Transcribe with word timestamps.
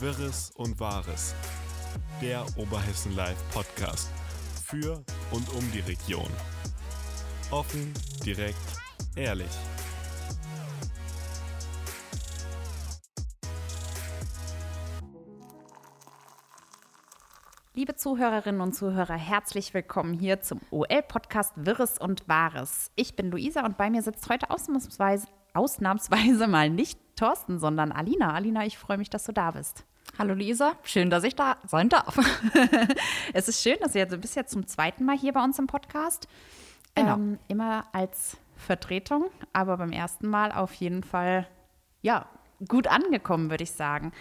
Wirres 0.00 0.50
und 0.56 0.80
Wahres. 0.80 1.36
Der 2.20 2.44
Oberhessen 2.56 3.14
Live 3.14 3.38
Podcast. 3.52 4.10
Für 4.64 5.04
und 5.30 5.48
um 5.54 5.70
die 5.72 5.80
Region. 5.80 6.28
Offen, 7.52 7.94
direkt, 8.26 8.58
ehrlich. 9.14 9.46
Liebe 17.74 17.94
Zuhörerinnen 17.94 18.60
und 18.60 18.74
Zuhörer, 18.74 19.14
herzlich 19.14 19.74
willkommen 19.74 20.14
hier 20.14 20.40
zum 20.40 20.60
OL-Podcast 20.72 21.52
Wirres 21.56 21.98
und 21.98 22.28
Wahres. 22.28 22.90
Ich 22.96 23.14
bin 23.14 23.30
Luisa 23.30 23.64
und 23.64 23.76
bei 23.76 23.90
mir 23.90 24.02
sitzt 24.02 24.28
heute 24.28 24.50
ausnahmsweise, 24.50 25.28
ausnahmsweise 25.54 26.48
mal 26.48 26.68
nicht 26.68 26.98
Thorsten, 27.16 27.58
sondern 27.58 27.92
Alina. 27.92 28.32
Alina, 28.34 28.66
ich 28.66 28.78
freue 28.78 28.98
mich, 28.98 29.10
dass 29.10 29.24
du 29.24 29.32
da 29.32 29.52
bist. 29.52 29.84
Hallo 30.16 30.34
Lisa, 30.34 30.74
schön, 30.84 31.10
dass 31.10 31.24
ich 31.24 31.34
da 31.34 31.56
sein 31.66 31.88
darf. 31.88 32.16
es 33.32 33.48
ist 33.48 33.62
schön, 33.62 33.76
dass 33.80 33.94
jetzt, 33.94 34.12
du 34.12 34.18
bist 34.18 34.36
jetzt 34.36 34.52
zum 34.52 34.66
zweiten 34.66 35.04
Mal 35.04 35.16
hier 35.18 35.32
bei 35.32 35.42
uns 35.42 35.58
im 35.58 35.66
Podcast. 35.66 36.28
Genau. 36.94 37.14
Ähm, 37.14 37.38
immer 37.48 37.86
als 37.92 38.36
Vertretung, 38.56 39.24
aber 39.52 39.76
beim 39.76 39.90
ersten 39.90 40.28
Mal 40.28 40.52
auf 40.52 40.72
jeden 40.74 41.02
Fall, 41.02 41.48
ja, 42.02 42.26
gut 42.68 42.86
angekommen, 42.86 43.50
würde 43.50 43.64
ich 43.64 43.72
sagen. 43.72 44.12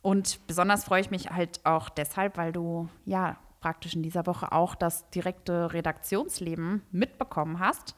Und 0.00 0.40
besonders 0.46 0.84
freue 0.84 1.02
ich 1.02 1.10
mich 1.10 1.28
halt 1.28 1.60
auch 1.66 1.90
deshalb, 1.90 2.38
weil 2.38 2.52
du 2.52 2.88
ja 3.04 3.36
praktisch 3.60 3.94
in 3.94 4.02
dieser 4.02 4.24
Woche 4.24 4.52
auch 4.52 4.74
das 4.74 5.10
direkte 5.10 5.74
Redaktionsleben 5.74 6.82
mitbekommen 6.90 7.58
hast, 7.58 7.94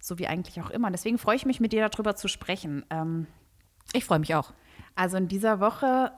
so 0.00 0.18
wie 0.18 0.26
eigentlich 0.28 0.62
auch 0.62 0.70
immer. 0.70 0.90
Deswegen 0.90 1.18
freue 1.18 1.36
ich 1.36 1.44
mich, 1.44 1.60
mit 1.60 1.72
dir 1.72 1.86
darüber 1.86 2.16
zu 2.16 2.28
sprechen. 2.28 2.86
Ähm, 2.88 3.26
Ich 3.92 4.06
freue 4.06 4.20
mich 4.20 4.34
auch. 4.34 4.52
also 4.94 5.18
in 5.18 5.28
dieser 5.28 5.60
Woche, 5.60 6.12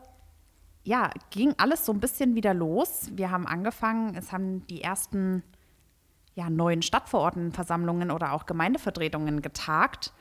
ja, 0.87 1.11
ging 1.31 1.53
alles 1.59 1.85
so 1.85 1.93
ein 1.93 1.99
bisschen 1.99 2.37
wieder 2.37 2.55
los. 2.55 3.11
Wir 3.13 3.33
haben 3.33 3.47
angefangen, 3.47 4.15
es 4.15 4.31
haben 4.33 4.65
die 4.69 4.83
ersten 4.83 5.43
ja, 6.35 6.49
neuen 6.49 6.81
Stadtverordnetenversammlungen 6.81 8.13
oder 8.13 8.33
auch 8.33 8.47
Gemeindevertretungen 8.47 9.43
getagt. 9.43 10.13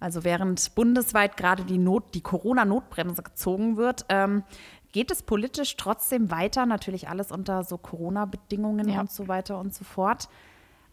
Also 0.00 0.24
während 0.24 0.74
bundesweit 0.74 1.36
gerade 1.36 1.64
die, 1.64 1.76
Not, 1.76 2.14
die 2.14 2.22
Corona-Notbremse 2.22 3.22
gezogen 3.22 3.76
wird, 3.76 4.06
ähm, 4.08 4.42
geht 4.92 5.10
es 5.10 5.22
politisch 5.22 5.76
trotzdem 5.76 6.30
weiter. 6.30 6.64
Natürlich 6.64 7.10
alles 7.10 7.30
unter 7.30 7.62
so 7.62 7.76
Corona-Bedingungen 7.76 8.88
Ja. 8.88 9.00
und 9.00 9.10
so 9.10 9.28
weiter 9.28 9.58
und 9.58 9.74
so 9.74 9.84
fort. 9.84 10.30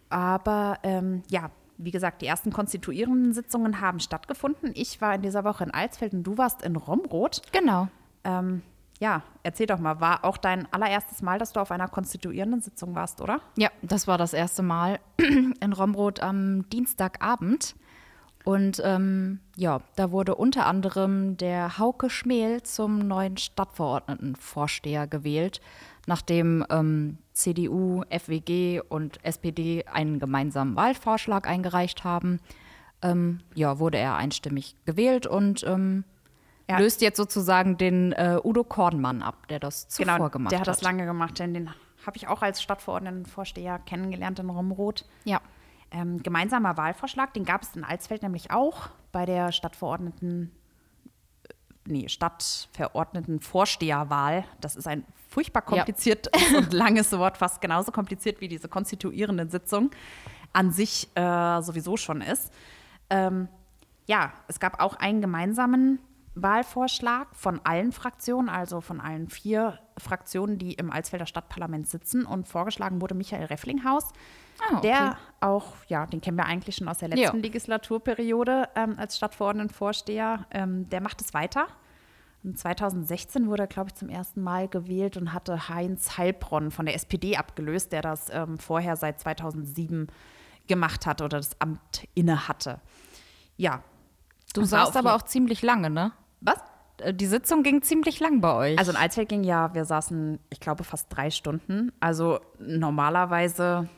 Aber 0.10 0.80
ähm, 0.84 1.24
ja, 1.30 1.50
wie 1.78 1.92
gesagt, 1.92 2.22
die 2.22 2.28
ersten 2.28 2.52
konstituierenden 2.52 3.34
Sitzungen 3.34 3.80
haben 3.80 4.02
stattgefunden. 4.02 4.72
Ich 4.74 5.00
war 5.00 5.16
in 5.16 5.22
dieser 5.22 5.46
Woche 5.46 5.64
in 5.64 5.72
Alsfeld 5.72 6.12
und 6.14 6.24
du 6.24 6.38
warst 6.38 6.62
in 6.62 6.76
Romroth. 6.76 7.42
Genau. 7.54 7.88
Ähm, 8.26 8.64
ja, 9.04 9.22
erzähl 9.44 9.66
doch 9.66 9.80
mal, 9.80 10.00
war 10.00 10.24
auch 10.24 10.38
dein 10.38 10.72
allererstes 10.72 11.22
Mal, 11.22 11.38
dass 11.38 11.52
du 11.52 11.60
auf 11.60 11.72
einer 11.72 11.90
konstituierenden 11.90 12.62
Sitzung 12.62 12.96
warst, 12.96 13.20
oder? 13.20 13.42
Ja, 13.58 13.70
das 13.82 14.08
war 14.08 14.18
das 14.18 14.32
erste 14.32 14.64
Mal 14.64 14.98
in 15.18 15.74
Romroth 15.74 16.22
am 16.22 16.70
Dienstagabend. 16.70 17.76
Und 18.46 18.82
ähm, 18.86 19.42
ja, 19.58 19.82
da 19.98 20.12
wurde 20.12 20.36
unter 20.36 20.68
anderem 20.68 21.36
der 21.36 21.78
Hauke 21.78 22.10
Schmel 22.10 22.64
zum 22.64 23.00
neuen 23.00 23.36
Stadtverordnetenvorsteher 23.36 25.06
gewählt, 25.08 25.60
nachdem 26.08 26.66
ähm, 26.70 27.18
CDU, 27.34 28.04
FWG 28.10 28.84
und 28.88 29.20
SPD 29.26 29.84
einen 29.84 30.20
gemeinsamen 30.20 30.78
Wahlvorschlag 30.78 31.46
eingereicht 31.46 32.06
haben. 32.06 32.40
Ähm, 33.02 33.42
ja, 33.54 33.80
wurde 33.80 33.98
er 33.98 34.16
einstimmig 34.16 34.78
gewählt 34.86 35.28
und 35.28 35.66
ähm, 35.68 36.06
Ja. 36.70 36.80
löst 36.80 37.02
jetzt 37.02 37.18
sozusagen 37.18 37.78
den 37.78 38.14
äh, 38.14 38.40
Udo 38.42 38.64
Kornmann 38.64 39.22
ab, 39.22 39.48
der 39.50 39.60
das 39.60 39.90
zuvor 39.90 40.16
genau, 40.16 40.30
gemacht 40.30 40.52
der 40.52 40.62
hat 40.62 40.68
hat. 40.68 40.76
das 40.76 40.82
lange 40.82 41.06
gemacht, 41.06 41.38
denn 41.40 41.54
den 41.54 41.70
habe 42.06 42.18
ich 42.18 42.28
auch 42.28 42.42
als 42.42 42.62
Stadtverordnetenvorsteher 42.62 43.80
kennengelernt 43.80 44.40
in 44.40 44.50
Romroth. 44.50 45.06
Ja. 45.26 45.42
Ähm, 45.92 46.24
gemeinsamer 46.24 46.78
Wahlvorschlag, 46.78 47.34
den 47.34 47.44
gab 47.46 47.64
es 47.64 47.76
in 47.76 47.84
Alsfeld 47.84 48.24
nämlich 48.24 48.52
auch 48.52 48.90
bei 49.12 49.26
der 49.26 49.52
Stadtverordneten, 49.52 50.52
äh, 51.44 51.50
nee, 51.86 52.08
Stadtverordnetenvorsteherwahl. 52.10 54.46
Das 54.60 54.76
ist 54.76 54.88
ein 54.88 55.06
furchtbar 55.30 55.62
kompliziertes 55.62 56.32
und 56.58 56.74
langes 56.74 57.12
Wort, 57.12 57.38
fast 57.38 57.62
genauso 57.62 57.92
kompliziert 57.92 58.42
wie 58.42 58.48
diese 58.48 58.70
konstituierende 58.70 59.48
Sitzung 59.50 59.92
an 60.54 60.72
sich 60.72 61.10
äh, 61.16 61.62
sowieso 61.62 61.98
schon 61.98 62.22
ist. 62.22 62.52
Ähm, 63.10 63.50
ja, 64.06 64.32
es 64.48 64.60
gab 64.60 64.82
auch 64.82 64.96
einen 64.96 65.22
gemeinsamen 65.22 66.00
Wahlvorschlag 66.36 67.36
von 67.36 67.62
allen 67.64 67.92
Fraktionen, 67.92 68.50
also 68.50 68.82
von 68.82 69.00
allen 69.00 69.30
vier 69.30 69.80
Fraktionen, 69.98 70.58
die 70.58 70.74
im 70.74 70.92
Alsfelder 70.92 71.26
Stadtparlament 71.26 71.88
sitzen. 71.88 72.26
Und 72.26 72.48
vorgeschlagen 72.48 73.02
wurde 73.02 73.14
Michael 73.16 73.46
Refflinghaus, 73.46 74.12
Ah, 74.60 74.78
okay. 74.78 74.88
der 74.88 75.18
auch, 75.42 75.74
ja, 75.88 76.06
den 76.06 76.22
kennen 76.22 76.38
wir 76.38 76.46
eigentlich 76.46 76.76
schon 76.76 76.88
aus 76.88 77.00
der 77.00 77.10
letzten 77.10 77.38
Ja. 77.38 77.42
Legislaturperiode 77.42 78.70
ähm, 78.76 78.96
als 78.98 79.18
Stadtverordnetenvorsteher. 79.18 80.46
Ähm, 80.52 80.90
der 80.90 81.02
macht 81.02 81.22
es 81.22 81.34
weiter. 81.34 81.68
Und 82.44 82.58
2016 82.60 83.48
wurde 83.48 83.64
er, 83.64 83.68
glaube 83.68 83.90
ich, 83.90 83.96
zum 83.96 84.10
ersten 84.10 84.42
Mal 84.42 84.68
gewählt 84.68 85.16
und 85.18 85.34
hatte 85.34 85.70
Heinz 85.70 86.18
Heilbronn 86.18 86.72
von 86.72 86.86
der 86.86 86.96
SPD 86.96 87.38
abgelöst, 87.38 87.92
der 87.94 88.02
das 88.02 88.30
ähm, 88.32 88.58
vorher 88.58 88.96
seit 88.98 89.20
2007 89.22 90.08
gemacht 90.68 91.06
hat 91.06 91.22
oder 91.22 91.38
das 91.38 91.60
Amt 91.62 92.08
inne 92.16 92.48
hatte. 92.48 92.80
Ja. 93.58 93.82
Du 94.54 94.64
saßt 94.64 94.96
aber 94.98 95.16
auch 95.16 95.24
ziemlich 95.24 95.62
lange, 95.62 95.90
ne? 95.90 96.12
Was? 96.44 96.58
Äh, 96.98 97.14
Die 97.14 97.26
Sitzung 97.26 97.64
ging 97.64 97.82
ziemlich 97.82 98.20
lang 98.20 98.42
bei 98.42 98.54
euch. 98.54 98.78
Also 98.78 98.92
in 98.92 98.98
Alsfeld 98.98 99.30
ging 99.30 99.44
ja, 99.44 99.74
wir 99.74 99.86
saßen, 99.86 100.40
ich 100.50 100.60
glaube, 100.60 100.84
fast 100.84 101.08
drei 101.16 101.30
Stunden. 101.32 101.92
Also 102.00 102.40
normalerweise 102.60 103.90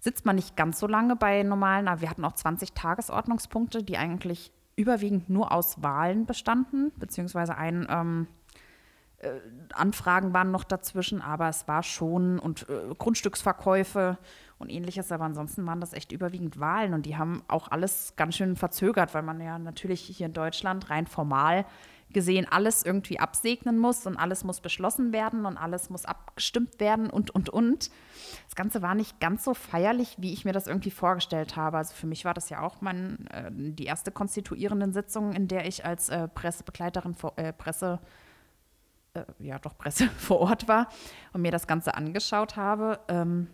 sitzt 0.00 0.26
man 0.26 0.36
nicht 0.36 0.56
ganz 0.56 0.78
so 0.78 0.86
lange 0.86 1.16
bei 1.16 1.42
normalen, 1.42 1.88
aber 1.88 2.02
wir 2.02 2.10
hatten 2.10 2.24
auch 2.24 2.34
20 2.34 2.72
Tagesordnungspunkte, 2.72 3.82
die 3.82 3.96
eigentlich 3.96 4.52
überwiegend 4.76 5.30
nur 5.30 5.52
aus 5.52 5.82
Wahlen 5.82 6.26
bestanden, 6.26 6.92
beziehungsweise 6.96 7.56
ein 7.56 7.86
ähm, 7.88 8.26
äh, 9.18 9.30
Anfragen 9.72 10.34
waren 10.34 10.50
noch 10.50 10.64
dazwischen, 10.64 11.22
aber 11.22 11.48
es 11.48 11.66
war 11.68 11.82
schon 11.82 12.38
und 12.38 12.68
äh, 12.68 12.94
Grundstücksverkäufe 12.98 14.18
und 14.58 14.70
ähnliches, 14.70 15.10
aber 15.12 15.24
ansonsten 15.24 15.66
waren 15.66 15.80
das 15.80 15.92
echt 15.92 16.12
überwiegend 16.12 16.58
Wahlen 16.60 16.94
und 16.94 17.06
die 17.06 17.16
haben 17.16 17.42
auch 17.48 17.70
alles 17.70 18.14
ganz 18.16 18.36
schön 18.36 18.56
verzögert, 18.56 19.14
weil 19.14 19.22
man 19.22 19.40
ja 19.40 19.58
natürlich 19.58 20.00
hier 20.00 20.26
in 20.26 20.32
Deutschland 20.32 20.90
rein 20.90 21.06
formal 21.06 21.64
gesehen 22.14 22.46
alles 22.50 22.84
irgendwie 22.84 23.18
absegnen 23.18 23.78
muss 23.78 24.06
und 24.06 24.16
alles 24.16 24.44
muss 24.44 24.60
beschlossen 24.60 25.12
werden 25.12 25.44
und 25.44 25.58
alles 25.58 25.90
muss 25.90 26.06
abgestimmt 26.06 26.80
werden 26.80 27.10
und, 27.10 27.30
und, 27.30 27.50
und. 27.50 27.90
Das 28.46 28.54
Ganze 28.54 28.80
war 28.80 28.94
nicht 28.94 29.20
ganz 29.20 29.44
so 29.44 29.52
feierlich, 29.52 30.16
wie 30.18 30.32
ich 30.32 30.46
mir 30.46 30.52
das 30.52 30.66
irgendwie 30.66 30.92
vorgestellt 30.92 31.56
habe. 31.56 31.76
Also 31.76 31.94
für 31.94 32.06
mich 32.06 32.24
war 32.24 32.32
das 32.32 32.48
ja 32.48 32.62
auch 32.62 32.80
mein, 32.80 33.26
äh, 33.26 33.50
die 33.52 33.84
erste 33.84 34.10
konstituierenden 34.10 34.94
Sitzung, 34.94 35.32
in 35.32 35.48
der 35.48 35.66
ich 35.66 35.84
als 35.84 36.08
äh, 36.08 36.28
Pressebegleiterin, 36.28 37.14
vor, 37.14 37.34
äh, 37.36 37.52
Presse, 37.52 38.00
äh, 39.12 39.24
ja 39.40 39.58
doch 39.58 39.76
Presse 39.76 40.08
vor 40.16 40.40
Ort 40.40 40.68
war 40.68 40.88
und 41.32 41.42
mir 41.42 41.52
das 41.52 41.66
Ganze 41.66 41.94
angeschaut 41.94 42.56
habe. 42.56 43.00
Ähm, 43.08 43.48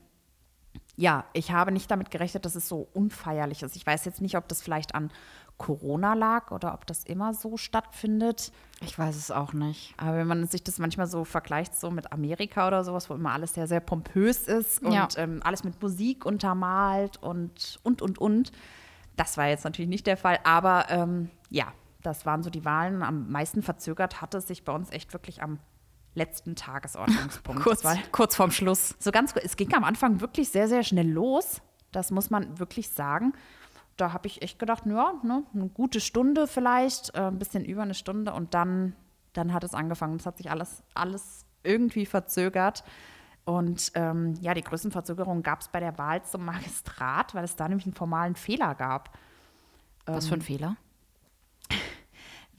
ja, 1.00 1.24
ich 1.32 1.50
habe 1.50 1.72
nicht 1.72 1.90
damit 1.90 2.10
gerechnet, 2.10 2.44
dass 2.44 2.54
es 2.56 2.68
so 2.68 2.86
unfeierlich 2.92 3.62
ist. 3.62 3.74
Ich 3.74 3.86
weiß 3.86 4.04
jetzt 4.04 4.20
nicht, 4.20 4.36
ob 4.36 4.46
das 4.48 4.60
vielleicht 4.60 4.94
an 4.94 5.10
Corona 5.56 6.12
lag 6.12 6.50
oder 6.50 6.74
ob 6.74 6.86
das 6.86 7.04
immer 7.04 7.32
so 7.32 7.56
stattfindet. 7.56 8.52
ich 8.82 8.98
weiß 8.98 9.16
es 9.16 9.30
auch 9.30 9.54
nicht. 9.54 9.94
Aber 9.96 10.16
wenn 10.18 10.26
man 10.26 10.46
sich 10.46 10.62
das 10.62 10.78
manchmal 10.78 11.06
so 11.06 11.24
vergleicht, 11.24 11.74
so 11.74 11.90
mit 11.90 12.12
Amerika 12.12 12.66
oder 12.66 12.84
sowas, 12.84 13.08
wo 13.08 13.14
immer 13.14 13.32
alles 13.32 13.54
sehr, 13.54 13.66
sehr 13.66 13.80
pompös 13.80 14.46
ist 14.46 14.82
und 14.82 14.92
Ja. 14.92 15.08
ähm, 15.16 15.40
alles 15.42 15.64
mit 15.64 15.80
Musik 15.82 16.26
untermalt 16.26 17.16
und, 17.22 17.80
und, 17.82 18.02
und, 18.02 18.18
und. 18.18 18.52
Das 19.16 19.38
war 19.38 19.48
jetzt 19.48 19.64
natürlich 19.64 19.88
nicht 19.88 20.06
der 20.06 20.18
Fall. 20.18 20.38
Aber 20.44 20.84
ähm, 20.90 21.30
ja, 21.48 21.72
das 22.02 22.26
waren 22.26 22.42
so 22.42 22.50
die 22.50 22.64
Wahlen. 22.66 23.02
Am 23.02 23.30
meisten 23.30 23.62
verzögert 23.62 24.20
hatte 24.20 24.38
es 24.38 24.48
sich 24.48 24.64
bei 24.64 24.72
uns 24.74 24.90
echt 24.90 25.12
wirklich 25.14 25.42
am 25.42 25.58
letzten 26.14 26.56
Tagesordnungspunkt. 26.56 27.62
Kurz, 27.62 27.84
war 27.84 27.96
kurz 28.12 28.36
vorm 28.36 28.50
Schluss. 28.50 28.94
so 28.98 29.10
ganz, 29.10 29.34
es 29.42 29.56
ging 29.56 29.72
am 29.74 29.84
Anfang 29.84 30.20
wirklich 30.20 30.50
sehr, 30.50 30.68
sehr 30.68 30.82
schnell 30.82 31.08
los. 31.08 31.60
Das 31.92 32.10
muss 32.10 32.30
man 32.30 32.58
wirklich 32.58 32.88
sagen. 32.88 33.32
Da 33.96 34.12
habe 34.12 34.28
ich 34.28 34.42
echt 34.42 34.58
gedacht, 34.58 34.84
ja, 34.86 35.14
ne, 35.22 35.44
eine 35.52 35.68
gute 35.68 36.00
Stunde 36.00 36.46
vielleicht, 36.46 37.14
äh, 37.14 37.22
ein 37.22 37.38
bisschen 37.38 37.64
über 37.64 37.82
eine 37.82 37.94
Stunde 37.94 38.32
und 38.32 38.54
dann, 38.54 38.94
dann 39.32 39.52
hat 39.52 39.64
es 39.64 39.74
angefangen. 39.74 40.16
Es 40.16 40.26
hat 40.26 40.38
sich 40.38 40.50
alles, 40.50 40.82
alles 40.94 41.44
irgendwie 41.62 42.06
verzögert. 42.06 42.84
Und 43.44 43.92
ähm, 43.94 44.34
ja, 44.40 44.54
die 44.54 44.62
größten 44.62 44.92
Verzögerungen 44.92 45.42
gab 45.42 45.60
es 45.60 45.68
bei 45.68 45.80
der 45.80 45.98
Wahl 45.98 46.22
zum 46.24 46.44
Magistrat, 46.44 47.34
weil 47.34 47.44
es 47.44 47.56
da 47.56 47.68
nämlich 47.68 47.86
einen 47.86 47.94
formalen 47.94 48.36
Fehler 48.36 48.74
gab. 48.74 49.18
Was 50.06 50.28
für 50.28 50.34
ein 50.34 50.42
Fehler? 50.42 50.76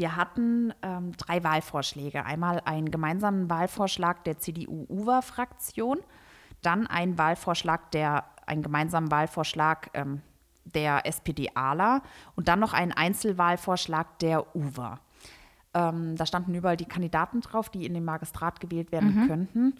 Wir 0.01 0.15
hatten 0.15 0.73
ähm, 0.81 1.11
drei 1.15 1.43
Wahlvorschläge. 1.43 2.25
Einmal 2.25 2.59
einen 2.65 2.89
gemeinsamen 2.89 3.51
Wahlvorschlag 3.51 4.23
der 4.23 4.39
CDU-UWA-Fraktion, 4.39 5.99
dann 6.63 6.87
einen 6.87 7.19
Wahlvorschlag 7.19 7.91
der, 7.91 8.23
einen 8.47 8.63
gemeinsamen 8.63 9.11
Wahlvorschlag 9.11 9.91
ähm, 9.93 10.23
der 10.65 11.05
SPD-ALA 11.05 12.01
und 12.35 12.47
dann 12.47 12.59
noch 12.59 12.73
einen 12.73 12.93
Einzelwahlvorschlag 12.93 14.17
der 14.17 14.55
UWA. 14.55 14.99
Ähm, 15.75 16.15
da 16.15 16.25
standen 16.25 16.55
überall 16.55 16.77
die 16.77 16.85
Kandidaten 16.85 17.41
drauf, 17.41 17.69
die 17.69 17.85
in 17.85 17.93
den 17.93 18.03
Magistrat 18.03 18.59
gewählt 18.59 18.91
werden 18.91 19.27
könnten. 19.27 19.75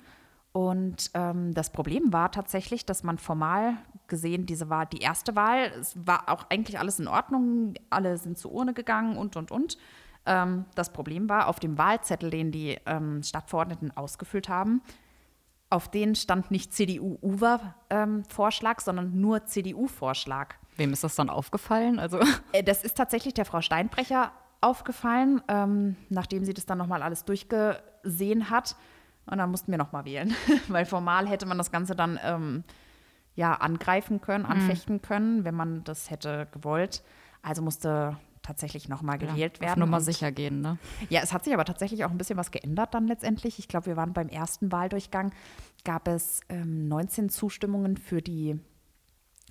Und 0.51 1.09
ähm, 1.15 1.51
das 1.55 1.71
Problem 1.71 2.13
war 2.13 2.31
tatsächlich, 2.31 2.85
dass 2.85 3.01
man 3.01 3.17
formal 3.17 3.73
gesehen, 4.05 4.45
diese 4.45 4.69
war 4.69 4.85
die 4.85 4.99
erste 4.99 5.35
Wahl. 5.35 5.71
Es 5.79 5.95
war 6.05 6.29
auch 6.29 6.45
eigentlich 6.51 6.77
alles 6.77 6.99
in 6.99 7.07
Ordnung. 7.07 7.73
Alle 7.89 8.19
sind 8.19 8.37
zur 8.37 8.51
Urne 8.51 8.75
gegangen 8.75 9.17
und, 9.17 9.35
und, 9.35 9.49
und. 9.49 9.79
Ähm, 10.25 10.65
das 10.75 10.93
Problem 10.93 11.29
war, 11.29 11.47
auf 11.47 11.59
dem 11.59 11.77
Wahlzettel, 11.77 12.29
den 12.29 12.51
die 12.51 12.77
ähm, 12.85 13.23
Stadtverordneten 13.23 13.95
ausgefüllt 13.95 14.49
haben, 14.49 14.81
auf 15.69 15.89
den 15.89 16.15
stand 16.15 16.51
nicht 16.51 16.73
CDU-UWA-Vorschlag, 16.73 18.81
sondern 18.81 19.19
nur 19.19 19.45
CDU-Vorschlag. 19.45 20.55
Wem 20.77 20.93
ist 20.93 21.03
das 21.03 21.15
dann 21.15 21.29
aufgefallen? 21.29 21.99
Also 21.99 22.19
Äh, 22.51 22.63
Das 22.63 22.83
ist 22.83 22.97
tatsächlich 22.97 23.33
der 23.33 23.45
Frau 23.45 23.61
Steinbrecher 23.61 24.31
aufgefallen, 24.59 25.41
ähm, 25.47 25.95
nachdem 26.09 26.45
sie 26.45 26.53
das 26.53 26.65
dann 26.65 26.77
nochmal 26.77 27.01
alles 27.03 27.25
durchgesehen 27.25 28.49
hat. 28.49 28.75
Und 29.25 29.37
dann 29.37 29.51
mussten 29.51 29.71
wir 29.71 29.77
nochmal 29.77 30.05
wählen, 30.05 30.33
weil 30.67 30.85
formal 30.85 31.27
hätte 31.27 31.45
man 31.45 31.57
das 31.57 31.71
Ganze 31.71 31.95
dann 31.95 32.19
ähm, 32.23 32.63
ja 33.35 33.53
angreifen 33.53 34.19
können, 34.21 34.45
anfechten 34.45 35.01
können, 35.01 35.45
wenn 35.45 35.55
man 35.55 35.83
das 35.83 36.09
hätte 36.09 36.47
gewollt. 36.51 37.03
Also 37.41 37.61
musste 37.61 38.17
tatsächlich 38.41 38.89
nochmal 38.89 39.17
gewählt 39.17 39.55
auf 39.55 39.61
werden. 39.61 39.83
Und- 39.83 40.01
sicher 40.01 40.31
gehen, 40.31 40.61
ne? 40.61 40.77
ja, 41.09 41.21
es 41.21 41.33
hat 41.33 41.43
sich 41.43 41.53
aber 41.53 41.65
tatsächlich 41.65 42.05
auch 42.05 42.11
ein 42.11 42.17
bisschen 42.17 42.37
was 42.37 42.51
geändert 42.51 42.93
dann 42.93 43.07
letztendlich. 43.07 43.59
Ich 43.59 43.67
glaube, 43.67 43.87
wir 43.87 43.97
waren 43.97 44.13
beim 44.13 44.29
ersten 44.29 44.71
Wahldurchgang, 44.71 45.31
gab 45.83 46.07
es 46.07 46.41
ähm, 46.49 46.87
19 46.87 47.29
Zustimmungen 47.29 47.97
für 47.97 48.21
die 48.21 48.59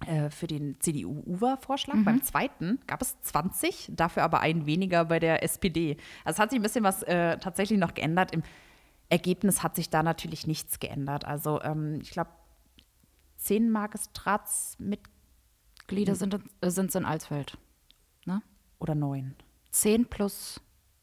äh, 0.07 0.31
für 0.31 0.47
den 0.47 0.81
CDU-UWA-Vorschlag. 0.81 1.97
Beim 2.05 2.23
zweiten 2.23 2.79
gab 2.87 3.03
es 3.03 3.21
20, 3.21 3.91
dafür 3.95 4.23
aber 4.23 4.41
ein 4.41 4.65
weniger 4.65 5.05
bei 5.05 5.19
der 5.19 5.43
SPD. 5.43 5.99
Also 6.25 6.37
es 6.37 6.39
hat 6.41 6.51
sich 6.51 6.59
ein 6.59 6.63
bisschen 6.63 6.85
was 6.85 7.03
äh, 7.03 7.37
tatsächlich 7.39 7.79
noch 7.79 7.93
geändert. 7.95 8.33
Im 8.33 8.43
Ergebnis 9.11 9.63
hat 9.63 9.77
sich 9.77 9.91
da 9.91 10.03
natürlich 10.03 10.47
nichts 10.47 10.79
geändert. 10.79 11.27
Also 11.27 11.61
ähm, 11.63 11.99
ich 12.01 12.11
glaube, 12.11 12.31
zehn 13.37 13.71
Magistratsmitglieder 13.71 15.11
Glieder 15.91 16.15
sind, 16.15 16.39
äh, 16.61 16.71
sind 16.71 16.95
in 16.95 17.05
Alsfeld. 17.05 17.59
Oder 18.81 18.97
neun. 18.97 19.37
Zehn 19.71 20.07
plus, 20.07 20.61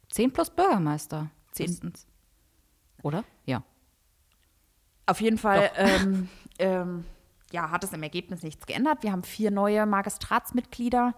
zehn 0.09 0.33
plus 0.33 0.49
Bürgermeister. 0.49 1.31
Zehn. 1.51 1.69
Höchstens. 1.69 2.07
Oder? 3.03 3.23
Ja. 3.45 3.63
Auf 5.05 5.21
jeden 5.21 5.37
Fall 5.37 5.71
ähm, 5.77 6.27
ähm, 6.59 7.05
ja, 7.51 7.71
hat 7.71 7.83
es 7.83 7.93
im 7.93 8.03
Ergebnis 8.03 8.43
nichts 8.43 8.65
geändert. 8.65 9.03
Wir 9.03 9.13
haben 9.13 9.23
vier 9.23 9.51
neue 9.51 9.85
Magistratsmitglieder. 9.85 11.15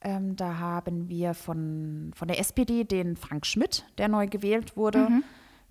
Ähm, 0.00 0.36
da 0.36 0.58
haben 0.58 1.08
wir 1.08 1.34
von, 1.34 2.12
von 2.14 2.28
der 2.28 2.38
SPD 2.38 2.84
den 2.84 3.16
Frank 3.16 3.46
Schmidt, 3.46 3.84
der 3.98 4.08
neu 4.08 4.28
gewählt 4.28 4.76
wurde. 4.76 5.08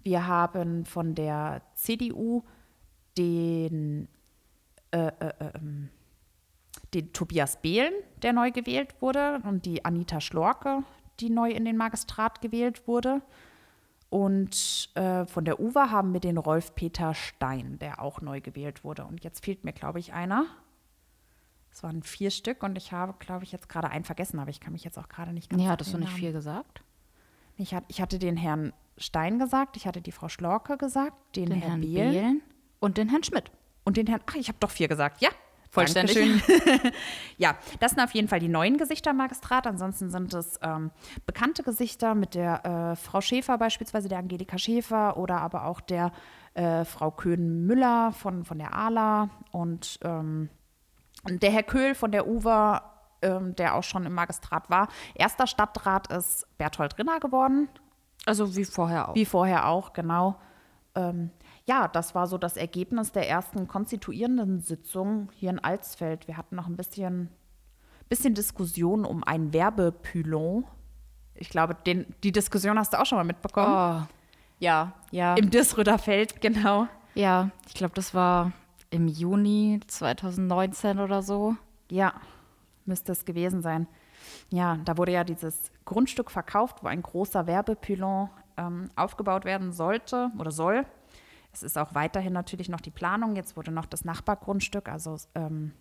Wir 0.04 0.28
haben 0.28 0.86
von 0.86 1.16
der 1.16 1.62
CDU 1.76 2.44
den, 3.18 4.08
äh, 4.92 5.08
äh, 5.08 5.34
ähm, 5.56 5.90
den 6.96 7.14
Tobias 7.14 7.62
Behlen, 7.62 7.94
der 8.22 8.34
neu 8.34 8.52
gewählt 8.52 8.96
wurde, 9.02 9.40
und 9.44 9.66
die 9.66 9.86
Anita 9.86 10.22
Schlorke, 10.22 10.84
die 11.20 11.30
neu 11.30 11.52
in 11.52 11.66
den 11.66 11.78
Magistrat 11.78 12.42
gewählt 12.42 12.88
wurde. 12.88 13.22
Und 14.10 14.90
äh, 14.96 15.26
von 15.26 15.46
der 15.46 15.60
UWA 15.60 15.90
haben 15.92 16.14
wir 16.14 16.20
den 16.20 16.38
Rolf-Peter 16.38 17.14
Stein, 17.14 17.80
der 17.80 18.02
auch 18.02 18.22
neu 18.22 18.40
gewählt 18.42 18.84
wurde. 18.84 19.06
Und 19.06 19.24
jetzt 19.24 19.44
fehlt 19.44 19.66
mir, 19.66 19.74
glaube 19.74 20.00
ich, 20.00 20.14
einer. 20.14 20.46
Es 21.72 21.84
waren 21.84 22.04
vier 22.04 22.32
Stück 22.32 22.64
und 22.64 22.78
ich 22.78 22.94
habe, 22.94 23.16
glaube 23.20 23.44
ich, 23.44 23.52
jetzt 23.52 23.68
gerade 23.68 23.90
einen 23.90 24.06
vergessen, 24.06 24.40
aber 24.40 24.50
ich 24.50 24.62
kann 24.62 24.72
mich 24.72 24.86
jetzt 24.86 24.98
auch 24.98 25.10
gerade 25.10 25.34
nicht 25.34 25.50
ganz 25.50 25.62
an 25.62 25.68
hattest 25.70 25.94
du 25.94 25.98
nicht 25.98 26.14
viel 26.14 26.32
gesagt? 26.32 26.82
Ich, 27.58 27.74
hat, 27.74 27.84
ich 27.90 28.02
hatte 28.02 28.18
den 28.20 28.38
Herrn 28.38 28.72
Stein 28.98 29.40
gesagt, 29.40 29.76
ich 29.76 29.86
hatte 29.86 30.02
die 30.02 30.14
Frau 30.14 30.30
Schlorke 30.30 30.78
gesagt, 30.78 31.36
den, 31.36 31.48
Den 31.50 31.60
Herrn 31.60 31.70
Herrn 31.72 31.82
Behlen 31.82 32.12
Behlen 32.12 32.42
und 32.80 32.98
den 32.98 33.10
Herrn 33.10 33.24
Schmidt. 33.24 33.52
und 33.84 33.98
den 33.98 34.08
Herrn. 34.08 34.22
Ach, 34.26 34.36
ich 34.36 34.48
habe 34.48 34.58
doch 34.62 34.72
vier 34.72 34.88
gesagt. 34.88 35.22
Ja, 35.22 35.30
Vollständig. 35.76 36.16
Dankeschön. 36.16 36.92
ja, 37.38 37.56
das 37.80 37.92
sind 37.92 38.02
auf 38.02 38.12
jeden 38.12 38.28
Fall 38.28 38.40
die 38.40 38.48
neuen 38.48 38.78
Gesichter 38.78 39.12
im 39.12 39.18
Magistrat. 39.18 39.68
Ansonsten 39.68 40.10
sind 40.10 40.34
es 40.34 40.60
ähm, 40.62 40.92
bekannte 41.26 41.64
Gesichter 41.64 42.16
mit 42.16 42.34
der 42.34 42.66
äh, 42.66 42.96
Frau 42.96 43.22
Schäfer 43.22 43.58
beispielsweise, 43.58 44.10
der 44.10 44.20
Angelika 44.20 44.58
Schäfer 44.58 45.18
oder 45.18 45.42
aber 45.42 45.66
auch 45.66 45.82
der 45.82 46.12
äh, 46.56 46.86
Frau 46.86 47.12
Köhn-Müller 47.12 48.12
von, 48.14 48.46
von 48.46 48.58
der 48.58 48.74
ALA 48.74 49.30
und 49.52 50.00
ähm, 50.04 50.50
der 51.28 51.52
Herr 51.52 51.64
Köhl 51.64 51.96
von 51.96 52.12
der 52.12 52.28
UWA, 52.28 52.92
ähm, 53.22 53.56
der 53.56 53.76
auch 53.76 53.84
schon 53.84 54.06
im 54.06 54.14
Magistrat 54.14 54.70
war. 54.70 54.88
Erster 55.14 55.48
Stadtrat 55.48 56.12
ist 56.12 56.48
Berthold 56.58 56.98
Rinner 56.98 57.20
geworden. 57.20 57.68
Also 58.26 58.56
wie 58.56 58.66
vorher 58.66 59.10
auch. 59.10 59.16
Wie 59.16 59.26
vorher 59.26 59.68
auch, 59.68 59.94
genau. 59.94 60.40
Ja, 61.68 61.88
das 61.88 62.14
war 62.14 62.28
so 62.28 62.38
das 62.38 62.58
Ergebnis 62.58 63.12
der 63.12 63.28
ersten 63.28 63.68
konstituierenden 63.68 64.60
Sitzung 64.60 65.30
hier 65.34 65.50
in 65.50 65.60
Alsfeld. 65.60 66.28
Wir 66.28 66.38
hatten 66.38 66.56
noch 66.56 66.68
ein 66.68 66.76
bisschen, 66.76 67.30
bisschen 68.08 68.36
Diskussion 68.36 69.04
um 69.04 69.24
ein 69.24 69.52
Werbepylon. 69.52 70.66
Ich 71.34 71.50
glaube, 71.50 71.76
den, 71.76 72.06
die 72.24 72.32
Diskussion 72.32 72.78
hast 72.78 72.94
du 72.94 73.00
auch 73.00 73.06
schon 73.06 73.18
mal 73.18 73.24
mitbekommen. 73.24 73.74
Oh, 73.74 74.08
ja, 74.60 74.94
ja. 75.12 75.34
Im 75.34 75.50
Disröder 75.50 75.98
Feld, 75.98 76.40
genau. 76.40 76.88
ja, 77.16 77.50
ich 77.68 77.74
glaube, 77.74 77.96
das 77.96 78.14
war 78.14 78.52
im 78.92 79.08
Juni 79.08 79.80
2019 79.88 81.00
oder 81.00 81.24
so. 81.24 81.56
Ja, 81.90 82.14
müsste 82.86 83.12
es 83.12 83.26
gewesen 83.26 83.64
sein. 83.64 83.88
Ja, 84.50 84.78
da 84.86 84.98
wurde 84.98 85.12
ja 85.12 85.24
dieses 85.24 85.72
Grundstück 85.84 86.30
verkauft, 86.30 86.84
wo 86.84 86.88
ein 86.88 87.02
großer 87.02 87.48
Werbepylon 87.48 88.30
ähm, 88.58 88.90
aufgebaut 88.96 89.46
werden 89.46 89.72
sollte 89.72 90.32
oder 90.38 90.52
soll. 90.52 90.86
Es 91.56 91.64
ist 91.64 91.78
auch 91.78 91.96
weiterhin 91.96 92.34
natürlich 92.34 92.70
noch 92.70 92.82
die 92.82 92.92
Planung. 92.92 93.36
Jetzt 93.36 93.56
wurde 93.56 93.72
noch 93.72 93.86
das 93.86 94.04
Nachbargrundstück, 94.06 94.90
also 94.90 95.16
ähm, 95.36 95.72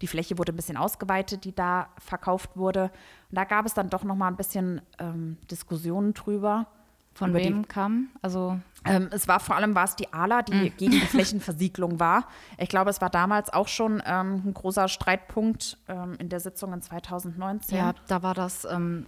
die 0.00 0.06
Fläche 0.06 0.38
wurde 0.38 0.52
ein 0.52 0.56
bisschen 0.56 0.76
ausgeweitet, 0.76 1.44
die 1.44 1.54
da 1.54 1.88
verkauft 1.98 2.56
wurde. 2.56 2.84
Und 3.30 3.36
da 3.36 3.44
gab 3.44 3.66
es 3.66 3.74
dann 3.74 3.90
doch 3.90 4.04
noch 4.04 4.14
mal 4.16 4.28
ein 4.28 4.36
bisschen 4.36 4.80
ähm, 4.98 5.36
Diskussionen 5.50 6.14
drüber. 6.14 6.66
Von 7.14 7.30
Über 7.30 7.40
die- 7.40 7.46
wem 7.48 7.66
kam? 7.66 8.08
Also 8.20 8.58
Ähm, 8.84 9.08
es 9.10 9.26
war 9.26 9.40
vor 9.40 9.56
allem 9.56 9.74
war 9.74 9.84
es 9.84 9.96
die 9.96 10.12
ALA, 10.12 10.42
die 10.42 10.70
gegen 10.70 10.92
die 10.92 11.00
Flächenversiegelung 11.06 11.98
war. 11.98 12.28
Ich 12.58 12.68
glaube, 12.68 12.90
es 12.90 13.00
war 13.00 13.10
damals 13.10 13.52
auch 13.52 13.68
schon 13.68 14.02
ähm, 14.06 14.42
ein 14.44 14.54
großer 14.54 14.86
Streitpunkt 14.88 15.78
ähm, 15.88 16.14
in 16.18 16.28
der 16.28 16.40
Sitzung 16.40 16.72
in 16.74 16.82
2019. 16.82 17.78
Ja, 17.78 17.94
da 18.06 18.22
war 18.22 18.34
das, 18.34 18.64
ähm, 18.66 19.06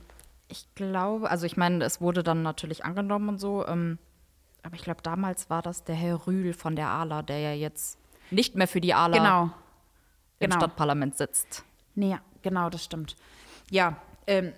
ich 0.49 0.67
glaube, 0.75 1.31
also 1.31 1.45
ich 1.45 1.57
meine, 1.59 1.85
es 1.85 2.01
wurde 2.01 2.23
dann 2.23 2.43
natürlich 2.43 2.85
angenommen 2.85 3.29
und 3.29 3.39
so, 3.39 3.67
ähm, 3.67 3.99
aber 4.63 4.75
ich 4.75 4.83
glaube, 4.83 5.03
damals 5.03 5.51
war 5.51 5.63
das 5.63 5.85
der 5.85 5.95
Herr 5.95 6.27
Rühl 6.27 6.53
von 6.53 6.77
der 6.77 6.89
ALA, 6.89 7.23
der 7.23 7.41
ja 7.41 7.53
jetzt 7.53 7.99
nicht 8.31 8.55
mehr 8.55 8.69
für 8.69 8.81
die 8.81 8.95
ALA 8.95 9.17
Genau. 9.17 9.43
im 9.45 9.51
genau. 10.51 10.57
Stadtparlament 10.57 11.17
sitzt. 11.17 11.65
Nee, 11.95 12.17
genau, 12.43 12.71
das 12.71 12.85
stimmt. 12.85 13.17
Ja, 13.71 13.97
ähm, 14.27 14.53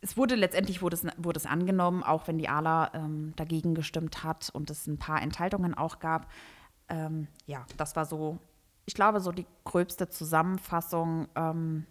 es 0.00 0.16
wurde 0.16 0.34
letztendlich 0.34 0.82
wurde 0.82 0.96
es, 0.96 1.06
wurde 1.16 1.38
es 1.38 1.46
angenommen, 1.46 2.02
auch 2.02 2.28
wenn 2.28 2.36
die 2.38 2.48
ALA 2.48 2.90
ähm, 2.92 3.32
dagegen 3.36 3.74
gestimmt 3.74 4.22
hat 4.22 4.50
und 4.52 4.68
es 4.70 4.86
ein 4.86 4.98
paar 4.98 5.22
Enthaltungen 5.22 5.74
auch 5.74 5.98
gab. 5.98 6.30
Ähm, 6.88 7.28
ja, 7.46 7.64
das 7.78 7.96
war 7.96 8.04
so, 8.04 8.38
ich 8.84 8.94
glaube, 8.94 9.20
so 9.20 9.32
die 9.32 9.46
gröbste 9.64 10.10
Zusammenfassung 10.10 11.28
ähm, 11.34 11.86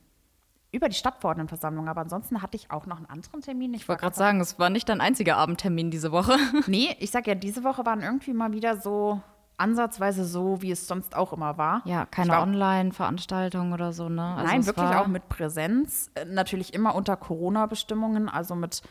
über 0.74 0.90
die 0.90 0.96
Stadtverordnetenversammlung. 0.96 1.88
Aber 1.88 2.02
ansonsten 2.02 2.42
hatte 2.42 2.58
ich 2.58 2.72
auch 2.72 2.86
noch 2.86 2.98
einen 2.98 3.06
anderen 3.06 3.42
Termin. 3.42 3.74
Ich 3.74 3.88
wollte 3.88 4.02
gerade 4.02 4.16
sagen, 4.16 4.42
es 4.42 4.60
war 4.60 4.70
nicht 4.70 4.90
dein 4.90 5.00
einziger 5.00 5.38
Abendtermin 5.38 5.92
diese 5.92 6.12
Woche. 6.12 6.34
Nee, 6.68 6.96
ich 7.00 7.12
sag 7.12 7.28
ja, 7.28 7.36
diese 7.36 7.64
Woche 7.64 7.86
waren 7.86 8.02
irgendwie 8.02 8.34
mal 8.34 8.52
wieder 8.52 8.78
so 8.78 9.22
ansatzweise 9.58 10.26
so, 10.26 10.62
wie 10.62 10.72
es 10.72 10.88
sonst 10.88 11.16
auch 11.16 11.32
immer 11.34 11.58
war. 11.58 11.82
Ja, 11.86 12.04
Ich 12.04 12.12
keine 12.12 12.40
Online-Veranstaltung 12.40 13.72
oder 13.74 13.94
so, 13.94 14.10
ne? 14.10 14.24
Also 14.36 14.48
Nein, 14.48 14.66
wirklich 14.66 14.96
auch 14.96 15.08
mit 15.08 15.30
Präsenz. 15.30 16.10
Äh, 16.16 16.26
Natürlich 16.26 16.74
immer 16.74 16.96
unter 16.96 17.16
Corona-Bestimmungen, 17.18 18.30
also 18.30 18.56
mit 18.56 18.82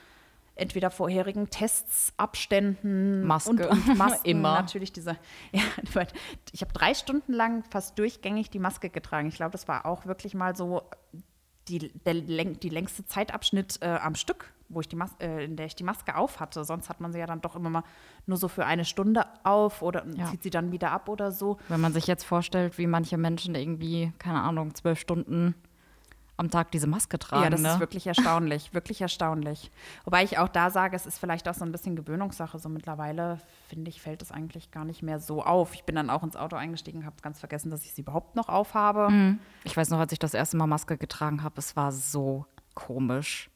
entweder 0.55 0.91
vorherigen 0.91 1.51
Tests, 1.51 2.13
Abständen, 2.17 3.25
Maske. 3.25 3.51
und, 3.51 3.67
und 3.67 3.87
Masken. 3.99 4.29
Immer. 4.29 4.55
Natürlich 4.55 4.93
diese. 4.93 5.17
Ja, 5.53 5.63
ich 6.53 6.61
habe 6.61 6.73
drei 6.73 6.95
Stunden 6.95 7.33
lang 7.33 7.65
fast 7.71 7.99
durchgängig 7.99 8.51
die 8.51 8.59
Maske 8.61 8.89
getragen. 8.91 9.29
Ich 9.29 9.37
glaube, 9.37 9.53
das 9.53 9.67
war 9.67 9.87
auch 9.87 10.07
wirklich 10.07 10.35
mal 10.35 10.55
so 10.55 10.83
die, 11.69 11.91
der, 12.05 12.15
die 12.15 12.69
längste 12.69 13.05
Zeitabschnitt 13.05 13.79
äh, 13.83 13.87
am 13.89 14.15
Stück, 14.15 14.53
wo 14.69 14.81
ich 14.81 14.89
die 14.89 14.97
Mas 14.97 15.11
äh, 15.21 15.45
in 15.45 15.57
der 15.57 15.67
ich 15.67 15.75
die 15.77 15.85
Maske 15.85 16.17
auf 16.17 16.41
hatte. 16.41 16.65
Sonst 16.65 16.89
hat 16.89 17.01
man 17.01 17.13
sie 17.13 17.19
ja 17.19 17.27
dann 17.27 17.41
doch 17.41 17.57
immer 17.57 17.71
mal 17.71 17.85
nur 18.27 18.37
so 18.39 18.49
für 18.49 18.65
eine 18.67 18.85
Stunde 18.85 19.25
auf 19.45 19.83
oder 19.83 20.05
Ja. 20.17 20.27
zieht 20.27 20.43
sie 20.43 20.51
dann 20.51 20.73
wieder 20.73 20.91
ab 20.91 21.09
oder 21.09 21.31
so. 21.31 21.59
Wenn 21.69 21.81
man 21.81 21.93
sich 21.93 22.07
jetzt 22.07 22.25
vorstellt, 22.25 22.79
wie 22.79 22.87
manche 22.87 23.17
Menschen 23.19 23.55
irgendwie, 23.55 24.13
keine 24.19 24.41
Ahnung, 24.41 24.75
zwölf 24.75 24.99
Stunden 24.99 25.55
am 26.39 26.51
Tag 26.51 26.71
diese 26.73 26.87
Maske 26.87 27.19
tragen. 27.19 27.45
Ja, 27.45 27.51
das 27.51 27.61
ne? 27.61 27.69
ist 27.75 27.81
wirklich 27.81 28.07
erstaunlich, 28.07 28.73
wirklich 28.75 29.01
erstaunlich. 29.01 29.71
Wobei 30.05 30.25
ich 30.25 30.39
auch 30.39 30.49
da 30.49 30.71
sage, 30.71 30.97
es 30.97 31.07
ist 31.07 31.19
vielleicht 31.19 31.49
auch 31.49 31.55
so 31.55 31.65
ein 31.65 31.73
bisschen 31.73 31.95
Gewöhnungssache. 31.95 32.59
So 32.59 32.69
mittlerweile, 32.69 33.39
finde 33.69 33.91
ich, 33.91 34.01
fällt 34.01 34.23
es 34.23 34.33
eigentlich 34.33 34.71
gar 34.71 34.85
nicht 34.85 35.03
mehr 35.03 35.19
so 35.21 35.43
auf. 35.45 35.75
Ich 35.75 35.85
bin 35.85 35.95
dann 35.95 36.11
auch 36.11 36.23
ins 36.23 36.35
Auto 36.37 36.57
eingestiegen, 36.57 37.05
habe 37.07 37.17
ganz 37.23 37.39
vergessen, 37.39 37.71
dass 37.71 37.85
ich 37.85 37.93
sie 37.93 38.01
überhaupt 38.03 38.35
noch 38.35 38.49
aufhabe. 38.49 39.37
Ich 39.65 39.77
weiß 39.77 39.91
noch, 39.91 39.99
als 40.01 40.13
ich 40.13 40.19
das 40.19 40.35
erste 40.35 40.57
Mal 40.57 40.67
Maske 40.67 40.97
getragen 40.97 41.43
habe, 41.43 41.55
es 41.59 41.77
war 41.77 41.93
so 41.93 42.47
komisch. 42.75 43.51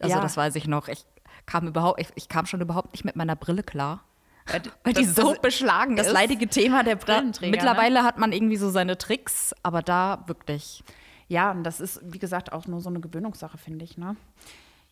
Also 0.00 0.16
Ja. 0.16 0.20
das 0.20 0.36
weiß 0.36 0.56
ich 0.56 0.66
noch. 0.66 0.88
Ich 0.88 1.06
kam 1.46 1.66
überhaupt, 1.68 2.00
ich, 2.00 2.08
ich 2.16 2.28
kam 2.28 2.46
schon 2.46 2.60
überhaupt 2.60 2.92
nicht 2.92 3.04
mit 3.04 3.16
meiner 3.16 3.36
Brille 3.36 3.62
klar. 3.62 4.02
Weil, 4.84 4.92
die 4.92 5.04
das- 5.06 5.14
so 5.14 5.30
das- 5.30 5.40
beschlagen 5.40 5.96
Das 5.96 6.08
ist. 6.08 6.12
leidige 6.12 6.48
Thema 6.48 6.82
der 6.82 6.96
Da, 6.96 7.04
Brillenträger. 7.04 7.50
ne? 7.50 7.56
mittlerweile 7.56 8.02
hat 8.02 8.18
man 8.18 8.32
irgendwie 8.32 8.56
so 8.56 8.68
seine 8.68 8.98
Tricks, 8.98 9.54
aber 9.62 9.80
da 9.80 10.24
wirklich. 10.26 10.82
Ja, 11.34 11.50
und 11.50 11.64
das 11.64 11.80
ist, 11.80 12.00
wie 12.04 12.20
gesagt, 12.20 12.52
auch 12.52 12.68
nur 12.68 12.80
so 12.80 12.88
eine 12.88 13.00
Gewöhnungssache, 13.00 13.58
finde 13.58 13.84
ich. 13.84 13.98
Ne? 13.98 14.14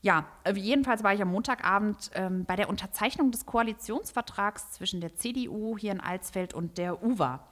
Ja, 0.00 0.26
äh, 0.42 0.52
jedenfalls 0.54 1.04
war 1.04 1.14
ich 1.14 1.22
am 1.22 1.28
Montagabend 1.28 2.10
ähm, 2.14 2.44
bei 2.46 2.56
der 2.56 2.68
Unterzeichnung 2.68 3.30
des 3.30 3.46
Koalitionsvertrags 3.46 4.72
zwischen 4.72 5.00
der 5.00 5.14
CDU 5.14 5.78
hier 5.78 5.92
in 5.92 6.00
Alsfeld 6.00 6.52
und 6.52 6.78
der 6.78 7.00
UWA. 7.00 7.46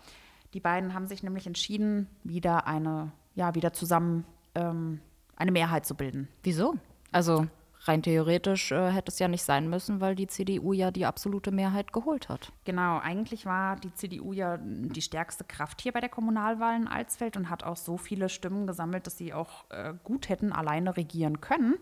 Die 0.55 0.59
beiden 0.59 0.93
haben 0.93 1.07
sich 1.07 1.23
nämlich 1.23 1.47
entschieden, 1.47 2.09
wieder 2.25 2.67
eine, 2.67 3.13
ja, 3.37 3.55
wieder 3.55 3.73
zusammen 3.73 4.25
ähm, 4.57 4.99
eine 5.37 5.53
Mehrheit 5.53 5.87
zu 5.87 5.95
bilden. 5.95 6.27
Wieso? 6.43 6.75
Also 7.13 7.47
rein 7.83 8.03
theoretisch 8.03 8.73
äh, 8.73 8.91
hätte 8.91 9.11
es 9.11 9.19
ja 9.19 9.29
nicht 9.29 9.43
sein 9.43 9.69
müssen, 9.69 10.01
weil 10.01 10.15
die 10.15 10.27
CDU 10.27 10.73
ja 10.73 10.91
die 10.91 11.07
absolute 11.07 11.51
Mehrheit 11.51 11.93
geholt 11.93 12.29
hat. 12.29 12.53
Genau, 12.65 12.99
eigentlich 12.99 13.47
war 13.47 13.77
die 13.77 13.93
CDU 13.95 14.33
ja 14.33 14.59
die 14.59 15.03
stärkste 15.03 15.45
Kraft 15.45 15.81
hier 15.81 15.93
bei 15.93 16.01
der 16.01 16.09
Kommunalwahl 16.09 16.77
in 16.77 16.89
Alsfeld 16.89 17.37
und 17.37 17.49
hat 17.49 17.65
auch 17.65 17.77
so 17.77 17.97
viele 17.97 18.29
Stimmen 18.29 18.67
gesammelt, 18.67 19.07
dass 19.07 19.17
sie 19.17 19.33
auch 19.33 19.65
äh, 19.71 19.95
gut 20.05 20.29
hätten 20.29 20.53
alleine 20.53 20.97
regieren 20.97 21.41
können. 21.41 21.77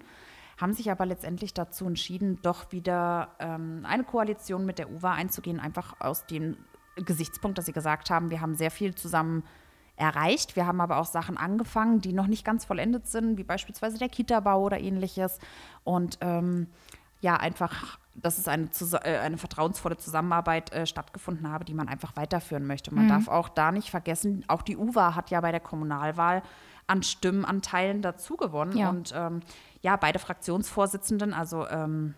Haben 0.60 0.72
sich 0.72 0.90
aber 0.90 1.06
letztendlich 1.06 1.54
dazu 1.54 1.86
entschieden, 1.86 2.40
doch 2.42 2.72
wieder 2.72 3.30
ähm, 3.38 3.84
eine 3.84 4.04
Koalition 4.04 4.66
mit 4.66 4.78
der 4.78 4.90
UWA 4.90 5.12
einzugehen, 5.12 5.60
einfach 5.60 6.00
aus 6.00 6.26
dem 6.26 6.56
Gesichtspunkt, 6.96 7.58
dass 7.58 7.66
sie 7.66 7.72
gesagt 7.72 8.10
haben, 8.10 8.30
wir 8.30 8.40
haben 8.40 8.54
sehr 8.54 8.72
viel 8.72 8.94
zusammen 8.94 9.44
erreicht. 9.98 10.56
Wir 10.56 10.66
haben 10.66 10.80
aber 10.80 10.98
auch 10.98 11.06
Sachen 11.06 11.36
angefangen, 11.36 12.00
die 12.00 12.12
noch 12.12 12.26
nicht 12.26 12.44
ganz 12.44 12.64
vollendet 12.64 13.06
sind, 13.06 13.36
wie 13.36 13.44
beispielsweise 13.44 13.98
der 13.98 14.08
Kita-Bau 14.08 14.62
oder 14.62 14.78
ähnliches. 14.78 15.38
Und 15.84 16.18
ähm, 16.20 16.68
ja, 17.20 17.36
einfach, 17.36 17.98
dass 18.14 18.38
es 18.38 18.46
eine, 18.46 18.68
äh, 19.02 19.18
eine 19.18 19.38
vertrauensvolle 19.38 19.96
Zusammenarbeit 19.96 20.72
äh, 20.72 20.86
stattgefunden 20.86 21.50
habe, 21.50 21.64
die 21.64 21.74
man 21.74 21.88
einfach 21.88 22.16
weiterführen 22.16 22.66
möchte. 22.66 22.94
Man 22.94 23.08
darf 23.08 23.28
auch 23.28 23.48
da 23.48 23.72
nicht 23.72 23.90
vergessen, 23.90 24.44
auch 24.48 24.62
die 24.62 24.76
UWA 24.76 25.14
hat 25.14 25.30
ja 25.30 25.40
bei 25.40 25.50
der 25.50 25.60
Kommunalwahl 25.60 26.42
an 26.86 27.02
Stimmenanteilen 27.02 28.00
dazu 28.00 28.36
gewonnen. 28.36 28.76
Ja. 28.76 28.88
Und 28.90 29.12
ähm, 29.14 29.40
ja, 29.82 29.96
beide 29.96 30.18
Fraktionsvorsitzenden, 30.18 31.34
also 31.34 31.68
ähm, 31.68 32.14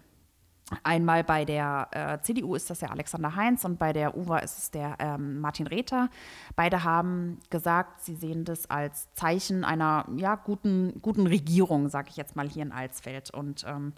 Einmal 0.84 1.24
bei 1.24 1.44
der 1.44 1.88
äh, 1.90 2.22
CDU 2.22 2.54
ist 2.54 2.70
das 2.70 2.78
der 2.78 2.92
Alexander 2.92 3.34
Heinz 3.34 3.64
und 3.64 3.78
bei 3.78 3.92
der 3.92 4.16
UWA 4.16 4.38
ist 4.38 4.58
es 4.58 4.70
der 4.70 4.96
ähm, 5.00 5.40
Martin 5.40 5.66
Rether. 5.66 6.08
Beide 6.54 6.84
haben 6.84 7.40
gesagt, 7.50 8.02
sie 8.04 8.14
sehen 8.14 8.44
das 8.44 8.70
als 8.70 9.12
Zeichen 9.12 9.64
einer 9.64 10.06
ja, 10.16 10.36
guten, 10.36 11.00
guten 11.02 11.26
Regierung, 11.26 11.88
sage 11.88 12.08
ich 12.10 12.16
jetzt 12.16 12.36
mal 12.36 12.48
hier 12.48 12.62
in 12.62 12.72
Alsfeld 12.72 13.34
und 13.34 13.64
ähm, 13.66 13.94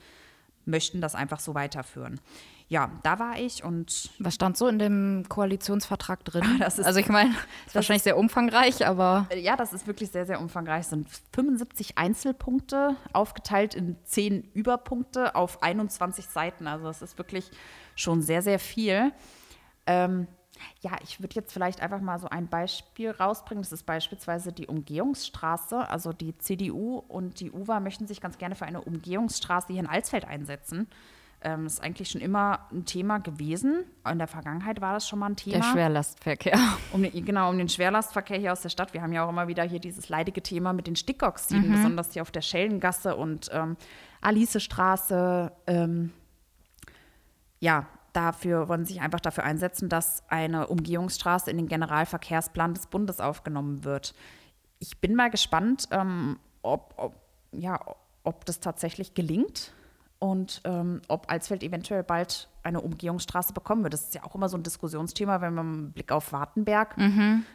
möchten 0.65 1.01
das 1.01 1.15
einfach 1.15 1.41
so 1.41 1.55
weiterführen. 1.55 2.21
Ja, 2.69 2.91
da 3.03 3.19
war 3.19 3.39
ich 3.39 3.65
und 3.65 4.11
Was 4.19 4.35
stand 4.35 4.57
so 4.57 4.67
in 4.67 4.79
dem 4.79 5.25
Koalitionsvertrag 5.29 6.25
drin? 6.25 6.43
Das 6.59 6.79
ist- 6.79 6.87
also 6.87 7.01
ich 7.01 7.09
meine, 7.09 7.35
ist 7.67 7.75
wahrscheinlich 7.75 8.03
sehr 8.03 8.17
umfangreich, 8.17 8.87
aber 8.87 9.27
Äh, 9.31 9.41
Ja, 9.41 9.57
das 9.57 9.73
ist 9.75 9.87
wirklich 9.87 10.11
sehr, 10.11 10.25
sehr 10.25 10.41
umfangreich. 10.41 10.81
Es 10.83 10.91
sind 10.91 11.07
75 11.35 11.99
Einzelpunkte, 11.99 12.97
aufgeteilt 13.13 13.75
in 13.75 13.97
10 14.05 14.51
Überpunkte 14.55 15.35
auf 15.35 15.63
21 15.63 16.27
Seiten. 16.27 16.67
Also 16.67 16.85
das 16.87 17.03
ist 17.03 17.19
wirklich 17.19 17.51
schon 17.95 18.23
sehr, 18.23 18.41
sehr 18.41 18.59
viel. 18.59 19.13
Ähm, 19.87 20.27
ja, 20.81 20.93
ich 21.03 21.21
würde 21.21 21.35
jetzt 21.35 21.53
vielleicht 21.53 21.81
einfach 21.81 22.01
mal 22.01 22.19
so 22.19 22.29
ein 22.29 22.49
Beispiel 22.49 23.11
rausbringen. 23.11 23.63
Das 23.63 23.73
ist 23.73 23.85
beispielsweise 23.85 24.53
die 24.53 24.67
Umgehungsstraße. 24.67 25.89
Also 25.89 26.13
die 26.13 26.37
CDU 26.39 26.99
und 27.09 27.41
die 27.41 27.51
UWA 27.51 27.81
möchten 27.81 28.07
sich 28.07 28.21
ganz 28.21 28.39
gerne 28.39 28.55
für 28.55 28.67
eine 28.67 28.81
Umgehungsstraße 28.81 29.73
hier 29.73 29.81
in 29.81 29.89
Alsfeld 29.89 30.27
einsetzen. 30.27 30.89
Ähm, 31.45 31.65
das 31.65 31.75
ist 31.75 31.83
eigentlich 31.83 32.11
schon 32.11 32.21
immer 32.21 32.61
ein 32.73 32.85
Thema 32.85 33.19
gewesen. 33.19 33.85
In 34.09 34.19
der 34.19 34.29
Vergangenheit 34.29 34.81
war 34.81 34.95
das 34.95 35.09
schon 35.09 35.19
mal 35.19 35.27
ein 35.27 35.37
Thema. 35.37 35.59
der 35.59 35.65
Schwerlastverkehr. 35.65 36.59
Um 36.93 37.03
den, 37.03 37.25
genau, 37.25 37.51
um 37.51 37.59
den 37.59 37.69
Schwerlastverkehr 37.69 38.39
hier 38.39 38.53
aus 38.53 38.61
der 38.63 38.69
Stadt. 38.69 38.95
Wir 38.95 39.03
haben 39.03 39.13
ja 39.13 39.25
auch 39.25 39.29
immer 39.29 39.49
wieder 39.49 39.65
hier 39.65 39.81
dieses 39.81 40.09
leidige 40.09 40.43
Thema 40.43 40.73
mit 40.73 40.87
den 40.87 40.97
Stickoxiden, 40.97 41.73
besonders 41.73 42.13
hier 42.13 42.23
auf 42.23 42.31
der 42.31 42.43
Schellengasse 42.43 43.17
und 43.17 43.51
ähm, 43.53 43.77
Alicestraße. 44.21 45.53
Ähm, 45.67 46.13
ja, 47.61 47.87
dafür 48.13 48.69
wollen 48.69 48.85
sich 48.85 49.01
einfach 49.01 49.21
dafür 49.21 49.45
einsetzen, 49.45 49.89
dass 49.89 50.23
eine 50.29 50.67
Umgehungsstraße 50.67 51.51
in 51.51 51.57
den 51.57 51.69
Generalverkehrsplan 51.69 52.75
des 52.75 52.87
Bundes 52.87 53.21
aufgenommen 53.21 53.85
wird. 53.85 54.15
Ich 54.79 54.99
bin 54.99 55.15
mal 55.15 55.31
gespannt, 55.31 55.89
ähm, 55.91 56.39
ob, 56.63 56.95
ob, 56.97 57.15
ja, 57.53 57.81
ob 58.25 58.45
das 58.45 58.61
tatsächlich 58.61 59.15
gelingt 59.15 59.73
und 60.23 60.61
ähm, 60.63 61.03
ob 61.09 61.29
Alsfeld 61.33 61.65
eventuell 61.65 62.05
bald 62.05 62.49
eine 62.63 62.81
Umgehungsstraße 62.81 63.53
bekommen 63.53 63.83
wird. 63.83 63.93
Das 63.93 64.03
ist 64.03 64.15
ja 64.15 64.23
auch 64.23 64.37
immer 64.37 64.49
so 64.49 64.57
ein 64.57 64.63
Diskussionsthema, 64.63 65.41
wenn 65.41 65.53
man 65.53 65.67
einen 65.67 65.93
Blick 65.93 66.13
auf 66.13 66.31
Wartenberg 66.31 66.97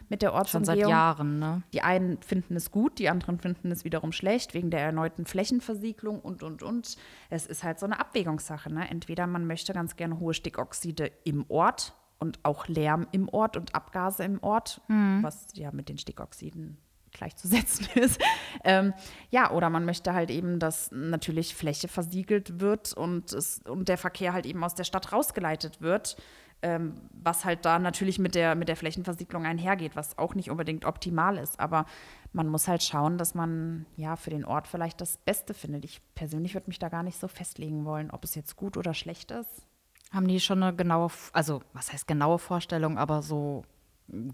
mit 0.10 0.22
der 0.22 0.32
Schon 0.32 0.38
Ortsumgehung. 0.38 0.80
seit 0.82 0.90
Jahren, 0.90 1.40
ne? 1.40 1.64
Die 1.72 1.82
einen 1.82 2.22
finden 2.22 2.58
es 2.58 2.70
gut, 2.70 3.00
die 3.00 3.08
anderen 3.08 3.40
finden 3.40 3.72
es 3.72 3.86
wiederum 3.86 4.12
schlecht, 4.12 4.54
wegen 4.54 4.70
der 4.70 4.82
erneuten 4.82 5.26
Flächenversiegelung 5.26 6.20
und, 6.20 6.44
und, 6.44 6.62
und. 6.62 6.98
Es 7.30 7.46
ist 7.46 7.64
halt 7.64 7.80
so 7.80 7.86
eine 7.86 8.02
Abwägungssache. 8.02 8.70
Ne? 8.70 8.90
Entweder 8.90 9.28
man 9.28 9.48
möchte 9.48 9.72
ganz 9.72 9.96
gerne 9.96 10.20
hohe 10.20 10.34
Stickoxide 10.34 11.10
im 11.24 11.46
Ort 11.48 11.94
und 12.20 12.40
auch 12.44 12.68
Lärm 12.68 13.08
im 13.14 13.30
Ort 13.30 13.56
und 13.56 13.76
Abgase 13.76 14.26
im 14.26 14.44
Ort, 14.44 14.82
was 15.22 15.48
ja 15.54 15.72
mit 15.72 15.88
den 15.88 15.98
Stickoxiden 15.98 16.78
gleichzusetzen 17.18 17.88
ist. 17.96 18.22
Ähm, 18.64 18.94
ja, 19.30 19.52
oder 19.52 19.70
man 19.70 19.86
möchte 19.86 20.14
halt 20.14 20.30
eben, 20.30 20.60
dass 20.60 20.92
natürlich 20.92 21.56
Fläche 21.56 21.88
versiegelt 21.88 22.60
wird 22.60 22.94
und, 22.94 23.34
es, 23.34 23.62
und 23.68 23.90
der 23.90 23.98
Verkehr 23.98 24.34
halt 24.34 24.46
eben 24.46 24.64
aus 24.64 24.76
der 24.76 24.84
Stadt 24.84 25.12
rausgeleitet 25.12 25.82
wird, 25.82 26.18
ähm, 26.62 26.96
was 27.12 27.46
halt 27.46 27.66
da 27.66 27.78
natürlich 27.78 28.18
mit 28.18 28.34
der, 28.34 28.56
mit 28.56 28.68
der 28.68 28.76
Flächenversiegelung 28.76 29.46
einhergeht, 29.46 29.96
was 29.96 30.18
auch 30.18 30.34
nicht 30.34 30.50
unbedingt 30.50 30.86
optimal 30.86 31.38
ist. 31.38 31.60
Aber 31.60 31.86
man 32.34 32.48
muss 32.48 32.68
halt 32.68 32.84
schauen, 32.84 33.18
dass 33.18 33.36
man 33.36 33.86
ja 33.96 34.16
für 34.16 34.32
den 34.32 34.46
Ort 34.46 34.68
vielleicht 34.68 35.00
das 35.02 35.18
Beste 35.18 35.54
findet. 35.54 35.86
Ich 35.86 36.02
persönlich 36.16 36.54
würde 36.56 36.68
mich 36.68 36.80
da 36.80 36.90
gar 36.90 37.04
nicht 37.04 37.20
so 37.20 37.28
festlegen 37.28 37.86
wollen, 37.86 38.10
ob 38.10 38.24
es 38.24 38.36
jetzt 38.36 38.56
gut 38.56 38.78
oder 38.78 38.94
schlecht 38.94 39.32
ist. 39.32 39.68
Haben 40.12 40.28
die 40.28 40.40
schon 40.40 40.64
eine 40.64 40.76
genaue, 40.76 41.10
also 41.34 41.62
was 41.74 41.92
heißt 41.92 42.08
genaue 42.08 42.40
Vorstellung, 42.40 42.98
aber 42.98 43.22
so 43.22 43.64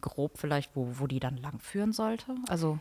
grob 0.01 0.37
vielleicht, 0.37 0.75
wo, 0.75 0.87
wo 0.99 1.07
die 1.07 1.19
dann 1.19 1.37
langführen 1.37 1.93
sollte? 1.93 2.35
Also 2.47 2.79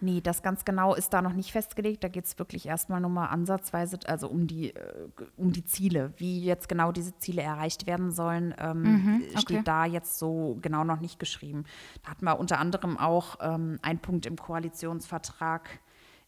Nee, 0.00 0.20
das 0.20 0.42
ganz 0.42 0.66
genau 0.66 0.94
ist 0.94 1.14
da 1.14 1.22
noch 1.22 1.32
nicht 1.32 1.52
festgelegt. 1.52 2.04
Da 2.04 2.08
geht 2.08 2.26
es 2.26 2.38
wirklich 2.38 2.66
erstmal 2.66 3.00
nur 3.00 3.10
mal 3.10 3.28
ansatzweise, 3.28 3.98
also 4.06 4.28
um 4.28 4.46
die, 4.46 4.74
äh, 4.74 5.08
um 5.36 5.52
die 5.52 5.64
Ziele. 5.64 6.12
Wie 6.18 6.44
jetzt 6.44 6.68
genau 6.68 6.92
diese 6.92 7.16
Ziele 7.18 7.40
erreicht 7.40 7.86
werden 7.86 8.10
sollen, 8.10 8.54
ähm, 8.58 9.22
okay. 9.30 9.40
steht 9.40 9.68
da 9.68 9.86
jetzt 9.86 10.18
so 10.18 10.58
genau 10.60 10.84
noch 10.84 11.00
nicht 11.00 11.18
geschrieben. 11.18 11.64
Da 12.02 12.10
hatten 12.10 12.26
wir 12.26 12.38
unter 12.38 12.58
anderem 12.58 12.98
auch 12.98 13.36
ähm, 13.40 13.78
ein 13.80 13.98
Punkt 13.98 14.26
im 14.26 14.36
Koalitionsvertrag, 14.36 15.80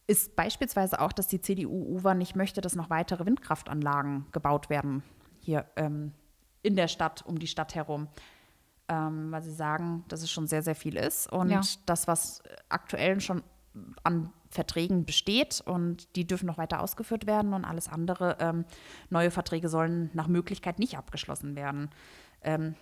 ist 0.07 0.35
beispielsweise 0.35 0.99
auch, 1.01 1.11
dass 1.11 1.27
die 1.27 1.41
CDU-UWA 1.41 2.13
nicht 2.15 2.35
möchte, 2.35 2.61
dass 2.61 2.75
noch 2.75 2.89
weitere 2.89 3.25
Windkraftanlagen 3.25 4.25
gebaut 4.31 4.69
werden 4.69 5.03
hier 5.39 5.65
ähm, 5.75 6.13
in 6.63 6.75
der 6.75 6.87
Stadt, 6.87 7.23
um 7.27 7.37
die 7.37 7.47
Stadt 7.47 7.75
herum. 7.75 8.07
Ähm, 8.89 9.31
weil 9.31 9.41
sie 9.43 9.51
sagen, 9.53 10.05
dass 10.07 10.21
es 10.21 10.31
schon 10.31 10.47
sehr, 10.47 10.63
sehr 10.63 10.75
viel 10.75 10.95
ist 10.95 11.29
und 11.31 11.49
Ja. 11.49 11.61
das, 11.85 12.07
was 12.07 12.41
aktuell 12.69 13.19
schon 13.19 13.43
an 14.03 14.31
Verträgen 14.49 15.05
besteht 15.05 15.61
und 15.65 16.15
die 16.15 16.25
dürfen 16.25 16.45
noch 16.45 16.57
weiter 16.57 16.81
ausgeführt 16.81 17.27
werden 17.27 17.53
und 17.53 17.65
alles 17.65 17.89
andere, 17.89 18.37
ähm, 18.39 18.63
neue 19.09 19.29
Verträge 19.29 19.67
sollen 19.67 20.09
nach 20.13 20.27
Möglichkeit 20.27 20.79
nicht 20.79 20.97
abgeschlossen 20.97 21.55
werden. 21.55 21.89
Ähm, 22.41 22.75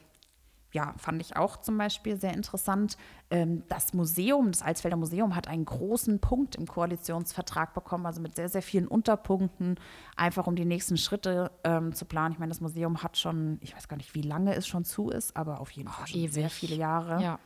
ja, 0.76 0.94
fand 0.98 1.22
ich 1.22 1.38
auch 1.38 1.56
zum 1.58 1.78
Beispiel 1.78 2.18
sehr 2.18 2.34
interessant. 2.34 2.98
Ähm, 3.30 3.64
das 3.70 3.94
Museum, 3.94 4.52
das 4.52 4.62
Alsfelder 4.62 4.98
Museum, 4.98 5.34
hat 5.34 5.48
einen 5.48 5.64
großen 5.64 6.20
Punkt 6.20 6.56
im 6.56 6.68
Koalitionsvertrag 6.68 7.74
bekommen, 7.74 8.06
also 8.06 8.20
mit 8.20 8.36
sehr, 8.36 8.50
sehr 8.50 8.62
vielen 8.62 8.86
Unterpunkten, 8.86 9.80
einfach 10.18 10.48
um 10.48 10.58
die 10.58 10.66
nächsten 10.66 10.98
Schritte 10.98 11.50
ähm, 11.64 11.94
zu 11.94 12.04
planen. 12.04 12.34
Ich 12.34 12.40
meine, 12.40 12.50
das 12.50 12.60
Museum 12.60 13.02
hat 13.02 13.18
schon, 13.18 13.58
ich 13.62 13.74
weiß 13.74 13.88
gar 13.88 13.96
nicht, 13.96 14.14
wie 14.16 14.22
lange 14.22 14.54
es 14.54 14.68
schon 14.68 14.84
zu 14.84 15.10
ist, 15.10 15.38
aber 15.38 15.62
auf 15.62 15.72
jeden 15.72 15.88
Fall 15.88 16.08
schon 16.08 16.28
sehr 16.28 16.50
viele 16.50 16.76
Jahre. 16.76 17.24
ja. 17.24 17.40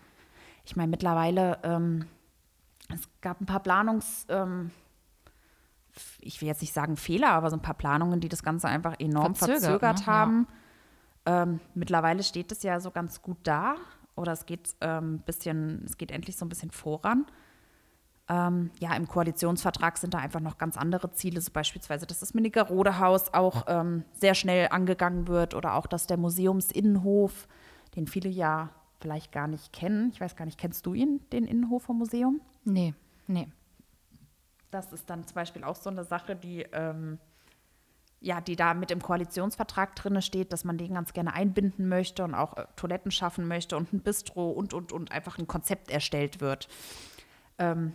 Ich 0.65 0.75
meine, 0.75 0.89
mittlerweile, 0.89 1.59
ähm, 1.63 2.05
es 2.93 3.01
gab 3.21 3.41
ein 3.41 3.45
paar 3.45 3.62
Planungs, 3.62 4.25
ähm, 4.29 4.71
ich 6.19 6.41
will 6.41 6.48
jetzt 6.48 6.62
nicht 6.62 6.74
sagen 6.74 6.98
Fehler, 6.98 7.29
aber 7.29 7.50
so 7.50 7.55
ein 7.55 7.62
paar 7.62 7.75
Planungen, 7.75 8.19
die 8.19 8.29
das 8.29 8.43
Ganze 8.43 8.67
einfach 8.67 9.00
enorm 9.00 9.36
Verzögert, 9.36 9.62
verzögert, 9.62 10.00
ne? 10.00 10.05
haben. 10.07 10.48
Ähm, 11.29 11.59
mittlerweile 11.75 12.24
steht 12.24 12.51
es 12.51 12.63
ja 12.63 12.79
so 12.79 12.89
ganz 12.89 13.21
gut 13.21 13.38
da 13.43 13.75
oder 14.15 14.31
es 14.31 14.48
geht 14.48 14.75
ähm, 14.81 15.19
bisschen, 15.19 15.83
es 15.86 15.95
geht 15.98 16.09
endlich 16.09 16.36
so 16.36 16.43
ein 16.43 16.50
bisschen 16.50 16.71
voran. 16.71 17.27
Ähm, 18.27 18.71
ja, 18.79 18.95
im 18.95 19.07
Koalitionsvertrag 19.07 20.00
sind 20.00 20.15
da 20.15 20.17
einfach 20.17 20.39
noch 20.39 20.57
ganz 20.57 20.75
andere 20.75 21.12
Ziele, 21.12 21.39
so 21.39 21.51
beispielsweise, 21.51 22.07
dass 22.07 22.19
das 22.19 22.33
Minigerode-Haus 22.33 23.31
auch 23.36 23.65
ähm, 23.67 24.05
sehr 24.12 24.33
schnell 24.33 24.69
angegangen 24.71 25.27
wird 25.27 25.53
oder 25.53 25.75
auch, 25.75 25.86
dass 25.86 26.07
der 26.07 26.17
Museumsinnenhof, 26.17 27.48
den 27.95 28.07
viele 28.07 28.29
ja 28.29 28.71
vielleicht 29.00 29.31
gar 29.31 29.48
nicht 29.48 29.71
kennen, 29.71 30.09
ich 30.12 30.19
weiß 30.19 30.36
gar 30.36 30.45
nicht, 30.45 30.57
kennst 30.57 30.83
du 30.88 30.95
ihn, 30.95 31.21
den 31.31 31.45
Innenhof 31.45 31.83
vom 31.83 32.00
Museum? 32.00 32.41
Nee, 32.65 32.95
nee. 33.27 33.48
Das 34.71 34.93
ist 34.93 35.07
dann 35.12 35.27
zum 35.27 35.36
Beispiel 35.36 35.63
auch 35.63 35.75
so 35.75 35.91
eine 35.91 36.03
Sache, 36.03 36.36
die 36.36 36.63
ähm, 36.71 37.19
ja, 38.22 38.42
die 38.42 38.56
da 38.56 38.74
mit 38.74 38.92
im 38.92 39.02
Koalitionsvertrag 39.02 39.96
drin 39.96 40.22
steht, 40.22 40.52
dass 40.52 40.66
man 40.66 40.78
den 40.78 40.94
ganz 40.94 41.14
gerne 41.14 41.34
einbinden 41.34 41.88
möchte 41.88 42.24
und 42.24 42.36
auch 42.36 42.58
äh, 42.58 42.66
Toiletten 42.76 43.12
schaffen 43.12 43.48
möchte 43.48 43.78
und 43.78 43.94
ein 43.94 44.02
Bistro 44.02 44.50
und, 44.50 44.74
und, 44.74 44.92
und 44.92 45.12
einfach 45.12 45.38
ein 45.38 45.48
Konzept 45.48 45.90
erstellt 45.90 46.42
wird. 46.42 46.68
Ähm, 47.58 47.94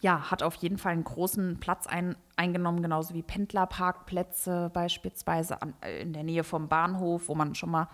ja, 0.00 0.30
hat 0.30 0.42
auf 0.42 0.54
jeden 0.56 0.78
Fall 0.78 0.92
einen 0.92 1.04
großen 1.04 1.58
Platz 1.58 1.86
ein, 1.86 2.16
eingenommen, 2.36 2.82
genauso 2.82 3.14
wie 3.14 3.22
Pendlerparkplätze 3.22 4.70
beispielsweise 4.72 5.60
an, 5.60 5.74
äh, 5.80 6.02
in 6.02 6.12
der 6.12 6.22
Nähe 6.22 6.44
vom 6.44 6.68
Bahnhof, 6.68 7.28
wo 7.28 7.34
man 7.34 7.54
schon 7.54 7.70
mal 7.70 7.88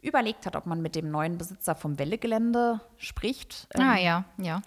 überlegt 0.00 0.46
hat, 0.46 0.56
ob 0.56 0.66
man 0.66 0.82
mit 0.82 0.94
dem 0.94 1.10
neuen 1.10 1.38
Besitzer 1.38 1.74
vom 1.74 1.98
Wellegelände 1.98 2.80
spricht. 2.96 3.68
Ah 3.74 3.96
Ähm, 3.96 4.04
ja, 4.04 4.24
ja. 4.38 4.62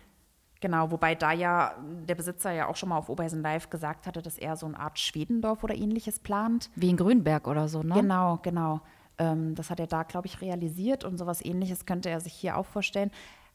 Genau, 0.65 0.89
wobei 0.89 1.13
da 1.13 1.31
ja 1.31 1.75
der 2.10 2.15
Besitzer 2.15 2.51
ja 2.51 2.65
auch 2.65 2.75
schon 2.75 2.89
mal 2.89 2.98
auf 2.98 3.07
Oberheisen 3.07 3.43
Live 3.43 3.69
gesagt 3.69 4.07
hatte, 4.07 4.24
dass 4.24 4.36
er 4.39 4.57
so 4.57 4.65
eine 4.65 4.79
Art 4.79 4.98
Schwedendorf 4.98 5.63
oder 5.63 5.75
ähnliches 5.75 6.17
plant. 6.17 6.72
Wie 6.75 6.89
in 6.89 6.98
Grünberg 6.98 7.48
oder 7.48 7.67
so, 7.67 7.84
ne? 7.84 7.93
Genau, 7.93 8.39
genau. 8.41 8.81
Ähm, 9.19 9.53
das 9.53 9.69
hat 9.69 9.79
er 9.79 9.86
da, 9.86 10.01
glaube 10.01 10.25
ich, 10.25 10.41
realisiert 10.41 11.03
und 11.03 11.19
sowas 11.19 11.45
ähnliches 11.45 11.86
könnte 11.86 12.10
er 12.10 12.19
sich 12.19 12.34
hier 12.34 12.57
auch 12.57 12.65
vorstellen. 12.65 13.12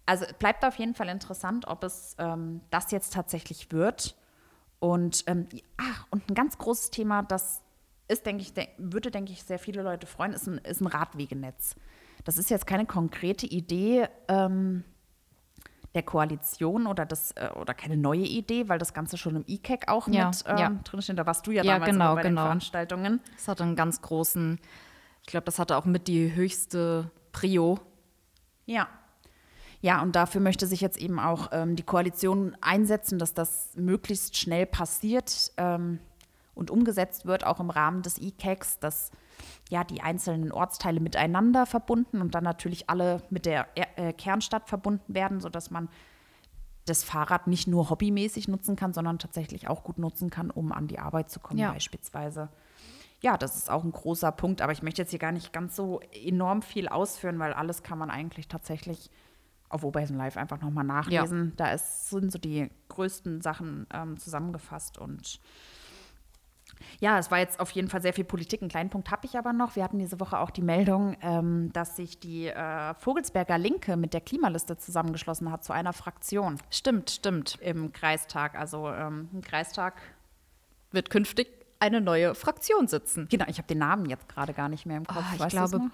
Also 0.06 0.24
es 0.24 0.34
bleibt 0.34 0.64
auf 0.64 0.76
jeden 0.76 0.94
Fall 0.94 1.08
interessant, 1.08 1.66
ob 1.66 1.82
es 1.82 2.14
ähm, 2.20 2.60
das 2.70 2.92
jetzt 2.92 3.12
tatsächlich 3.12 3.72
wird. 3.72 4.14
Und 4.78 5.24
ähm, 5.26 5.48
ach, 5.78 6.06
und 6.12 6.30
ein 6.30 6.34
ganz 6.36 6.58
großes 6.58 6.90
Thema, 6.90 7.24
das 7.24 7.64
ist, 8.06 8.24
denke 8.24 8.42
ich, 8.42 8.54
de 8.54 8.68
würde, 8.78 9.10
denke 9.10 9.32
ich, 9.32 9.42
sehr 9.42 9.58
viele 9.58 9.82
Leute 9.82 10.06
freuen, 10.06 10.32
ist 10.32 10.46
ein, 10.46 10.58
ist 10.58 10.80
ein 10.80 10.86
Radwegenetz. 10.86 11.74
Das 12.22 12.38
ist 12.38 12.50
jetzt 12.50 12.68
keine 12.68 12.86
konkrete 12.86 13.46
Idee 13.46 14.06
ähm, 14.28 14.84
der 15.94 16.02
Koalition 16.02 16.86
oder 16.86 17.04
das 17.04 17.32
äh, 17.32 17.50
oder 17.60 17.74
keine 17.74 17.96
neue 17.96 18.22
Idee, 18.24 18.68
weil 18.68 18.78
das 18.78 18.94
Ganze 18.94 19.16
schon 19.18 19.36
im 19.36 19.44
ICAC 19.46 19.88
auch 19.88 20.06
Ja, 20.08 20.28
mit 20.28 20.44
ähm, 20.46 20.58
ja. 20.58 20.70
drinsteht. 20.84 21.18
Da 21.18 21.26
warst 21.26 21.46
du 21.46 21.50
ja, 21.50 21.62
Ja, 21.64 21.74
damals 21.74 21.90
genau, 21.90 22.14
bei 22.14 22.22
genau. 22.22 22.42
den 22.42 22.44
Veranstaltungen. 22.46 23.20
Das 23.36 23.48
hatte 23.48 23.64
einen 23.64 23.76
ganz 23.76 24.00
großen, 24.00 24.60
ich 25.22 25.26
glaube, 25.26 25.44
das 25.44 25.58
hatte 25.58 25.76
auch 25.76 25.84
mit 25.84 26.06
die 26.06 26.34
höchste 26.34 27.10
Prio. 27.32 27.80
Ja. 28.66 28.88
Ja, 29.82 30.02
und 30.02 30.14
dafür 30.14 30.40
möchte 30.42 30.66
sich 30.66 30.80
jetzt 30.80 30.98
eben 30.98 31.18
auch 31.18 31.48
ähm, 31.52 31.74
die 31.74 31.82
Koalition 31.82 32.56
einsetzen, 32.60 33.18
dass 33.18 33.32
das 33.32 33.70
möglichst 33.76 34.36
schnell 34.36 34.66
passiert 34.66 35.52
ähm, 35.56 35.98
und 36.60 36.70
umgesetzt 36.70 37.26
wird, 37.26 37.44
auch 37.44 37.58
im 37.58 37.70
Rahmen 37.70 38.02
des 38.02 38.18
E-CACs, 38.18 38.78
dass 38.78 39.10
ja 39.70 39.82
die 39.82 40.02
einzelnen 40.02 40.52
Ortsteile 40.52 41.00
miteinander 41.00 41.66
verbunden 41.66 42.20
und 42.20 42.34
dann 42.34 42.44
natürlich 42.44 42.88
alle 42.90 43.22
mit 43.30 43.46
der 43.46 43.66
äh, 43.74 44.12
Kernstadt 44.12 44.68
verbunden 44.68 45.14
werden, 45.14 45.40
sodass 45.40 45.70
man 45.70 45.88
das 46.86 47.04
Fahrrad 47.04 47.46
nicht 47.46 47.66
nur 47.66 47.90
hobbymäßig 47.90 48.48
nutzen 48.48 48.76
kann, 48.76 48.92
sondern 48.92 49.18
tatsächlich 49.18 49.68
auch 49.68 49.82
gut 49.84 49.98
nutzen 49.98 50.30
kann, 50.30 50.50
um 50.50 50.72
an 50.72 50.86
die 50.88 50.98
Arbeit 50.98 51.30
zu 51.30 51.40
kommen 51.40 51.58
Ja. 51.58 51.72
beispielsweise. 51.72 52.48
Ja, 53.22 53.36
das 53.36 53.56
ist 53.56 53.70
auch 53.70 53.84
ein 53.84 53.92
großer 53.92 54.32
Punkt, 54.32 54.62
aber 54.62 54.72
ich 54.72 54.82
möchte 54.82 55.02
jetzt 55.02 55.10
hier 55.10 55.18
gar 55.18 55.32
nicht 55.32 55.52
ganz 55.52 55.76
so 55.76 56.00
enorm 56.24 56.62
viel 56.62 56.88
ausführen, 56.88 57.38
weil 57.38 57.52
alles 57.52 57.82
kann 57.82 57.98
man 57.98 58.10
eigentlich 58.10 58.48
tatsächlich 58.48 59.10
auf 59.68 59.84
Oberheisen 59.84 60.16
Live 60.16 60.36
einfach 60.36 60.60
nochmal 60.60 60.84
nachlesen. 60.84 61.52
Da 61.56 61.70
ist, 61.70 62.08
sind 62.10 62.32
so 62.32 62.38
die 62.38 62.70
größten 62.88 63.40
Sachen 63.40 63.86
ähm, 63.92 64.16
zusammengefasst 64.18 64.98
und 64.98 65.38
ja, 67.00 67.18
es 67.18 67.30
war 67.30 67.38
jetzt 67.38 67.60
auf 67.60 67.70
jeden 67.70 67.88
Fall 67.88 68.02
sehr 68.02 68.12
viel 68.12 68.24
Politik. 68.24 68.62
Einen 68.62 68.70
kleinen 68.70 68.90
Punkt 68.90 69.10
habe 69.10 69.26
ich 69.26 69.36
aber 69.36 69.52
noch. 69.52 69.76
Wir 69.76 69.84
hatten 69.84 69.98
diese 69.98 70.20
Woche 70.20 70.38
auch 70.38 70.50
die 70.50 70.62
Meldung, 70.62 71.16
ähm, 71.22 71.72
dass 71.72 71.96
sich 71.96 72.18
die 72.18 72.48
äh, 72.48 72.94
Vogelsberger 72.94 73.58
Linke 73.58 73.96
mit 73.96 74.14
der 74.14 74.20
Klimaliste 74.20 74.76
zusammengeschlossen 74.76 75.50
hat 75.50 75.64
zu 75.64 75.72
einer 75.72 75.92
Fraktion 75.92 76.58
Stimmt, 76.70 77.10
stimmt. 77.10 77.58
im 77.60 77.92
Kreistag. 77.92 78.54
Also 78.58 78.88
ähm, 78.88 79.28
im 79.32 79.42
Kreistag. 79.42 80.00
Wird 80.92 81.10
künftig 81.10 81.48
eine 81.78 82.00
neue 82.00 82.34
Fraktion 82.34 82.88
sitzen. 82.88 83.28
Genau, 83.30 83.46
ich 83.48 83.58
habe 83.58 83.68
den 83.68 83.78
Namen 83.78 84.06
jetzt 84.06 84.28
gerade 84.28 84.52
gar 84.52 84.68
nicht 84.68 84.86
mehr 84.86 84.96
im 84.96 85.06
Kopf. 85.06 85.24
Ah, 85.38 85.44
ich 85.44 85.48
glaube? 85.48 85.90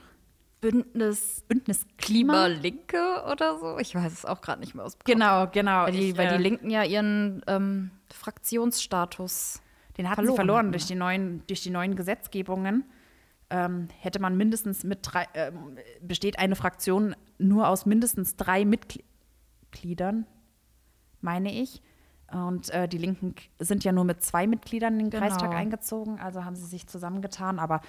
Bündnis 0.61 1.45
Bündnis 1.49 1.87
Klima. 1.99 2.47
Linke 2.47 3.23
oder 3.31 3.59
so. 3.59 3.79
Ich 3.79 3.95
weiß 3.95 4.13
es 4.13 4.25
auch 4.25 4.41
gerade 4.41 4.61
nicht 4.61 4.75
mehr 4.75 4.85
aus. 4.85 4.99
Genau, 5.05 5.47
genau. 5.47 5.85
Weil 5.85 5.93
die, 5.93 6.11
Ich, 6.11 6.17
weil 6.17 6.29
äh, 6.29 6.37
die 6.37 6.43
Linken 6.43 6.71
ja 6.71 6.83
ihren 6.83 7.43
ähm, 7.47 7.91
Fraktionsstatus. 8.13 9.61
Den 9.99 10.09
hatten 10.09 10.17
verloren 10.17 10.33
sie 10.33 10.37
verloren 10.37 10.73
durch 10.73 10.87
die 10.87 10.95
neuen, 10.95 11.43
durch 11.47 11.63
die 11.63 11.71
neuen 11.71 11.97
Gesetzgebungen. 11.97 12.85
Ähm, 13.49 13.89
hätte 14.01 14.21
man 14.21 14.37
mindestens 14.37 14.83
mit 14.83 15.01
drei, 15.03 15.27
ähm, 15.35 15.79
besteht 16.01 16.39
eine 16.39 16.57
Fraktion 16.57 17.15
nur 17.39 17.69
aus 17.69 17.87
mindestens 17.87 18.37
drei 18.37 18.65
Mitgliedern, 18.65 20.27
meine 21.21 21.53
ich. 21.53 21.81
Und 22.33 22.71
äh, 22.71 22.89
die 22.89 22.99
Linken 22.99 23.35
sind 23.61 23.85
ja 23.85 23.93
nur 23.93 24.05
mit 24.05 24.23
zwei 24.23 24.47
Mitgliedern 24.49 24.95
in 24.95 24.99
den 25.07 25.11
Genau. 25.11 25.23
Kreistag 25.23 25.53
eingezogen, 25.55 26.19
also 26.19 26.45
haben 26.45 26.57
sie 26.57 26.67
sich 26.67 26.89
zusammengetan. 26.89 27.61
Aber 27.61 27.83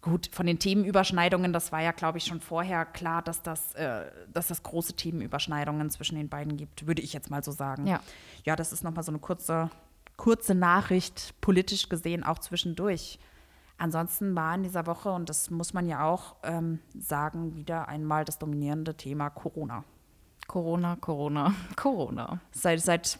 gut, 0.00 0.28
von 0.32 0.46
den 0.46 0.58
Themenüberschneidungen, 0.58 1.52
das 1.52 1.70
war 1.70 1.82
ja, 1.82 1.92
glaube 1.92 2.18
ich, 2.18 2.24
schon 2.24 2.40
vorher 2.40 2.84
klar, 2.84 3.22
dass 3.22 3.42
das, 3.42 3.74
äh, 3.74 4.06
dass 4.32 4.48
das 4.48 4.64
große 4.64 4.94
Themenüberschneidungen 4.94 5.88
zwischen 5.90 6.16
den 6.16 6.28
beiden 6.28 6.56
gibt, 6.56 6.88
würde 6.88 7.02
ich 7.02 7.12
jetzt 7.12 7.30
mal 7.30 7.44
so 7.44 7.52
sagen. 7.52 7.86
Ja. 7.86 8.00
Ja, 8.44 8.56
das 8.56 8.72
ist 8.72 8.82
nochmal 8.82 9.04
so 9.04 9.12
eine 9.12 9.20
kurze, 9.20 9.70
kurze 10.16 10.54
Nachricht, 10.54 11.34
politisch 11.40 11.88
gesehen 11.88 12.24
auch 12.24 12.38
zwischendurch. 12.38 13.18
Ansonsten 13.78 14.34
war 14.34 14.54
in 14.54 14.62
dieser 14.62 14.86
Woche, 14.86 15.10
und 15.10 15.28
das 15.28 15.50
muss 15.50 15.74
man 15.74 15.86
ja 15.86 16.04
auch 16.04 16.36
ähm, 16.42 16.80
sagen, 16.98 17.54
wieder 17.54 17.88
einmal 17.88 18.24
das 18.24 18.38
dominierende 18.38 18.94
Thema 18.94 19.28
Corona. 19.28 19.84
Corona, 20.46 20.96
Corona, 20.96 21.54
Corona. 21.76 22.40
Seit, 22.52 22.80
seit 22.80 23.18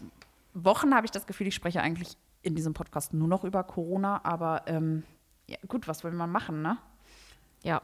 Wochen 0.55 0.95
habe 0.95 1.05
ich 1.05 1.11
das 1.11 1.27
Gefühl, 1.27 1.49
ich 1.49 1.55
spreche 1.55 1.83
eigentlich 1.83 2.17
in 2.43 2.55
diesem 2.55 2.73
Podcast 2.73 3.13
nur 3.13 3.29
noch 3.29 3.45
über 3.45 3.65
Corona, 3.65 4.21
aber 4.25 4.63
ähm, 4.67 5.03
ja, 5.47 5.59
gut, 5.69 5.89
was 5.89 6.05
will 6.05 6.13
man 6.13 6.31
machen, 6.31 6.63
ne? 6.63 6.79
Ja, 7.63 7.83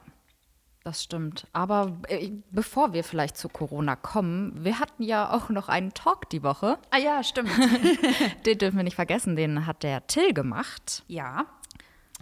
das 0.84 1.02
stimmt. 1.02 1.46
Aber 1.52 1.98
äh, 2.08 2.30
bevor 2.50 2.92
wir 2.92 3.04
vielleicht 3.04 3.36
zu 3.36 3.48
Corona 3.48 3.96
kommen, 3.96 4.64
wir 4.64 4.78
hatten 4.80 5.02
ja 5.02 5.32
auch 5.32 5.48
noch 5.48 5.68
einen 5.68 5.94
Talk 5.94 6.28
die 6.30 6.42
Woche. 6.42 6.78
Ah 6.90 6.98
ja, 6.98 7.22
stimmt. 7.22 7.50
Den 8.46 8.58
dürfen 8.58 8.76
wir 8.76 8.84
nicht 8.84 8.96
vergessen, 8.96 9.36
den 9.36 9.66
hat 9.66 9.82
der 9.82 10.06
Till 10.06 10.34
gemacht. 10.34 11.04
Ja, 11.06 11.46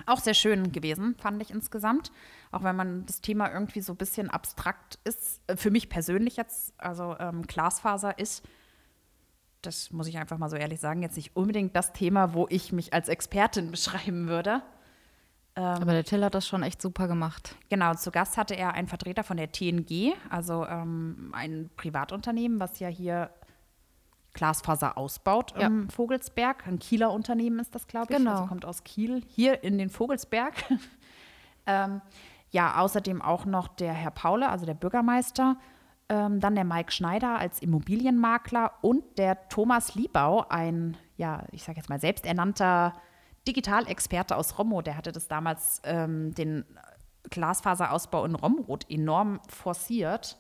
auch 0.07 0.19
sehr 0.19 0.35
schön 0.35 0.73
gewesen, 0.73 1.17
fand 1.19 1.43
ich 1.43 1.51
insgesamt. 1.51 2.13
Auch 2.53 2.63
wenn 2.63 2.77
man 2.77 3.07
das 3.07 3.21
Thema 3.21 3.53
irgendwie 3.53 3.81
so 3.81 3.93
ein 3.93 3.97
bisschen 3.97 4.31
abstrakt 4.31 4.99
ist, 5.05 5.41
äh, 5.47 5.57
für 5.57 5.71
mich 5.71 5.89
persönlich 5.89 6.37
jetzt, 6.37 6.75
also 6.79 7.17
ähm, 7.19 7.43
Glasfaser 7.43 8.19
ist, 8.19 8.45
das 9.63 9.91
muss 9.91 10.07
ich 10.07 10.19
einfach 10.19 10.39
mal 10.39 10.49
so 10.49 10.57
ehrlich 10.57 10.81
sagen, 10.81 11.03
jetzt 11.03 11.17
nicht 11.17 11.37
unbedingt 11.37 11.77
das 11.77 11.93
Thema, 11.93 12.33
wo 12.33 12.47
ich 12.49 12.73
mich 12.73 12.93
als 12.93 13.09
Expertin 13.09 13.71
beschreiben 13.71 14.29
würde. 14.29 14.63
Aber 15.63 15.93
der 15.93 16.05
Till 16.05 16.25
hat 16.25 16.35
das 16.35 16.47
schon 16.47 16.63
echt 16.63 16.81
super 16.83 17.09
gemacht. 17.09 17.57
Genau, 17.69 17.95
zu 17.95 18.11
Gast 18.11 18.37
hatte 18.37 18.55
er 18.55 18.75
einen 18.75 18.89
Vertreter 18.89 19.25
von 19.25 19.37
der 19.37 19.51
TNG, 19.53 20.13
also 20.29 20.67
ähm, 20.67 21.31
ein 21.33 21.71
Privatunternehmen, 21.77 22.61
was 22.61 22.79
ja 22.79 22.89
hier 22.89 23.31
Glasfaser 24.33 24.97
ausbaut 24.97 25.55
Ja. 25.59 25.67
im 25.67 25.89
Vogelsberg. 25.91 26.67
Ein 26.67 26.79
Kieler 26.79 27.13
Unternehmen 27.13 27.59
ist 27.59 27.75
das, 27.75 27.87
glaube 27.87 28.13
ich. 28.13 28.17
Genau. 28.19 28.33
Also 28.33 28.47
kommt 28.47 28.65
aus 28.65 28.85
Kiel, 28.85 29.23
hier 29.27 29.65
in 29.65 29.77
den 29.79 29.91
Vogelsberg. 29.91 30.55
ähm, 31.67 32.01
ja, 32.51 32.79
außerdem 32.79 33.23
auch 33.23 33.45
noch 33.45 33.69
der 33.69 33.93
Herr 33.93 34.11
Paule, 34.11 34.49
also 34.49 34.67
der 34.67 34.75
Bürgermeister. 34.75 35.57
Ähm, 36.09 36.41
dann 36.41 36.55
der 36.57 36.65
Mike 36.65 36.91
Schneider 36.91 37.39
als 37.39 37.61
Immobilienmakler 37.61 38.73
und 38.83 39.05
der 39.19 39.49
Thomas 39.49 39.95
Liebau, 39.95 40.45
ein, 40.49 40.97
ja, 41.17 41.45
ich 41.53 41.63
sage 41.63 41.79
jetzt 41.79 41.89
mal 41.89 42.01
selbsternannter 42.01 42.95
Digitalexperte 43.49 44.37
aus 44.37 44.59
Rommo. 44.59 44.83
Der 44.83 44.97
hatte 44.97 45.13
das 45.13 45.29
damals 45.29 45.81
ähm, 45.85 46.35
den 46.35 46.65
Glasfaserausbau 47.31 48.25
in 48.25 48.35
Romroth 48.35 48.89
enorm 48.91 49.41
forciert. 49.49 50.39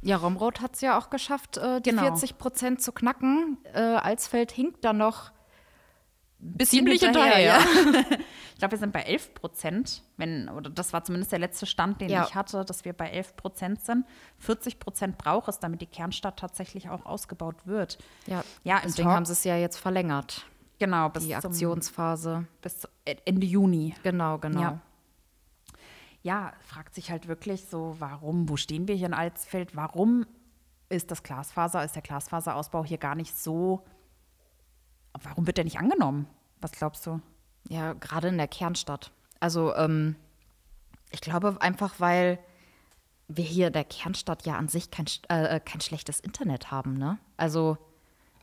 Ja, 0.00 0.16
Romroth 0.16 0.60
hat 0.60 0.74
es 0.74 0.80
ja 0.80 0.96
auch 0.98 1.10
geschafft, 1.10 1.56
äh, 1.56 1.80
die 1.80 1.90
Genau. 1.90 2.02
40 2.02 2.38
Prozent 2.38 2.82
zu 2.82 2.92
knacken. 2.92 3.58
Äh, 3.74 3.80
Alsfeld 3.80 4.52
hinkt 4.52 4.84
dann 4.84 4.98
noch 4.98 5.32
Bisschen 6.40 6.84
Ziemlich 6.86 7.00
hinterher, 7.02 7.58
hinterher, 7.58 8.00
ja. 8.12 8.18
ich 8.52 8.58
glaube, 8.60 8.70
wir 8.70 8.78
sind 8.78 8.92
bei 8.92 9.02
11 9.02 9.34
Prozent, 9.34 10.04
wenn, 10.18 10.48
oder 10.48 10.70
das 10.70 10.92
war 10.92 11.02
zumindest 11.02 11.32
der 11.32 11.40
letzte 11.40 11.66
Stand, 11.66 12.00
den 12.00 12.10
Ja. 12.10 12.24
ich 12.28 12.36
hatte, 12.36 12.64
dass 12.64 12.84
wir 12.84 12.92
bei 12.92 13.10
11 13.10 13.34
Prozent 13.34 13.80
sind. 13.84 14.06
40 14.38 14.78
Prozent 14.78 15.18
braucht 15.18 15.48
es, 15.48 15.58
damit 15.58 15.80
die 15.80 15.86
Kernstadt 15.86 16.38
tatsächlich 16.38 16.90
auch 16.90 17.06
ausgebaut 17.06 17.56
wird. 17.66 17.98
Ja, 18.28 18.44
Ja, 18.62 18.80
deswegen 18.84 19.08
Talk- 19.08 19.16
haben 19.16 19.24
sie 19.24 19.32
es 19.32 19.42
ja 19.42 19.56
jetzt 19.56 19.78
verlängert, 19.78 20.46
Genau, 20.78 21.08
bis 21.08 21.24
die 21.24 21.36
zum, 21.40 21.50
Aktionsphase. 21.52 22.46
bis 22.62 22.80
zu 22.80 22.88
Ende 23.04 23.46
Juni. 23.46 23.94
Genau, 24.02 24.38
genau. 24.38 24.60
Ja. 24.60 24.80
Ja, 26.22 26.52
fragt 26.60 26.94
sich 26.94 27.10
halt 27.10 27.28
wirklich 27.28 27.64
so, 27.66 27.96
warum, 27.98 28.48
wo 28.48 28.56
stehen 28.56 28.88
wir 28.88 28.94
hier 28.94 29.06
in 29.06 29.14
Alsfeld? 29.14 29.76
Warum 29.76 30.26
ist 30.88 31.10
das 31.10 31.22
Glasfaser, 31.22 31.84
ist 31.84 31.94
der 31.94 32.02
Glasfaserausbau 32.02 32.84
hier 32.84 32.98
gar 32.98 33.14
nicht 33.14 33.36
so, 33.38 33.84
warum 35.22 35.46
wird 35.46 35.56
der 35.58 35.64
nicht 35.64 35.78
angenommen? 35.78 36.26
Was 36.60 36.72
glaubst 36.72 37.06
du? 37.06 37.20
Ja, 37.68 37.92
gerade 37.92 38.28
in 38.28 38.36
der 38.38 38.48
Kernstadt. 38.48 39.12
Also, 39.40 39.74
ähm, 39.76 40.16
ich 41.10 41.20
glaube 41.20 41.56
einfach, 41.60 41.94
weil 42.00 42.38
wir 43.28 43.44
hier 43.44 43.68
in 43.68 43.72
der 43.74 43.84
Kernstadt 43.84 44.44
ja 44.46 44.56
an 44.56 44.68
sich 44.68 44.90
kein, 44.90 45.06
sch- 45.06 45.28
äh, 45.28 45.60
kein 45.60 45.80
schlechtes 45.80 46.18
Internet 46.20 46.70
haben, 46.70 46.94
ne? 46.94 47.18
Also, 47.36 47.78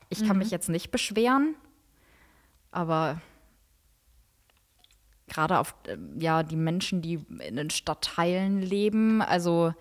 ich 0.09 0.25
kann 0.25 0.37
mich 0.37 0.51
jetzt 0.51 0.69
nicht 0.69 0.91
beschweren, 0.91 1.55
aber 2.75 3.21
gerade 5.27 5.59
auf 5.59 5.75
äh, 5.87 5.97
ja, 6.17 6.43
die 6.43 6.55
Menschen, 6.55 7.01
die 7.01 7.15
in 7.39 7.55
den 7.55 7.69
Stadtteilen 7.69 8.61
leben. 8.61 9.21
Also 9.21 9.73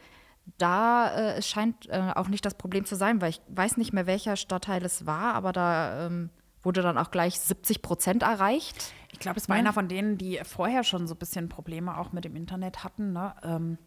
da 0.59 1.15
äh, 1.37 1.43
scheint 1.43 1.89
äh, 1.89 2.13
auch 2.15 2.29
nicht 2.29 2.45
das 2.45 2.55
Problem 2.55 2.85
zu 2.85 2.97
sein, 2.97 3.21
weil 3.21 3.31
ich 3.31 3.41
weiß 3.49 3.77
nicht 3.77 3.93
mehr, 3.93 4.07
welcher 4.07 4.37
Stadtteil 4.37 4.85
es 4.85 5.07
war, 5.07 5.35
aber 5.35 5.53
da 5.53 6.07
ähm, 6.07 6.31
wurde 6.63 6.83
dann 6.83 6.99
auch 6.99 7.11
gleich 7.11 7.39
70 7.39 7.83
Prozent 7.83 8.23
erreicht. 8.23 8.93
Ich 9.13 9.19
glaube, 9.19 9.39
es 9.39 9.49
war 9.49 9.57
Ja. 9.57 9.61
einer 9.61 9.73
von 9.73 9.89
denen, 9.89 10.17
die 10.19 10.41
vorher 10.45 10.83
schon 10.83 11.07
so 11.07 11.15
ein 11.15 11.19
bisschen 11.19 11.49
Probleme 11.49 11.97
auch 11.99 12.13
mit 12.13 12.25
dem 12.25 12.37
Internet 12.37 12.85
hatten. 12.85 13.13
Ne? 13.13 13.35
Ähm, 13.43 13.79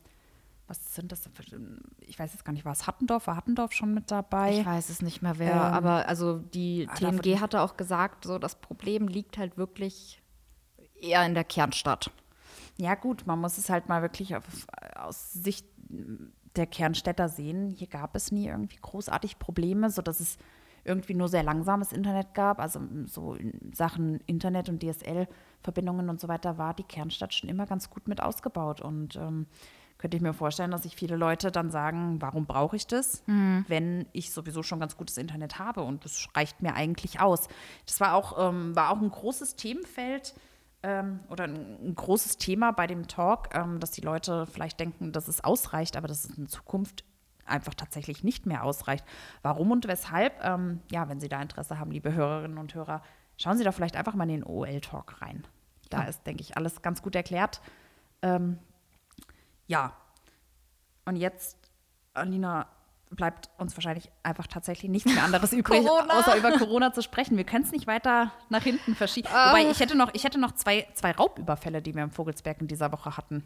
was 0.67 0.93
sind 0.95 1.12
das? 1.12 1.21
für- 1.34 1.58
Ich 2.01 2.19
weiß 2.19 2.34
jetzt 2.34 2.43
gar 2.45 2.53
nicht, 2.53 2.65
war 2.65 2.73
es 2.73 2.88
Hattendorf? 2.88 3.27
War 3.27 3.36
Hattendorf 3.38 3.71
schon 3.73 3.93
mit 3.93 4.12
dabei? 4.12 4.60
Ich 4.60 4.65
weiß 4.65 4.89
es 4.89 5.01
nicht 5.01 5.21
mehr 5.21 5.38
wer, 5.39 5.51
Ähm, 5.53 5.58
aber 5.60 6.08
also 6.08 6.39
die 6.39 6.88
ah, 6.89 6.95
TNG 6.95 7.21
davon- 7.21 7.41
hatte 7.41 7.62
auch 7.62 7.77
gesagt, 7.77 8.25
so 8.25 8.38
das 8.39 8.56
Problem 8.56 9.08
liegt 9.08 9.38
halt 9.38 9.58
wirklich 9.58 10.21
eher 10.99 11.25
in 11.25 11.34
der 11.34 11.43
Kernstadt. 11.43 12.12
Ja, 12.77 12.95
gut, 12.95 13.25
man 13.25 13.39
muss 13.39 13.58
es 13.58 13.69
halt 13.69 13.88
mal 13.89 14.01
wirklich 14.01 14.36
auf, 14.36 14.43
aus 14.95 15.34
Sicht 15.34 15.65
der 16.56 16.67
Kernstädter 16.67 17.30
sehen. 17.30 17.69
Hier 17.71 17.88
gab 17.88 18.15
es 18.15 18.32
nie 18.32 18.47
irgendwie 18.47 18.77
großartig 18.82 19.39
Probleme, 19.39 19.89
sodass 19.89 20.19
es 20.19 20.38
irgendwie 20.84 21.13
nur 21.15 21.27
sehr 21.27 21.43
langsames 21.43 21.91
Internet 21.91 22.34
gab. 22.34 22.60
Also 22.60 22.80
so 23.06 23.34
in 23.36 23.71
Sachen 23.73 24.19
Internet 24.25 24.69
und 24.69 24.82
DSL-Verbindungen 24.82 26.10
und 26.10 26.19
so 26.19 26.27
weiter 26.27 26.58
war 26.58 26.73
die 26.73 26.84
Kernstadt 26.84 27.34
schon 27.34 27.49
immer 27.49 27.65
ganz 27.65 27.89
gut 27.89 28.08
mit 28.08 28.21
ausgebaut. 28.21 28.82
Und 28.82 29.15
ähm, 29.17 29.47
könnte 29.98 30.18
ich 30.18 30.24
mir 30.24 30.34
vorstellen, 30.34 30.72
dass 30.72 30.84
sich 30.84 30.96
viele 30.96 31.16
Leute 31.16 31.52
dann 31.52 31.72
sagen, 31.72 32.22
warum 32.22 32.46
brauche 32.46 32.76
ich 32.76 32.88
das, 32.88 33.24
wenn 33.68 34.06
ich 34.14 34.32
sowieso 34.32 34.64
schon 34.64 34.80
ganz 34.80 34.96
gutes 34.96 35.18
Internet 35.18 35.60
habe 35.60 35.82
und 35.82 36.06
das 36.06 36.28
reicht 36.36 36.62
mir 36.62 36.76
eigentlich 36.76 37.20
aus. 37.20 37.48
Das 37.86 38.00
war 38.00 38.14
auch, 38.14 38.50
ähm, 38.50 38.76
war 38.76 38.92
auch 38.92 39.02
ein 39.02 39.10
großes 39.10 39.56
Themenfeld 39.56 40.36
ähm, 40.84 41.20
oder 41.30 41.46
ein, 41.46 41.78
ein 41.84 41.96
großes 41.96 42.38
Thema 42.38 42.72
bei 42.72 42.88
dem 42.88 43.08
Talk, 43.08 43.50
ähm, 43.54 43.80
dass 43.80 43.92
die 43.92 44.02
Leute 44.02 44.46
vielleicht 44.46 44.80
denken, 44.80 45.12
dass 45.12 45.28
es 45.28 45.44
ausreicht, 45.44 45.98
aber 45.98 46.08
dass 46.08 46.26
es 46.26 46.38
in 46.38 46.48
Zukunft 46.48 47.04
einfach 47.46 47.74
tatsächlich 47.74 48.24
nicht 48.24 48.46
mehr 48.46 48.64
ausreicht. 48.64 49.06
Warum 49.42 49.72
und 49.72 49.88
weshalb? 49.88 50.44
Ähm, 50.44 50.82
ja, 50.92 51.10
wenn 51.10 51.20
Sie 51.20 51.30
da 51.30 51.42
Interesse 51.42 51.80
haben, 51.80 51.92
liebe 51.92 52.14
Hörerinnen 52.14 52.58
und 52.58 52.76
Hörer, 52.76 53.02
schauen 53.38 53.58
Sie 53.58 53.64
da 53.64 53.72
vielleicht 53.72 53.96
einfach 53.96 54.16
mal 54.16 54.26
in 54.26 54.42
den 54.42 54.44
OL-Talk 54.44 55.22
rein. 55.22 55.46
Da 55.90 56.04
ist, 56.04 56.28
denke 56.28 56.42
ich, 56.42 56.58
alles 56.58 56.82
ganz 56.82 57.02
gut 57.02 57.16
erklärt. 57.16 57.62
Ähm, 58.22 58.60
ja. 59.67 59.93
Und 61.06 61.15
jetzt, 61.15 61.58
Alina, 62.13 62.67
bleibt 63.10 63.49
uns 63.58 63.75
wahrscheinlich 63.77 64.12
einfach 64.23 64.47
tatsächlich 64.47 64.91
nichts 64.91 65.13
mehr 65.13 65.23
anderes 65.23 65.53
übrig, 65.53 65.86
Corona. 65.86 66.13
außer 66.19 66.36
über 66.38 66.51
Corona 66.58 66.91
zu 66.91 67.01
sprechen. 67.01 67.38
Wir 67.38 67.45
können 67.45 67.63
es 67.63 67.71
nicht 67.71 67.88
weiter 67.88 68.32
nach 68.49 68.63
hinten 68.63 68.95
verschieben. 68.95 69.30
Wobei, 69.30 69.69
ich 69.69 69.80
hätte 69.80 69.95
noch, 69.95 70.10
ich 70.13 70.23
hätte 70.25 70.39
noch 70.39 70.51
zwei, 70.53 70.86
zwei 70.93 71.12
Raubüberfälle, 71.12 71.82
die 71.82 71.95
wir 71.95 72.03
im 72.03 72.12
Vogelsberg 72.12 72.60
in 72.60 72.67
dieser 72.67 72.91
Woche 72.91 73.15
hatten. 73.15 73.45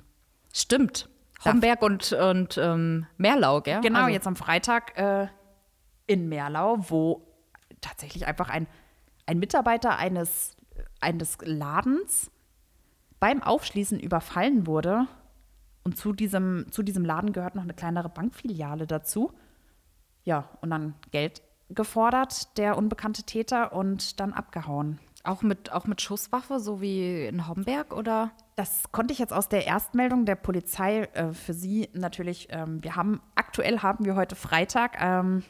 Stimmt. 0.53 1.07
Homberg 1.45 1.81
und, 1.81 2.11
und 2.13 2.57
ähm, 2.57 3.05
Merlau, 3.17 3.61
gell? 3.61 3.81
Genau, 3.81 3.99
Also- 3.99 4.09
jetzt 4.11 4.27
am 4.27 4.35
Freitag 4.35 4.97
äh, 4.97 5.27
in 6.07 6.27
Merlau, 6.29 6.77
wo 6.89 7.27
tatsächlich 7.81 8.27
einfach 8.27 8.49
ein, 8.49 8.67
ein 9.25 9.39
Mitarbeiter 9.39 9.97
eines, 9.97 10.55
eines 10.99 11.37
Ladens 11.41 12.29
beim 13.19 13.41
Aufschließen 13.43 13.99
überfallen 13.99 14.65
wurde. 14.67 15.07
Und 15.83 15.97
zu 15.97 16.13
diesem, 16.13 16.65
zu 16.71 16.83
diesem 16.83 17.05
Laden 17.05 17.33
gehört 17.33 17.55
noch 17.55 17.63
eine 17.63 17.73
kleinere 17.73 18.09
Bankfiliale 18.09 18.87
dazu. 18.87 19.31
Ja, 20.23 20.49
und 20.61 20.69
dann 20.69 20.93
Geld 21.11 21.41
gefordert, 21.69 22.57
der 22.57 22.77
unbekannte 22.77 23.23
Täter, 23.23 23.73
und 23.73 24.19
dann 24.19 24.33
abgehauen. 24.33 24.99
Auch 25.23 25.41
mit, 25.41 25.71
auch 25.71 25.85
mit 25.85 26.01
Schusswaffe, 26.01 26.59
so 26.59 26.81
wie 26.81 27.25
in 27.25 27.47
Homberg, 27.47 27.95
oder? 27.95 28.31
Das 28.55 28.91
konnte 28.91 29.13
ich 29.13 29.19
jetzt 29.19 29.33
aus 29.33 29.49
der 29.49 29.67
Erstmeldung 29.67 30.25
der 30.25 30.35
Polizei 30.35 31.03
äh, 31.13 31.31
für 31.33 31.53
Sie 31.53 31.89
natürlich. 31.93 32.47
Ähm, 32.51 32.83
wir 32.83 32.95
haben 32.95 33.21
aktuell 33.35 33.79
haben 33.79 34.05
wir 34.05 34.15
heute 34.15 34.35
Freitag. 34.35 34.97
Ähm, 34.99 35.43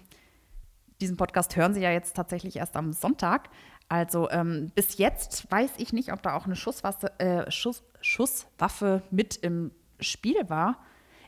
diesen 0.99 1.17
Podcast 1.17 1.55
hören 1.55 1.73
Sie 1.73 1.81
ja 1.81 1.91
jetzt 1.91 2.15
tatsächlich 2.15 2.57
erst 2.57 2.75
am 2.75 2.93
Sonntag. 2.93 3.49
Also 3.87 4.29
ähm, 4.29 4.71
bis 4.75 4.97
jetzt 4.97 5.51
weiß 5.51 5.71
ich 5.77 5.93
nicht, 5.93 6.13
ob 6.13 6.21
da 6.21 6.35
auch 6.35 6.45
eine 6.45 6.55
Schusswaffe, 6.55 7.19
äh, 7.19 7.49
Schuss, 7.49 7.83
Schusswaffe 8.01 9.01
mit 9.09 9.37
im 9.37 9.71
Spiel 10.01 10.49
war. 10.49 10.77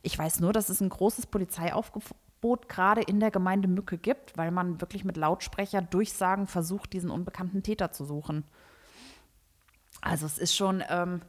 Ich 0.02 0.18
weiß 0.18 0.40
nur, 0.40 0.54
dass 0.54 0.70
es 0.70 0.82
ein 0.82 0.90
großes 0.90 1.28
Polizeiaufgebot 1.28 2.68
gerade 2.68 3.02
in 3.02 3.20
der 3.20 3.32
Gemeinde 3.32 3.68
Mücke 3.68 3.98
gibt, 3.98 4.38
weil 4.38 4.52
man 4.52 4.82
wirklich 4.82 5.06
mit 5.06 5.18
Lautsprecher 5.18 5.82
Durchsagen 5.82 6.48
versucht, 6.48 6.94
diesen 6.94 7.10
unbekannten 7.10 7.64
Täter 7.64 7.92
zu 7.92 8.06
suchen. 8.06 8.44
Also 10.02 10.26
es 10.26 10.38
ist 10.38 10.56
schon, 10.56 10.84
ähm, 10.90 11.22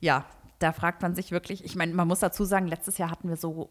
ja, 0.00 0.26
da 0.58 0.72
fragt 0.72 1.02
man 1.02 1.14
sich 1.14 1.30
wirklich, 1.30 1.64
ich 1.64 1.76
meine, 1.76 1.94
man 1.94 2.06
muss 2.06 2.20
dazu 2.20 2.44
sagen, 2.44 2.66
letztes 2.68 2.98
Jahr 2.98 3.10
hatten 3.10 3.28
wir 3.28 3.36
so 3.36 3.70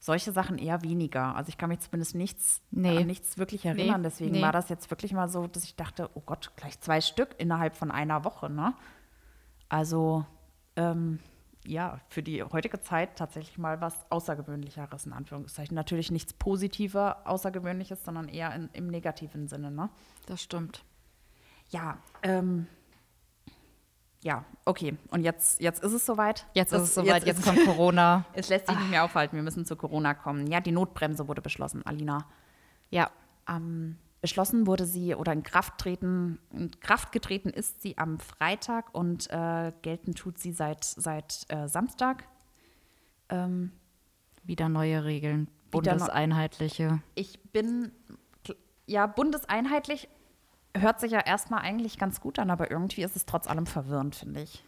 solche 0.00 0.30
Sachen 0.32 0.58
eher 0.58 0.82
weniger. 0.82 1.34
Also 1.34 1.48
ich 1.48 1.58
kann 1.58 1.70
mich 1.70 1.80
zumindest 1.80 2.14
nichts, 2.14 2.62
Nee. 2.70 2.98
an 2.98 3.06
nichts 3.06 3.36
wirklich 3.36 3.64
erinnern. 3.66 4.00
Nee, 4.00 4.08
Deswegen 4.08 4.32
nee. 4.32 4.42
war 4.42 4.52
das 4.52 4.68
jetzt 4.68 4.90
wirklich 4.90 5.12
mal 5.12 5.28
so, 5.28 5.46
dass 5.48 5.64
ich 5.64 5.74
dachte, 5.74 6.08
oh 6.14 6.22
Gott, 6.24 6.52
gleich 6.56 6.78
zwei 6.80 7.00
Stück 7.00 7.34
innerhalb 7.38 7.74
von 7.74 7.90
einer 7.90 8.24
Woche, 8.24 8.48
ne? 8.48 8.74
Also, 9.68 10.24
ähm, 10.76 11.18
ja, 11.68 12.00
für 12.08 12.22
die 12.22 12.42
heutige 12.42 12.80
Zeit 12.80 13.16
tatsächlich 13.16 13.58
mal 13.58 13.80
was 13.80 14.10
Außergewöhnlicheres, 14.10 15.04
in 15.06 15.12
Anführungszeichen. 15.12 15.74
Natürlich 15.74 16.10
nichts 16.10 16.32
positiver, 16.32 17.26
Außergewöhnliches, 17.26 18.04
sondern 18.04 18.28
eher 18.28 18.54
in, 18.54 18.70
im 18.72 18.86
negativen 18.88 19.48
Sinne, 19.48 19.70
ne? 19.70 19.90
Das 20.26 20.42
stimmt. 20.42 20.84
Ja, 21.70 21.98
ähm, 22.22 22.66
ja, 24.22 24.44
okay. 24.64 24.96
Und 25.10 25.22
jetzt, 25.22 25.60
jetzt 25.60 25.82
ist 25.84 25.92
es 25.92 26.04
soweit. 26.06 26.46
Jetzt 26.54 26.72
ist 26.72 26.82
es 26.82 26.94
soweit, 26.94 27.24
jetzt, 27.26 27.40
ist- 27.40 27.44
kommt 27.44 27.64
Corona. 27.64 28.24
Es 28.32 28.48
lässt 28.48 28.66
sich 28.66 28.76
nicht 28.78 28.90
mehr 28.90 29.04
aufhalten. 29.04 29.36
Wir 29.36 29.42
müssen 29.42 29.64
zu 29.66 29.76
Corona 29.76 30.14
kommen. 30.14 30.46
Ja, 30.48 30.60
die 30.60 30.72
Notbremse 30.72 31.28
wurde 31.28 31.42
beschlossen, 31.42 31.84
Alina. 31.86 32.26
Ja. 32.90 33.10
Ähm, 33.48 33.98
beschlossen 34.20 34.66
wurde 34.66 34.84
sie 34.84 35.14
oder 35.14 35.32
in 35.32 35.42
Kraft 35.42 35.78
treten, 35.78 36.38
in 36.52 36.70
Kraft 36.80 37.12
getreten 37.12 37.50
ist 37.50 37.82
sie 37.82 37.98
am 37.98 38.18
Freitag 38.18 38.94
und 38.94 39.30
äh, 39.30 39.72
gelten 39.82 40.14
tut 40.14 40.38
sie 40.38 40.52
seit, 40.52 40.84
seit 40.84 41.46
äh, 41.48 41.68
Samstag. 41.68 42.24
Ähm, 43.28 43.72
Wieder 44.44 44.68
neue 44.68 45.04
Regeln. 45.04 45.48
Wieder 45.70 45.92
Bundeseinheitliche. 45.92 47.02
ich 47.14 47.38
bin 47.52 47.92
ja 48.86 49.06
bundeseinheitlich, 49.06 50.08
hört 50.74 51.00
sich 51.00 51.12
ja 51.12 51.20
erstmal 51.20 51.60
eigentlich 51.60 51.98
ganz 51.98 52.20
gut 52.20 52.38
an, 52.38 52.50
aber 52.50 52.70
irgendwie 52.70 53.02
ist 53.02 53.16
es 53.16 53.26
trotz 53.26 53.46
allem 53.46 53.66
verwirrend, 53.66 54.16
finde 54.16 54.42
ich. 54.42 54.64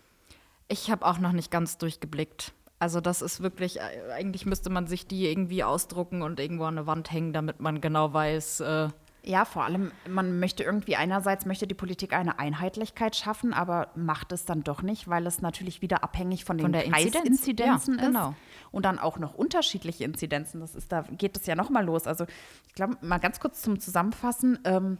Ich 0.68 0.90
habe 0.90 1.06
auch 1.06 1.18
noch 1.18 1.32
nicht 1.32 1.50
ganz 1.50 1.78
durchgeblickt. 1.78 2.52
Also 2.78 3.00
das 3.00 3.22
ist 3.22 3.42
wirklich, 3.42 3.80
äh, 3.80 4.12
eigentlich 4.12 4.46
müsste 4.46 4.70
man 4.70 4.86
sich 4.86 5.06
die 5.06 5.26
irgendwie 5.26 5.64
ausdrucken 5.64 6.22
und 6.22 6.38
irgendwo 6.38 6.64
an 6.64 6.78
eine 6.78 6.86
Wand 6.86 7.10
hängen, 7.10 7.32
damit 7.32 7.60
man 7.60 7.80
genau 7.80 8.12
weiß, 8.12 8.60
äh, 8.60 8.88
Ja, 9.24 9.44
vor 9.44 9.64
allem, 9.64 9.92
man 10.09 10.38
möchte 10.40 10.62
irgendwie 10.62 10.96
einerseits 10.96 11.44
möchte 11.44 11.66
die 11.66 11.74
Politik 11.74 12.14
eine 12.14 12.38
Einheitlichkeit 12.38 13.16
schaffen, 13.16 13.52
aber 13.52 13.88
macht 13.94 14.33
es 14.33 14.44
dann 14.46 14.62
doch 14.62 14.83
nicht, 14.83 15.09
weil 15.09 15.26
es 15.26 15.42
natürlich 15.42 15.83
wieder 15.83 16.02
abhängig 16.02 16.44
von 16.44 16.56
den 16.56 16.64
Von 16.64 16.72
der 16.72 16.85
Inzidenz. 16.85 17.14
Kreisinzidenzen 17.16 17.98
Ja, 17.98 18.06
genau. 18.06 18.30
ist. 18.30 18.37
Und 18.72 18.85
dann 18.85 18.98
auch 18.98 19.18
noch 19.18 19.35
unterschiedliche 19.35 20.04
Inzidenzen. 20.04 20.61
Das 20.61 20.74
ist, 20.74 20.90
da 20.90 21.02
geht 21.02 21.37
es 21.37 21.46
ja 21.46 21.54
nochmal 21.54 21.85
los. 21.85 22.06
Also 22.06 22.24
ich 22.66 22.74
glaube, 22.74 22.96
mal 23.02 23.18
ganz 23.18 23.40
kurz 23.40 23.61
zum 23.61 23.78
Zusammenfassen. 23.78 24.59
Ähm, 24.64 24.98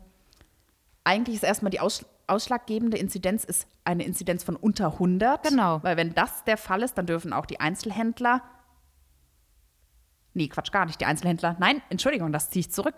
eigentlich 1.05 1.37
ist 1.37 1.45
erstmal 1.45 1.71
die 1.71 1.81
Aus 1.81 2.05
ausschlaggebende 2.27 2.97
Inzidenz 2.97 3.43
ist 3.43 3.67
eine 3.83 4.05
Inzidenz 4.05 4.45
von 4.45 4.55
unter 4.55 4.93
100. 4.93 5.49
Genau. 5.49 5.83
Weil 5.83 5.97
wenn 5.97 6.15
das 6.15 6.45
der 6.45 6.57
Fall 6.57 6.83
ist, 6.83 6.97
dann 6.97 7.07
dürfen 7.07 7.33
auch 7.33 7.45
die 7.45 7.59
Einzelhändler 7.59 8.43
Nee, 10.33 10.49
Quatsch, 10.49 10.71
gar 10.71 10.87
nicht 10.87 11.01
die 11.01 11.07
Einzelhändler. 11.07 11.57
Nein, 11.59 11.83
Entschuldigung, 11.89 12.33
das 12.33 12.51
ziehe 12.51 12.61
ich 12.61 12.71
zurück. 12.71 12.95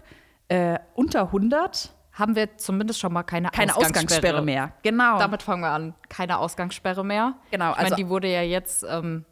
Äh, 0.49 0.79
unter 0.95 1.27
100 1.27 1.95
haben 2.13 2.37
wir 2.37 2.57
zumindest 2.59 3.01
schon 3.01 3.13
mal 3.13 3.23
keine, 3.23 3.49
keine 3.51 3.75
Ausgangssperre 3.75 4.43
mehr. 4.43 4.73
Genau. 4.83 5.19
Damit 5.19 5.43
fangen 5.43 5.63
wir 5.63 5.71
an. 5.71 5.95
Keine 6.09 6.39
Ausgangssperre 6.39 7.05
mehr. 7.05 7.35
Genau, 7.51 7.71
Ich 7.71 7.77
meine, 7.77 7.85
also- 7.87 7.97
die 7.97 8.09
wurde 8.09 8.31
ja 8.31 8.43
jetzt, 8.43 8.85
ähm, 8.89 9.25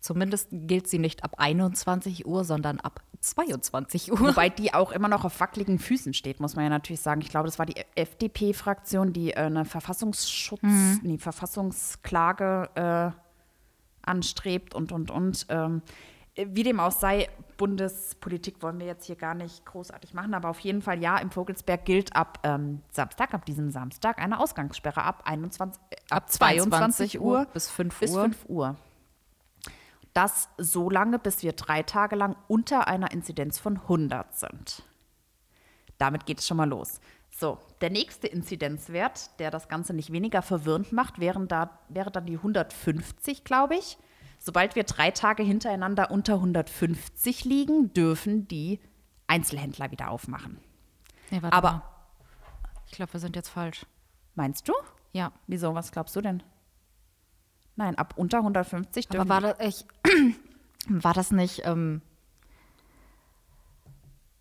zumindest 0.00 0.48
gilt 0.50 0.88
sie 0.88 0.98
nicht 0.98 1.22
ab 1.24 1.34
21 1.38 2.26
Uhr, 2.26 2.44
sondern 2.44 2.80
ab 2.80 3.02
22 3.20 4.12
Uhr. 4.12 4.20
Wobei 4.20 4.48
die 4.48 4.74
auch 4.74 4.92
immer 4.92 5.08
noch 5.08 5.24
auf 5.24 5.38
wackeligen 5.40 5.78
Füßen 5.78 6.12
steht, 6.12 6.40
muss 6.40 6.56
man 6.56 6.64
ja 6.64 6.70
natürlich 6.70 7.00
sagen. 7.00 7.20
Ich 7.20 7.28
glaube, 7.28 7.46
das 7.46 7.58
war 7.58 7.66
die 7.66 7.80
FDP-Fraktion, 7.94 9.12
die 9.12 9.30
äh, 9.32 9.36
eine 9.36 9.64
Verfassungsschutz, 9.64 10.62
nee, 11.02 11.18
Verfassungsklage 11.18 12.68
äh, 12.74 14.08
anstrebt 14.08 14.74
und, 14.74 14.92
und, 14.92 15.10
und. 15.10 15.46
Ähm, 15.50 15.82
wie 16.36 16.62
dem 16.62 16.80
auch 16.80 16.92
sei, 16.92 17.28
Bundespolitik 17.56 18.62
wollen 18.62 18.78
wir 18.78 18.86
jetzt 18.86 19.06
hier 19.06 19.16
gar 19.16 19.34
nicht 19.34 19.64
großartig 19.64 20.12
machen, 20.12 20.34
aber 20.34 20.50
auf 20.50 20.60
jeden 20.60 20.82
Fall 20.82 21.00
ja, 21.00 21.16
im 21.18 21.30
Vogelsberg 21.30 21.84
gilt 21.84 22.14
ab 22.14 22.38
ähm, 22.42 22.82
Samstag, 22.90 23.32
ab 23.32 23.46
diesem 23.46 23.70
Samstag, 23.70 24.18
eine 24.18 24.38
Ausgangssperre 24.38 25.02
ab 25.02 25.22
21, 25.24 25.80
äh, 25.90 25.96
ab 26.10 26.30
22 26.30 27.20
Uhr 27.20 27.46
bis 27.52 27.70
5 27.70 27.98
bis 27.98 28.10
Uhr. 28.12 28.22
5 28.22 28.44
Uhr. 28.48 28.76
Das 30.12 30.48
so 30.58 30.90
lange, 30.90 31.18
bis 31.18 31.42
wir 31.42 31.52
drei 31.52 31.82
Tage 31.82 32.16
lang 32.16 32.36
unter 32.48 32.88
einer 32.88 33.12
Inzidenz 33.12 33.58
von 33.58 33.78
100 33.78 34.34
sind. 34.34 34.82
Damit 35.98 36.26
geht 36.26 36.40
es 36.40 36.46
schon 36.46 36.58
mal 36.58 36.68
los. 36.68 37.00
So, 37.30 37.58
der 37.82 37.90
nächste 37.90 38.26
Inzidenzwert, 38.26 39.38
der 39.40 39.50
das 39.50 39.68
Ganze 39.68 39.92
nicht 39.92 40.12
weniger 40.12 40.40
verwirrend 40.40 40.92
macht, 40.92 41.20
wären 41.20 41.48
da, 41.48 41.78
wäre 41.88 42.10
dann 42.10 42.26
die 42.26 42.36
150, 42.36 43.44
glaube 43.44 43.76
ich. 43.76 43.98
Sobald 44.38 44.76
wir 44.76 44.84
drei 44.84 45.10
Tage 45.10 45.42
hintereinander 45.42 46.10
unter 46.10 46.34
150 46.34 47.44
liegen, 47.44 47.92
dürfen 47.94 48.46
die 48.48 48.80
Einzelhändler 49.26 49.90
wieder 49.90 50.10
aufmachen. 50.10 50.58
Nee, 51.30 51.42
warte 51.42 51.56
Aber- 51.56 51.72
mal. 51.72 51.82
Ich 52.86 52.92
glaube, 52.92 53.12
wir 53.14 53.20
sind 53.20 53.34
jetzt 53.34 53.48
falsch. 53.48 53.84
Meinst 54.36 54.68
du? 54.68 54.72
Ja. 55.12 55.32
Wieso? 55.48 55.74
Was 55.74 55.90
glaubst 55.90 56.14
du 56.14 56.20
denn? 56.20 56.42
Nein, 57.74 57.96
ab 57.98 58.14
unter 58.16 58.38
150 58.38 59.08
dürfen 59.08 59.30
Aber 59.30 59.42
war 59.42 59.54
das, 59.54 59.66
ich, 59.66 59.84
war 60.88 61.12
das 61.12 61.30
nicht, 61.32 61.62
ähm, 61.66 62.00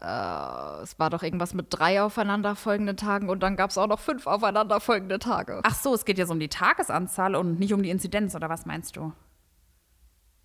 äh, 0.02 0.82
es 0.84 0.98
war 1.00 1.10
doch 1.10 1.24
irgendwas 1.24 1.54
mit 1.54 1.68
drei 1.70 2.02
aufeinanderfolgenden 2.04 2.98
Tagen 2.98 3.30
und 3.30 3.42
dann 3.42 3.56
gab 3.56 3.72
es 3.72 3.78
auch 3.78 3.88
noch 3.88 4.00
fünf 4.00 4.28
aufeinanderfolgende 4.28 5.20
Tage. 5.20 5.62
Ach 5.64 5.76
so, 5.76 5.94
es 5.94 6.06
geht 6.06 6.18
jetzt 6.18 6.30
um 6.32 6.40
die 6.40 6.50
Tagesanzahl 6.50 7.36
und 7.36 7.60
nicht 7.60 7.74
um 7.74 7.82
die 7.82 7.90
Inzidenz, 7.90 8.36
oder 8.36 8.50
was 8.50 8.66
meinst 8.66 8.96
du? 8.96 9.12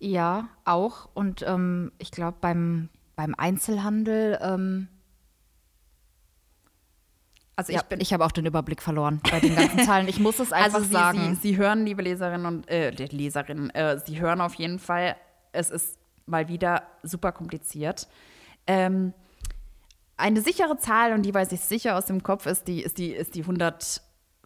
Ja, 0.03 0.49
auch. 0.65 1.09
Und 1.13 1.43
ähm, 1.47 1.91
ich 1.99 2.09
glaube, 2.09 2.35
beim, 2.41 2.89
beim 3.15 3.35
Einzelhandel, 3.35 4.39
ähm, 4.41 4.87
Also 7.55 7.71
ja, 7.71 7.83
ich 7.99 8.11
habe 8.11 8.25
auch 8.25 8.31
den 8.31 8.47
Überblick 8.47 8.81
verloren 8.81 9.21
bei 9.29 9.39
den 9.39 9.55
ganzen 9.55 9.79
Zahlen. 9.85 10.07
Ich 10.07 10.19
muss 10.19 10.39
es 10.39 10.51
einfach 10.51 10.79
also 10.79 10.87
Sie, 10.87 10.93
sagen. 10.93 11.35
Sie, 11.35 11.49
Sie 11.49 11.57
hören, 11.57 11.85
liebe 11.85 12.01
Leserinnen 12.01 12.47
und 12.47 12.67
äh, 12.67 12.89
Leserinnen, 12.89 13.69
äh, 13.69 13.99
Sie 14.03 14.19
hören 14.19 14.41
auf 14.41 14.55
jeden 14.55 14.79
Fall, 14.79 15.15
es 15.51 15.69
ist 15.69 15.99
mal 16.25 16.47
wieder 16.47 16.81
super 17.03 17.31
kompliziert. 17.31 18.07
Ähm, 18.65 19.13
eine 20.17 20.41
sichere 20.41 20.77
Zahl, 20.77 21.13
und 21.13 21.21
die 21.21 21.33
weiß 21.33 21.51
ich 21.51 21.61
sicher 21.61 21.95
aus 21.95 22.07
dem 22.07 22.23
Kopf, 22.23 22.47
ist 22.47 22.67
die, 22.67 22.81
ist 22.81 22.97
die, 22.97 23.11
ist 23.11 23.35
die 23.35 23.43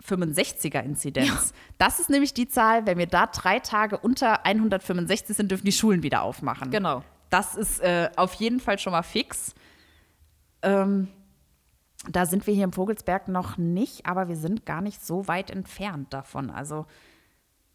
165er 0.04 0.82
Inzidenz. 0.84 1.54
Das 1.78 2.00
ist 2.00 2.10
nämlich 2.10 2.34
die 2.34 2.48
Zahl, 2.48 2.86
wenn 2.86 2.98
wir 2.98 3.08
da 3.08 3.28
drei 3.28 3.60
Tage 3.60 3.98
unter 3.98 4.46
165 4.46 5.36
sind, 5.36 5.52
dürfen 5.52 5.66
die 5.66 5.72
Schulen 5.72 6.04
wieder 6.04 6.22
aufmachen. 6.24 6.72
Genau. 6.72 7.04
Das 7.30 7.56
ist 7.56 7.80
äh, 7.82 8.10
auf 8.16 8.34
jeden 8.36 8.60
Fall 8.60 8.78
schon 8.80 8.92
mal 8.92 9.02
fix. 9.04 9.56
Ähm, 10.62 11.08
da 12.10 12.26
sind 12.26 12.46
wir 12.46 12.54
hier 12.54 12.66
im 12.66 12.74
Vogelsberg 12.74 13.28
noch 13.28 13.58
nicht, 13.58 14.06
aber 14.06 14.28
wir 14.28 14.36
sind 14.36 14.66
gar 14.66 14.82
nicht 14.82 15.04
so 15.04 15.28
weit 15.28 15.50
entfernt 15.50 16.14
davon. 16.14 16.50
Also 16.52 16.86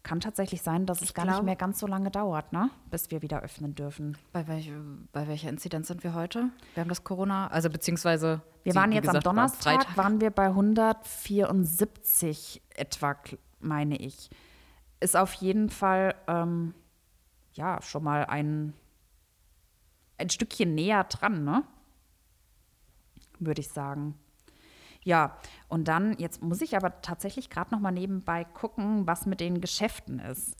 kann 0.03 0.19
tatsächlich 0.19 0.61
sein, 0.61 0.85
dass 0.85 0.97
es 1.01 1.09
Ich 1.09 1.13
gar 1.13 1.25
nicht 1.25 1.33
glaub- 1.33 1.45
mehr 1.45 1.55
ganz 1.55 1.79
so 1.79 1.85
lange 1.85 2.09
dauert, 2.09 2.53
ne? 2.53 2.69
bis 2.89 3.11
wir 3.11 3.21
wieder 3.21 3.41
öffnen 3.41 3.75
dürfen. 3.75 4.17
bei, 4.31 4.47
welch, 4.47 4.71
bei 5.11 5.27
welcher 5.27 5.49
Inzidenz 5.49 5.89
sind 5.89 6.03
wir 6.03 6.13
heute? 6.15 6.49
Wir 6.73 6.81
haben 6.81 6.89
das 6.89 7.03
Corona, 7.03 7.47
also 7.47 7.69
beziehungsweise. 7.69 8.41
Wir 8.63 8.75
waren 8.75 8.91
jetzt 8.91 9.07
gesagt, 9.07 9.25
am 9.25 9.35
Donnerstag, 9.35 9.85
Tage. 9.85 9.97
waren 9.97 10.21
wir 10.21 10.29
bei 10.29 10.45
174 10.47 12.61
etwa, 12.75 13.15
meine 13.59 13.97
ich. 13.97 14.29
Ist 14.99 15.17
auf 15.17 15.33
jeden 15.33 15.69
Fall, 15.69 16.13
ähm, 16.27 16.75
ja, 17.53 17.81
schon 17.81 18.03
mal 18.03 18.25
ein, 18.25 18.73
ein 20.17 20.29
Stückchen 20.29 20.75
näher 20.75 21.05
dran, 21.05 21.43
ne? 21.43 21.63
Würde 23.39 23.61
ich 23.61 23.69
sagen. 23.69 24.19
Ja, 25.03 25.35
und 25.67 25.87
dann, 25.87 26.15
jetzt 26.19 26.43
muss 26.43 26.61
ich 26.61 26.77
aber 26.77 27.01
tatsächlich 27.01 27.49
gerade 27.49 27.73
noch 27.73 27.79
mal 27.79 27.91
nebenbei 27.91 28.43
gucken, 28.43 29.07
was 29.07 29.25
mit 29.25 29.39
den 29.39 29.59
Geschäften 29.59 30.19
ist. 30.19 30.55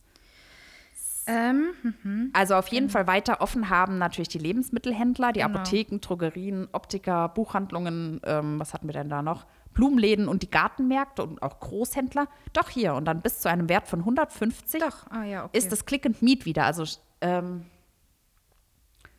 Ähm, 1.27 2.31
Also 2.33 2.55
auf 2.55 2.67
jeden 2.69 2.89
Fall 2.89 3.07
weiter 3.07 3.41
offen 3.41 3.69
haben 3.69 3.97
natürlich 3.97 4.29
die 4.29 4.39
Lebensmittelhändler, 4.39 5.31
die 5.31 5.41
Genau. 5.41 5.59
Apotheken, 5.59 5.99
Drogerien, 6.01 6.67
Optiker, 6.71 7.29
Buchhandlungen, 7.29 8.21
ähm, 8.25 8.59
was 8.59 8.73
hatten 8.73 8.87
wir 8.87 8.93
denn 8.93 9.09
da 9.09 9.21
noch? 9.21 9.45
Blumenläden 9.73 10.27
und 10.27 10.43
die 10.43 10.49
Gartenmärkte 10.49 11.23
und 11.23 11.41
auch 11.41 11.59
Großhändler. 11.59 12.27
Doch 12.53 12.69
hier 12.69 12.93
und 12.95 13.05
dann 13.05 13.21
bis 13.21 13.39
zu 13.39 13.49
einem 13.49 13.69
Wert 13.69 13.87
von 13.87 13.99
150 13.99 14.81
Doch, 14.81 15.07
ah 15.09 15.23
ja, 15.23 15.45
okay. 15.45 15.57
ist 15.57 15.71
das 15.71 15.85
Click 15.85 16.05
and 16.05 16.21
Meet 16.21 16.45
wieder. 16.45 16.65
Also 16.65 16.83
ähm, 17.21 17.65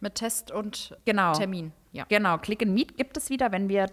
Mit 0.01 0.17
Test 0.17 0.51
und 0.51 0.97
genau. 1.05 1.33
Termin. 1.33 1.73
Ja. 1.93 2.05
Genau, 2.09 2.37
Click 2.39 2.63
and 2.63 2.73
Meet 2.75 2.97
gibt 2.97 3.17
es 3.17 3.31
wieder, 3.31 3.53
wenn 3.53 3.69
wir 3.69 3.87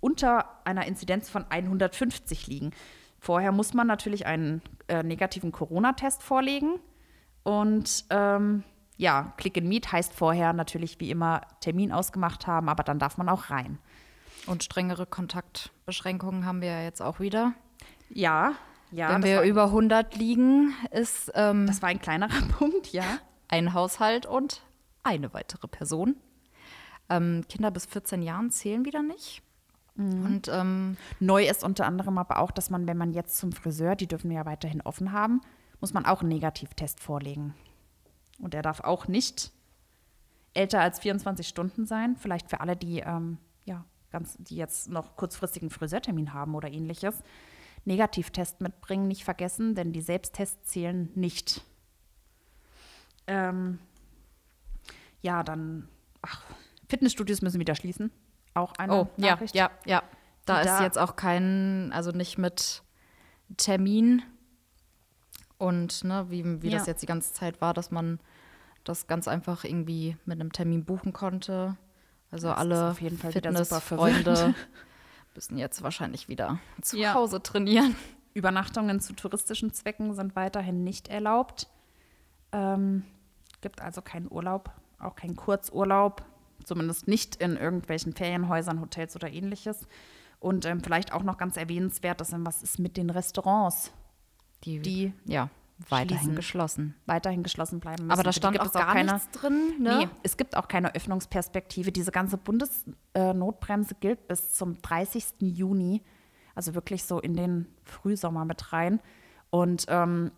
unter 0.00 0.44
einer 0.64 0.86
Inzidenz 0.86 1.28
von 1.28 1.44
150 1.48 2.46
liegen. 2.46 2.70
Vorher 3.18 3.50
muss 3.50 3.74
man 3.74 3.86
natürlich 3.88 4.26
einen 4.26 4.62
äh, 4.86 5.02
negativen 5.02 5.50
Corona-Test 5.50 6.22
vorlegen. 6.22 6.78
Und 7.48 8.04
ähm, 8.10 8.62
ja, 8.98 9.32
Click 9.38 9.56
and 9.56 9.66
Meet 9.66 9.90
heißt 9.90 10.12
vorher 10.12 10.52
natürlich 10.52 11.00
wie 11.00 11.10
immer 11.10 11.40
Termin 11.60 11.92
ausgemacht 11.92 12.46
haben, 12.46 12.68
aber 12.68 12.82
dann 12.82 12.98
darf 12.98 13.16
man 13.16 13.30
auch 13.30 13.48
rein. 13.48 13.78
Und 14.46 14.64
strengere 14.64 15.06
Kontaktbeschränkungen 15.06 16.44
haben 16.44 16.60
wir 16.60 16.68
ja 16.68 16.82
jetzt 16.82 17.00
auch 17.00 17.20
wieder. 17.20 17.54
Ja, 18.10 18.52
ja. 18.90 19.14
Wenn 19.14 19.22
wir 19.22 19.40
über 19.42 19.64
100 19.64 20.14
liegen, 20.14 20.74
ist 20.90 21.32
ähm, 21.34 21.66
das 21.66 21.80
war 21.80 21.88
ein 21.88 22.02
kleinerer 22.02 22.42
Punkt, 22.58 22.92
ja. 22.92 23.04
ein 23.48 23.72
Haushalt 23.72 24.26
und 24.26 24.60
eine 25.02 25.32
weitere 25.32 25.68
Person. 25.68 26.16
Ähm, 27.08 27.46
Kinder 27.48 27.70
bis 27.70 27.86
14 27.86 28.20
Jahren 28.20 28.50
zählen 28.50 28.84
wieder 28.84 29.02
nicht. 29.02 29.42
Und 29.96 30.48
ähm, 30.52 30.98
Neu 31.18 31.48
ist 31.48 31.64
unter 31.64 31.86
anderem 31.86 32.18
aber 32.18 32.40
auch, 32.40 32.50
dass 32.50 32.68
man, 32.68 32.86
wenn 32.86 32.98
man 32.98 33.14
jetzt 33.14 33.38
zum 33.38 33.52
Friseur, 33.52 33.96
die 33.96 34.06
dürfen 34.06 34.28
wir 34.28 34.36
ja 34.36 34.46
weiterhin 34.46 34.82
offen 34.82 35.12
haben, 35.12 35.40
muss 35.80 35.92
man 35.94 36.06
auch 36.06 36.20
einen 36.20 36.30
Negativtest 36.30 37.00
vorlegen. 37.00 37.54
Und 38.38 38.54
der 38.54 38.62
darf 38.62 38.80
auch 38.80 39.08
nicht 39.08 39.52
älter 40.54 40.80
als 40.80 40.98
24 41.00 41.46
Stunden 41.46 41.86
sein. 41.86 42.16
Vielleicht 42.16 42.50
für 42.50 42.60
alle, 42.60 42.76
die, 42.76 43.00
ähm, 43.00 43.38
ja, 43.64 43.84
ganz, 44.10 44.36
die 44.38 44.56
jetzt 44.56 44.88
noch 44.88 45.16
kurzfristigen 45.16 45.70
Friseurtermin 45.70 46.32
haben 46.34 46.54
oder 46.54 46.70
ähnliches. 46.70 47.22
Negativtest 47.84 48.60
mitbringen, 48.60 49.08
nicht 49.08 49.24
vergessen, 49.24 49.74
denn 49.74 49.92
die 49.92 50.00
Selbsttests 50.00 50.68
zählen 50.68 51.10
nicht. 51.14 51.62
Ähm, 53.26 53.78
ja, 55.22 55.42
dann, 55.42 55.88
ach, 56.22 56.42
Fitnessstudios 56.88 57.42
müssen 57.42 57.60
wieder 57.60 57.74
schließen. 57.74 58.10
Auch 58.54 58.72
eine 58.74 58.92
oh, 58.94 59.08
ja, 59.16 59.32
Nachricht. 59.32 59.54
ja, 59.54 59.70
ja. 59.84 60.02
Da 60.44 60.54
Und 60.54 60.60
ist 60.66 60.66
da- 60.78 60.82
jetzt 60.84 60.98
auch 60.98 61.16
kein, 61.16 61.92
also 61.92 62.10
nicht 62.10 62.38
mit 62.38 62.82
Termin 63.56 64.22
und 65.58 66.04
ne, 66.04 66.26
wie, 66.30 66.62
wie 66.62 66.70
das 66.70 66.86
Ja. 66.86 66.92
jetzt 66.92 67.02
die 67.02 67.06
ganze 67.06 67.32
Zeit 67.32 67.60
war, 67.60 67.74
dass 67.74 67.90
man 67.90 68.20
das 68.84 69.06
ganz 69.06 69.28
einfach 69.28 69.64
irgendwie 69.64 70.16
mit 70.24 70.40
einem 70.40 70.52
Termin 70.52 70.84
buchen 70.84 71.12
konnte. 71.12 71.76
Also 72.30 72.48
Das 72.48 72.58
alle 72.58 72.90
auf 72.90 73.00
jeden 73.00 73.18
Fall 73.18 73.34
wieder 73.34 73.52
super 73.64 73.80
Fitnessfreunde 73.80 74.54
müssen 75.34 75.58
jetzt 75.58 75.82
wahrscheinlich 75.82 76.28
wieder 76.28 76.58
zu 76.82 76.96
Ja. 76.98 77.14
Hause 77.14 77.42
trainieren. 77.42 77.94
Übernachtungen 78.34 79.00
zu 79.00 79.14
touristischen 79.14 79.72
Zwecken 79.72 80.14
sind 80.14 80.36
weiterhin 80.36 80.84
nicht 80.84 81.08
erlaubt. 81.08 81.68
Ähm, 82.52 83.04
gibt 83.60 83.80
also 83.80 84.00
keinen 84.00 84.30
Urlaub, 84.30 84.70
auch 85.00 85.16
keinen 85.16 85.36
Kurzurlaub, 85.36 86.22
zumindest 86.64 87.08
nicht 87.08 87.36
in 87.36 87.56
irgendwelchen 87.56 88.12
Ferienhäusern, 88.14 88.80
Hotels 88.80 89.16
oder 89.16 89.28
ähnliches. 89.30 89.86
Und 90.40 90.64
ähm, 90.66 90.80
vielleicht 90.82 91.12
auch 91.12 91.24
noch 91.24 91.36
ganz 91.36 91.56
erwähnenswert, 91.56 92.20
dass 92.20 92.32
was 92.32 92.62
ist 92.62 92.78
mit 92.78 92.96
den 92.96 93.10
Restaurants, 93.10 93.92
Die, 94.64 94.80
die 94.80 95.12
ja 95.26 95.50
weiterhin 95.88 96.18
schließen. 96.18 96.34
geschlossen. 96.34 96.94
weiterhin 97.06 97.42
geschlossen 97.42 97.80
bleiben 97.80 98.04
müssen. 98.04 98.12
Aber 98.12 98.22
da 98.22 98.32
stand 98.32 98.60
auch 98.60 98.72
gar 98.72 98.92
keine, 98.92 99.12
nichts 99.14 99.30
drin, 99.30 99.74
ne? 99.78 99.98
Nee, 99.98 100.08
es 100.22 100.36
gibt 100.36 100.56
auch 100.56 100.68
keine 100.68 100.94
Öffnungsperspektive. 100.94 101.92
Diese 101.92 102.10
ganze 102.10 102.36
Bundesnotbremse 102.36 103.94
gilt 104.00 104.26
bis 104.26 104.54
zum 104.54 104.80
30. 104.82 105.24
Juni, 105.40 106.02
also 106.54 106.74
wirklich 106.74 107.04
so 107.04 107.20
in 107.20 107.34
den 107.34 107.66
Frühsommer 107.84 108.44
mit 108.44 108.72
rein. 108.72 109.00
Und 109.50 109.86
ähm, 109.88 110.32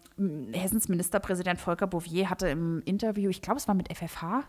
Hessens 0.52 0.88
Ministerpräsident 0.88 1.58
Volker 1.58 1.86
Bouvier 1.86 2.30
hatte 2.30 2.48
im 2.48 2.82
Interview, 2.82 3.30
ich 3.30 3.42
glaube, 3.42 3.58
es 3.58 3.66
war 3.66 3.74
mit 3.74 3.92
FFH, 3.92 4.44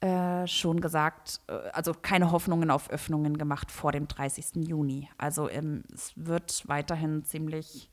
äh, 0.00 0.48
schon 0.48 0.80
gesagt, 0.80 1.40
äh, 1.46 1.52
also 1.72 1.92
keine 1.94 2.32
Hoffnungen 2.32 2.72
auf 2.72 2.90
Öffnungen 2.90 3.38
gemacht 3.38 3.70
vor 3.70 3.92
dem 3.92 4.08
30. 4.08 4.66
Juni. 4.66 5.08
Also 5.16 5.48
ähm, 5.48 5.84
es 5.94 6.12
wird 6.16 6.66
weiterhin 6.66 7.22
ziemlich 7.24 7.91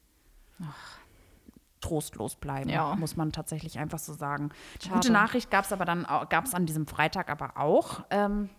trostlos 1.82 2.36
bleiben, 2.36 2.70
Ja. 2.70 2.96
muss 2.96 3.16
man 3.16 3.32
tatsächlich 3.32 3.80
einfach 3.80 4.00
so 4.00 4.14
sagen. 4.14 4.50
Schade. 4.82 4.96
gute 4.96 5.12
Nachricht 5.12 5.50
gab 5.50 5.64
es 5.66 5.72
aber 5.72 5.86
dann 5.86 6.04
gab 6.30 6.46
es 6.46 6.54
an 6.54 6.66
diesem 6.66 6.88
Freitag 6.88 7.30
aber 7.30 7.58
auch. 7.58 8.04
Ähm, 8.10 8.50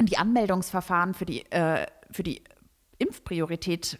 die 0.00 0.16
Anmeldungsverfahren 0.16 1.12
für 1.14 1.26
die, 1.26 1.44
äh, 1.50 1.86
für 2.10 2.22
die 2.22 2.42
Impfpriorität, 2.98 3.98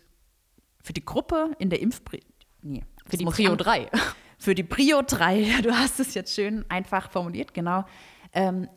für 0.82 0.92
die 0.92 1.04
Gruppe 1.04 1.50
in 1.58 1.70
der 1.70 1.80
Impfpri 1.80 2.22
nee, 2.62 2.84
Für 3.04 3.10
das 3.16 3.18
die 3.18 3.24
Prio 3.26 3.52
an- 3.52 3.58
3. 3.58 3.90
für 4.38 4.54
die 4.54 4.62
Prio 4.62 5.02
3, 5.02 5.36
ja, 5.40 5.60
du 5.62 5.72
hast 5.72 5.98
es 6.00 6.14
jetzt 6.14 6.32
schön 6.34 6.64
einfach 6.70 7.10
formuliert, 7.10 7.52
genau, 7.54 7.84
ähm, 8.32 8.68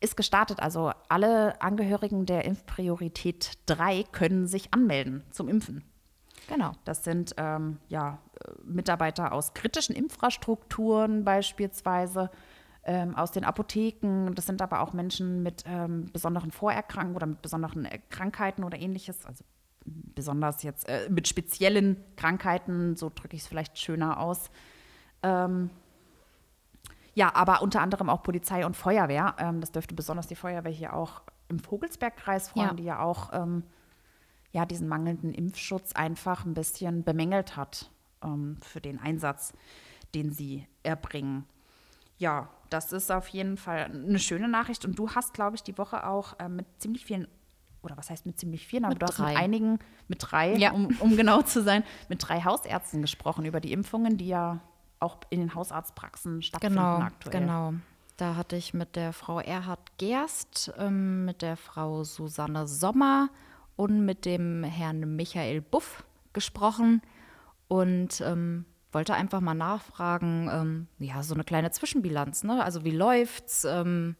ist 0.00 0.16
gestartet. 0.16 0.60
Also 0.60 0.90
alle 1.08 1.60
Angehörigen 1.62 2.26
der 2.26 2.44
Impfpriorität 2.44 3.52
3 3.66 4.02
können 4.12 4.46
sich 4.48 4.74
anmelden 4.74 5.22
zum 5.30 5.48
Impfen. 5.48 5.82
Genau. 6.48 6.72
Das 6.84 7.04
sind 7.04 7.34
ähm, 7.38 7.78
ja, 7.88 8.18
äh, 8.44 8.50
Mitarbeiter 8.64 9.32
aus 9.32 9.54
kritischen 9.54 9.94
Infrastrukturen 9.94 11.24
beispielsweise, 11.24 12.30
ähm, 12.84 13.16
aus 13.16 13.30
den 13.30 13.44
Apotheken. 13.44 14.32
Das 14.34 14.46
sind 14.46 14.60
aber 14.60 14.80
auch 14.80 14.92
Menschen 14.92 15.42
mit 15.42 15.64
ähm, 15.66 16.06
besonderen 16.12 16.50
Vorerkrankungen 16.50 17.16
oder 17.16 17.26
mit 17.26 17.42
besonderen 17.42 17.86
äh, 17.86 17.98
Krankheiten 18.10 18.62
oder 18.64 18.78
ähnliches. 18.78 19.24
Also 19.24 19.44
besonders 19.86 20.62
jetzt 20.62 20.88
äh, 20.88 21.08
mit 21.10 21.28
speziellen 21.28 22.02
Krankheiten, 22.16 22.96
so 22.96 23.10
drücke 23.14 23.36
ich 23.36 23.42
es 23.42 23.48
vielleicht 23.48 23.78
schöner 23.78 24.20
aus. 24.20 24.50
Ähm, 25.22 25.70
ja, 27.14 27.34
aber 27.34 27.62
unter 27.62 27.80
anderem 27.80 28.10
auch 28.10 28.22
Polizei 28.22 28.66
und 28.66 28.76
Feuerwehr. 28.76 29.36
Ähm, 29.38 29.60
das 29.60 29.72
dürfte 29.72 29.94
besonders 29.94 30.26
die 30.26 30.34
Feuerwehr 30.34 30.72
hier 30.72 30.94
auch 30.94 31.22
im 31.48 31.58
Vogelsbergkreis 31.58 32.48
freuen, 32.48 32.68
Ja. 32.68 32.74
die 32.74 32.84
ja 32.84 33.00
auch 33.00 33.30
ähm, 33.32 33.64
ja, 34.54 34.64
diesen 34.64 34.86
mangelnden 34.88 35.34
Impfschutz 35.34 35.92
einfach 35.94 36.44
ein 36.44 36.54
bisschen 36.54 37.02
bemängelt 37.02 37.56
hat 37.56 37.90
ähm, 38.22 38.56
für 38.62 38.80
den 38.80 39.00
Einsatz, 39.00 39.52
den 40.14 40.30
sie 40.32 40.64
erbringen. 40.84 41.44
Ja, 42.18 42.48
das 42.70 42.92
ist 42.92 43.10
auf 43.10 43.26
jeden 43.28 43.56
Fall 43.56 43.90
eine 43.92 44.20
schöne 44.20 44.46
Nachricht. 44.48 44.84
Und 44.84 44.96
du 44.96 45.10
hast, 45.10 45.34
glaube 45.34 45.56
ich, 45.56 45.64
die 45.64 45.76
Woche 45.76 46.06
auch 46.06 46.38
äh, 46.38 46.48
mit 46.48 46.66
ziemlich 46.78 47.04
vielen, 47.04 47.26
oder 47.82 47.96
was 47.96 48.10
heißt 48.10 48.26
mit 48.26 48.38
ziemlich 48.38 48.64
vielen, 48.68 48.84
aber 48.84 48.94
Mit 48.94 49.02
du 49.02 49.06
hast 49.06 49.18
drei. 49.18 49.32
mit 49.32 49.38
einigen, 49.42 49.78
mit 50.06 50.18
drei, 50.20 50.54
Ja. 50.56 50.70
um, 50.70 50.86
um 51.00 51.16
genau 51.16 51.42
zu 51.42 51.60
sein, 51.60 51.82
mit 52.08 52.26
drei 52.26 52.40
Hausärzten 52.42 53.02
gesprochen 53.02 53.44
über 53.46 53.58
die 53.60 53.72
Impfungen, 53.72 54.16
die 54.18 54.28
ja 54.28 54.60
auch 55.00 55.18
in 55.30 55.40
den 55.40 55.54
Hausarztpraxen 55.56 56.42
stattfinden 56.42 56.76
Genau, 56.76 56.98
aktuell. 57.00 57.40
genau. 57.40 57.74
Da 58.16 58.36
hatte 58.36 58.54
ich 58.54 58.72
mit 58.72 58.94
der 58.94 59.12
Frau 59.12 59.40
Erhard 59.40 59.98
Gerst, 59.98 60.72
ähm, 60.78 61.24
mit 61.24 61.42
der 61.42 61.56
Frau 61.56 62.04
Susanne 62.04 62.68
Sommer 62.68 63.28
und 63.76 64.04
mit 64.04 64.24
dem 64.24 64.64
Herrn 64.64 65.16
Michael 65.16 65.60
Buff 65.60 66.04
gesprochen 66.32 67.02
und 67.68 68.20
ähm, 68.20 68.64
wollte 68.92 69.14
einfach 69.14 69.40
mal 69.40 69.54
nachfragen, 69.54 70.48
ähm, 70.52 70.86
ja, 70.98 71.22
so 71.22 71.34
eine 71.34 71.44
kleine 71.44 71.70
Zwischenbilanz, 71.70 72.44
ne? 72.44 72.62
Also 72.62 72.84
wie 72.84 72.90
läuft's, 72.90 73.64
ähm, 73.64 74.16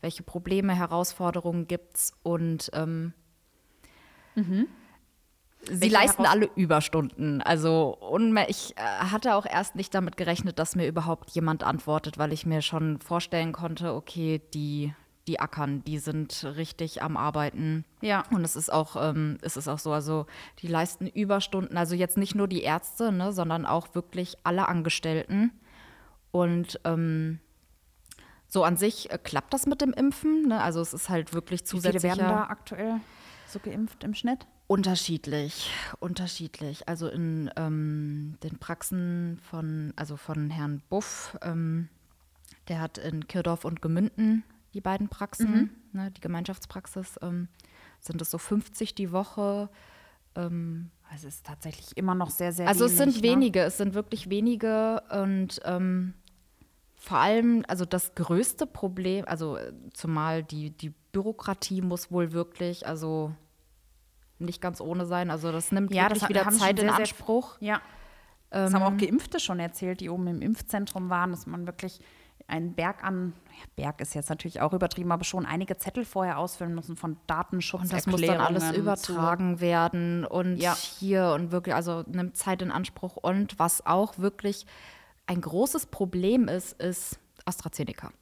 welche 0.00 0.22
Probleme, 0.22 0.74
Herausforderungen 0.74 1.66
gibt's 1.66 2.12
und 2.22 2.70
ähm, 2.74 3.12
Sie 5.68 5.80
Welche 5.80 5.94
leisten 5.94 6.22
Heraus- 6.22 6.32
alle 6.32 6.50
Überstunden. 6.54 7.42
Also 7.42 7.98
ich 8.48 8.76
äh, 8.76 8.80
hatte 8.82 9.34
auch 9.34 9.46
erst 9.46 9.74
nicht 9.74 9.94
damit 9.94 10.16
gerechnet, 10.16 10.58
dass 10.58 10.76
mir 10.76 10.86
überhaupt 10.86 11.30
jemand 11.30 11.64
antwortet, 11.64 12.18
weil 12.18 12.32
ich 12.32 12.46
mir 12.46 12.62
schon 12.62 13.00
vorstellen 13.00 13.52
konnte, 13.52 13.94
okay, 13.94 14.40
die, 14.54 14.94
die 15.26 15.40
ackern, 15.40 15.82
die 15.84 15.98
sind 15.98 16.44
richtig 16.56 17.02
am 17.02 17.16
Arbeiten. 17.16 17.84
Ja. 18.00 18.24
Und 18.30 18.44
es 18.44 18.54
ist 18.56 18.72
auch, 18.72 18.96
ähm, 18.96 19.38
es 19.42 19.56
ist 19.56 19.68
auch 19.68 19.78
so, 19.78 19.92
also 19.92 20.26
die 20.60 20.68
leisten 20.68 21.06
Überstunden, 21.06 21.76
also 21.76 21.94
jetzt 21.94 22.16
nicht 22.16 22.34
nur 22.34 22.48
die 22.48 22.62
Ärzte, 22.62 23.12
ne, 23.12 23.32
sondern 23.32 23.66
auch 23.66 23.94
wirklich 23.94 24.36
alle 24.44 24.68
Angestellten. 24.68 25.50
Und 26.30 26.80
ähm, 26.84 27.40
so 28.46 28.62
an 28.62 28.76
sich 28.76 29.10
äh, 29.10 29.18
klappt 29.18 29.52
das 29.52 29.66
mit 29.66 29.80
dem 29.80 29.92
Impfen. 29.92 30.48
Ne? 30.48 30.60
Also 30.60 30.80
es 30.80 30.94
ist 30.94 31.08
halt 31.08 31.32
wirklich 31.32 31.62
Wie 31.72 31.80
viele 31.80 32.02
werden 32.02 32.18
da 32.18 32.44
aktuell 32.44 33.00
so 33.48 33.58
geimpft 33.58 34.04
im 34.04 34.14
Schnitt? 34.14 34.46
Unterschiedlich, 34.68 35.70
unterschiedlich. 36.00 36.88
Also 36.88 37.08
in 37.08 37.50
ähm, 37.56 38.36
den 38.42 38.58
Praxen 38.58 39.38
von, 39.48 39.92
also 39.96 40.16
von 40.16 40.50
Herrn 40.50 40.82
Buff, 40.88 41.36
ähm, 41.42 41.88
der 42.68 42.80
hat 42.80 42.98
in 42.98 43.28
Kirdorf 43.28 43.64
und 43.64 43.80
Gemünden 43.80 44.44
die 44.74 44.80
beiden 44.80 45.08
Praxen, 45.08 45.70
ne, 45.92 46.10
die 46.10 46.20
Gemeinschaftspraxis, 46.20 47.18
ähm, 47.22 47.48
sind 48.00 48.20
es 48.20 48.30
so 48.30 48.38
50 48.38 48.94
die 48.94 49.10
Woche. 49.12 49.68
Ähm, 50.34 50.90
Also 51.10 51.28
es 51.28 51.36
ist 51.36 51.46
tatsächlich 51.46 51.96
immer 51.96 52.14
noch 52.14 52.30
sehr, 52.30 52.52
sehr 52.52 52.68
also 52.68 52.84
es 52.84 52.98
wenig. 52.98 53.14
sind 53.14 53.22
ne? 53.24 53.30
wenige, 53.30 53.60
es 53.62 53.76
sind 53.78 53.94
wirklich 53.94 54.28
wenige 54.28 55.02
und 55.10 55.60
ähm, 55.64 56.14
vor 56.96 57.18
allem, 57.18 57.64
also 57.68 57.84
das 57.84 58.14
größte 58.14 58.66
Problem, 58.66 59.24
also 59.28 59.56
äh, 59.56 59.72
zumal 59.94 60.42
die, 60.42 60.70
die 60.70 60.92
Bürokratie 61.12 61.80
muss 61.80 62.10
wohl 62.10 62.32
wirklich, 62.32 62.86
also 62.86 63.32
nicht 64.38 64.60
ganz 64.60 64.80
ohne 64.80 65.06
sein. 65.06 65.30
Also 65.30 65.52
das 65.52 65.72
nimmt 65.72 65.94
Ja, 65.94 66.04
wirklich 66.04 66.20
das 66.20 66.28
wieder 66.28 66.48
Zeit 66.50 66.70
in 66.72 66.76
sehr, 66.86 66.88
sehr- 66.88 66.94
Anspruch. 66.96 67.56
Ja. 67.60 67.80
Das 68.50 68.74
haben 68.74 68.82
Ähm, 68.82 68.94
auch 68.94 68.96
Geimpfte 68.98 69.40
schon 69.40 69.58
erzählt, 69.60 70.00
die 70.00 70.10
oben 70.10 70.26
im 70.26 70.42
Impfzentrum 70.42 71.08
waren, 71.10 71.30
dass 71.30 71.46
man 71.46 71.66
wirklich 71.66 72.00
einen 72.48 72.74
Berg 72.74 73.02
an, 73.02 73.32
ja, 73.50 73.64
Berg 73.74 74.00
ist 74.00 74.14
jetzt 74.14 74.28
natürlich 74.28 74.60
auch 74.60 74.72
übertrieben, 74.72 75.10
aber 75.10 75.24
schon 75.24 75.46
einige 75.46 75.76
Zettel 75.78 76.04
vorher 76.04 76.38
ausfüllen 76.38 76.74
müssen 76.74 76.96
von 76.96 77.16
Datenschutz. 77.26 77.82
Und 77.82 77.92
das 77.92 78.06
muss 78.06 78.20
dann 78.20 78.40
alles 78.40 78.70
übertragen 78.72 79.60
werden 79.60 80.24
und 80.24 80.56
Ja. 80.56 80.74
hier 80.74 81.32
und 81.34 81.50
wirklich, 81.50 81.74
also 81.74 82.04
nimmt 82.06 82.36
Zeit 82.36 82.62
in 82.62 82.70
Anspruch. 82.70 83.16
Und 83.16 83.58
was 83.58 83.84
auch 83.84 84.18
wirklich 84.18 84.64
ein 85.26 85.40
großes 85.40 85.86
Problem 85.86 86.46
ist, 86.48 86.80
ist 86.80 87.18
AstraZeneca. 87.44 88.12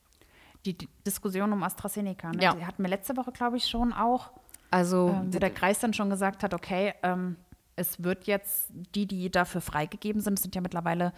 Die, 0.64 0.72
die 0.78 0.88
Diskussion 1.06 1.52
um 1.52 1.62
AstraZeneca, 1.62 2.30
ne? 2.32 2.42
Ja. 2.42 2.54
die 2.54 2.64
hatten 2.64 2.82
wir 2.82 2.88
letzte 2.88 3.16
Woche, 3.18 3.32
glaube 3.32 3.58
ich, 3.58 3.66
schon 3.68 3.92
auch, 3.92 4.30
Also 4.70 5.10
ähm, 5.10 5.34
wo 5.34 5.38
der 5.38 5.50
Kreis 5.50 5.80
dann 5.80 5.92
schon 5.92 6.08
gesagt 6.08 6.42
hat, 6.42 6.54
okay, 6.54 6.94
ähm, 7.02 7.37
es 7.76 8.02
wird 8.02 8.24
jetzt 8.26 8.68
die, 8.94 9.04
die 9.06 9.30
dafür 9.30 9.60
freigegeben 9.60 10.22
sind, 10.22 10.38
es 10.38 10.42
sind 10.42 10.54
ja 10.54 10.62
mittlerweile 10.62 11.12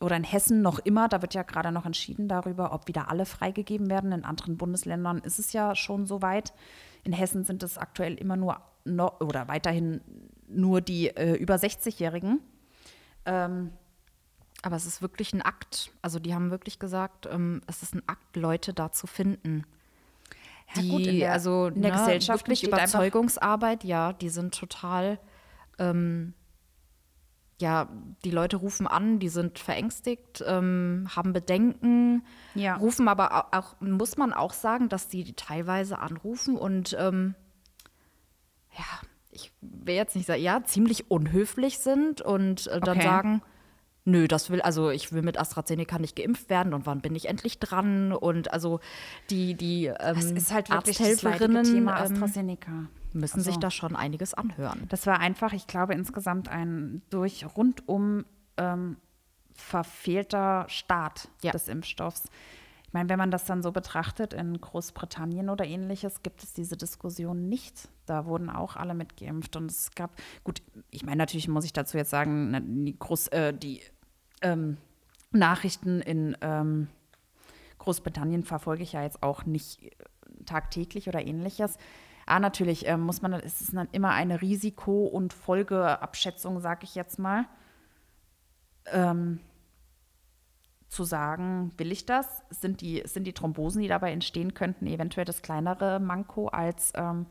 oder 0.00 0.16
in 0.16 0.24
Hessen 0.24 0.62
noch 0.62 0.78
immer, 0.78 1.08
da 1.08 1.22
wird 1.22 1.34
ja 1.34 1.42
gerade 1.42 1.72
noch 1.72 1.84
entschieden 1.86 2.28
darüber, 2.28 2.72
ob 2.72 2.86
wieder 2.88 3.10
alle 3.10 3.26
freigegeben 3.26 3.90
werden. 3.90 4.12
In 4.12 4.24
anderen 4.24 4.56
Bundesländern 4.56 5.18
ist 5.18 5.38
es 5.38 5.52
ja 5.52 5.74
schon 5.74 6.06
so 6.06 6.22
weit. 6.22 6.52
In 7.04 7.12
Hessen 7.12 7.44
sind 7.44 7.62
es 7.62 7.78
aktuell 7.78 8.14
immer 8.14 8.36
nur 8.36 8.60
no, 8.84 9.10
oder 9.20 9.48
weiterhin 9.48 10.00
nur 10.48 10.80
die 10.80 11.08
äh, 11.08 11.34
über 11.34 11.56
60-Jährigen. 11.56 12.40
Ähm, 13.26 13.72
Aber 14.62 14.76
es 14.76 14.86
ist 14.86 15.02
wirklich 15.02 15.32
ein 15.32 15.42
Akt. 15.42 15.90
Also 16.02 16.18
die 16.18 16.34
haben 16.34 16.50
wirklich 16.50 16.78
gesagt, 16.78 17.26
ähm, 17.30 17.60
es 17.66 17.82
ist 17.82 17.94
ein 17.94 18.02
Akt, 18.08 18.36
Leute 18.36 18.72
da 18.74 18.90
zu 18.92 19.06
finden. 19.06 19.64
Ja, 20.74 20.82
Die, 20.82 20.88
gut, 20.90 21.06
in 21.06 21.18
der- 21.18 21.32
also 21.32 21.66
in 21.68 21.82
der 21.82 21.92
ne, 21.92 21.98
Gesellschaft 21.98 22.46
wirklich 22.46 22.62
Überzeugungsarbeit, 22.64 23.84
ja, 23.84 24.12
die 24.12 24.28
sind 24.28 24.54
total, 24.54 25.18
ähm, 25.78 26.34
ja, 27.60 27.88
die 28.24 28.30
Leute 28.30 28.56
rufen 28.56 28.86
an, 28.86 29.18
die 29.18 29.28
sind 29.28 29.58
verängstigt, 29.58 30.44
ähm, 30.46 31.08
haben 31.14 31.32
Bedenken, 31.32 32.24
Ja. 32.54 32.76
rufen 32.76 33.08
aber 33.08 33.34
au- 33.36 33.58
auch, 33.58 33.80
muss 33.80 34.16
man 34.16 34.32
auch 34.32 34.52
sagen, 34.52 34.88
dass 34.88 35.08
die 35.08 35.32
teilweise 35.34 35.98
anrufen 35.98 36.56
und 36.56 36.96
ähm, 36.98 37.34
ja, 38.76 38.84
ich 39.30 39.52
will 39.60 39.94
jetzt 39.94 40.14
nicht 40.14 40.26
sagen, 40.26 40.42
ja, 40.42 40.62
ziemlich 40.64 41.10
unhöflich 41.10 41.78
sind 41.78 42.20
und 42.20 42.66
äh, 42.68 42.80
dann 42.80 42.98
Okay. 42.98 43.02
sagen, 43.08 43.42
nö, 44.08 44.26
das 44.28 44.50
will, 44.50 44.60
also 44.62 44.90
ich 44.90 45.12
will 45.12 45.22
mit 45.22 45.38
AstraZeneca 45.38 45.98
nicht 45.98 46.16
geimpft 46.16 46.48
werden 46.50 46.74
und 46.74 46.86
wann 46.86 47.00
bin 47.00 47.14
ich 47.14 47.28
endlich 47.28 47.58
dran? 47.58 48.12
Und 48.12 48.52
also 48.52 48.80
die, 49.30 49.54
die 49.54 49.86
ähm, 49.86 50.16
Es 50.16 50.30
ist 50.30 50.52
halt 50.52 50.70
wirklich 50.70 50.98
das 50.98 51.20
Thema 51.20 51.96
ähm, 52.04 52.12
AstraZeneca. 52.12 52.86
müssen 53.12 53.40
sich 53.40 53.48
Also- 53.54 53.60
da 53.60 53.70
schon 53.70 53.94
einiges 53.96 54.34
anhören. 54.34 54.86
Das 54.88 55.06
war 55.06 55.20
einfach, 55.20 55.52
ich 55.52 55.66
glaube, 55.66 55.94
insgesamt 55.94 56.48
ein 56.48 57.02
durch 57.10 57.44
rundum 57.56 58.24
ähm, 58.56 58.96
verfehlter 59.68 60.64
Start 60.68 61.28
Ja. 61.42 61.52
des 61.52 61.68
Impfstoffs. 61.68 62.24
Ich 62.86 62.94
meine, 62.94 63.10
wenn 63.10 63.18
man 63.18 63.30
das 63.30 63.44
dann 63.44 63.62
so 63.62 63.70
betrachtet, 63.70 64.32
in 64.32 64.58
Großbritannien 64.58 65.50
oder 65.50 65.66
ähnliches, 65.66 66.22
gibt 66.22 66.42
es 66.42 66.54
diese 66.54 66.74
Diskussion 66.76 67.48
nicht. 67.48 67.88
Da 68.06 68.24
wurden 68.24 68.48
auch 68.48 68.76
alle 68.76 68.94
mitgeimpft. 68.94 69.56
Und 69.56 69.70
es 69.70 69.90
gab, 69.94 70.10
gut, 70.42 70.62
ich 70.90 71.04
meine, 71.04 71.18
natürlich 71.18 71.48
muss 71.48 71.66
ich 71.66 71.74
dazu 71.74 71.98
jetzt 71.98 72.08
sagen, 72.08 72.50
na, 72.50 72.60
die, 72.60 72.98
Groß, 72.98 73.28
äh, 73.28 73.52
die 73.52 73.82
ähm, 74.42 74.78
Nachrichten 75.30 76.00
in 76.00 76.36
ähm, 76.40 76.88
Großbritannien 77.78 78.44
verfolge 78.44 78.82
ich 78.82 78.92
ja 78.92 79.02
jetzt 79.02 79.22
auch 79.22 79.44
nicht 79.44 79.82
äh, 79.82 79.90
tagtäglich 80.44 81.08
oder 81.08 81.24
ähnliches. 81.24 81.78
Ah, 82.26 82.40
natürlich 82.40 82.86
ähm, 82.86 83.00
muss 83.00 83.22
man, 83.22 83.32
es 83.32 83.60
ist 83.60 83.74
dann 83.74 83.88
immer 83.92 84.10
eine 84.10 84.42
Risiko- 84.42 85.06
und 85.06 85.32
Folgeabschätzung, 85.32 86.60
sage 86.60 86.84
ich 86.84 86.94
jetzt 86.94 87.18
mal. 87.18 87.46
Ähm, 88.86 89.40
zu 90.88 91.04
sagen, 91.04 91.72
will 91.76 91.92
ich 91.92 92.06
das? 92.06 92.42
Sind 92.50 92.80
die, 92.80 93.02
sind 93.04 93.24
die 93.24 93.34
Thrombosen, 93.34 93.82
die 93.82 93.88
dabei 93.88 94.12
entstehen 94.12 94.54
könnten, 94.54 94.86
eventuell 94.86 95.26
das 95.26 95.42
kleinere 95.42 96.00
Manko 96.00 96.48
als 96.48 96.92
ähm, 96.96 97.26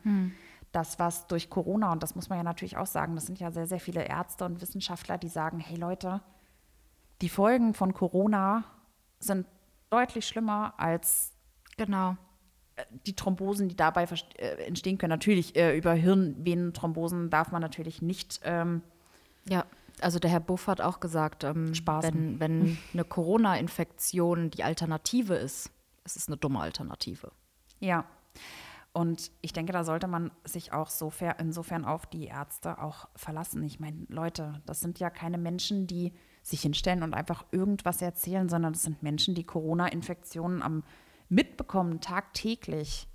das, 0.72 1.00
was 1.00 1.28
durch 1.28 1.50
Corona, 1.50 1.92
und 1.92 2.04
das 2.04 2.16
muss 2.16 2.30
man 2.30 2.38
ja 2.38 2.44
natürlich 2.44 2.78
auch 2.78 2.86
sagen, 2.86 3.16
das 3.16 3.26
sind 3.26 3.40
ja 3.40 3.52
sehr, 3.52 3.66
sehr 3.66 3.80
viele 3.80 4.04
Ärzte 4.04 4.46
und 4.46 4.62
Wissenschaftler, 4.62 5.18
die 5.18 5.30
sagen, 5.30 5.60
hey 5.60 5.78
Leute, 5.78 6.22
die 7.22 7.30
Folgen 7.30 7.74
von 7.74 7.94
Corona 7.94 8.64
sind 9.20 9.48
deutlich 9.90 10.28
schlimmer 10.28 10.74
als 10.78 11.34
Genau. 11.78 12.18
die 13.06 13.16
Thrombosen, 13.16 13.70
die 13.70 13.76
dabei 13.76 14.06
äh, 14.38 14.66
entstehen 14.66 14.98
können. 14.98 15.10
Natürlich, 15.12 15.56
äh, 15.56 15.78
über 15.78 15.94
Hirnvenenthrombosen 15.94 17.30
darf 17.30 17.52
man 17.52 17.62
natürlich 17.62 18.02
nicht. 18.02 18.40
Ähm, 18.44 18.82
Ja, 19.50 19.66
also 20.02 20.20
der 20.20 20.30
Herr 20.30 20.40
Buff 20.40 20.68
hat 20.68 20.82
auch 20.82 21.00
gesagt, 21.00 21.44
ähm, 21.44 21.74
wenn, 22.04 22.40
wenn 22.40 22.78
eine 22.94 23.04
Corona-Infektion 23.04 24.52
die 24.52 24.64
Alternative 24.64 25.36
ist, 25.36 25.72
es 26.04 26.16
ist 26.16 26.28
eine 26.30 26.38
dumme 26.38 26.60
Alternative. 26.60 27.32
ja. 27.80 28.06
Und 28.94 29.30
ich 29.42 29.54
denke, 29.54 29.74
da 29.74 29.84
sollte 29.84 30.08
man 30.08 30.32
sich 30.44 30.74
auch 30.74 30.90
sofer, 30.90 31.40
insofern 31.40 31.86
auf 31.86 32.08
die 32.08 32.26
Ärzte 32.26 32.82
auch 32.82 33.08
verlassen. 33.16 33.62
Ich 33.62 33.80
meine, 33.80 34.08
Leute, 34.10 34.60
das 34.66 34.80
sind 34.80 34.98
ja 34.98 35.12
keine 35.12 35.38
Menschen, 35.38 35.86
die 35.86 36.14
sich 36.50 36.62
hinstellen 36.62 37.04
und 37.04 37.14
einfach 37.14 37.46
irgendwas 37.52 38.02
erzählen, 38.02 38.48
sondern 38.50 38.74
das 38.74 38.84
sind 38.84 39.04
Menschen, 39.04 39.36
die 39.36 39.44
Corona-Infektionen 39.44 40.62
am 40.62 40.84
mitbekommen, 41.30 42.00
tagtäglich. 42.00 43.08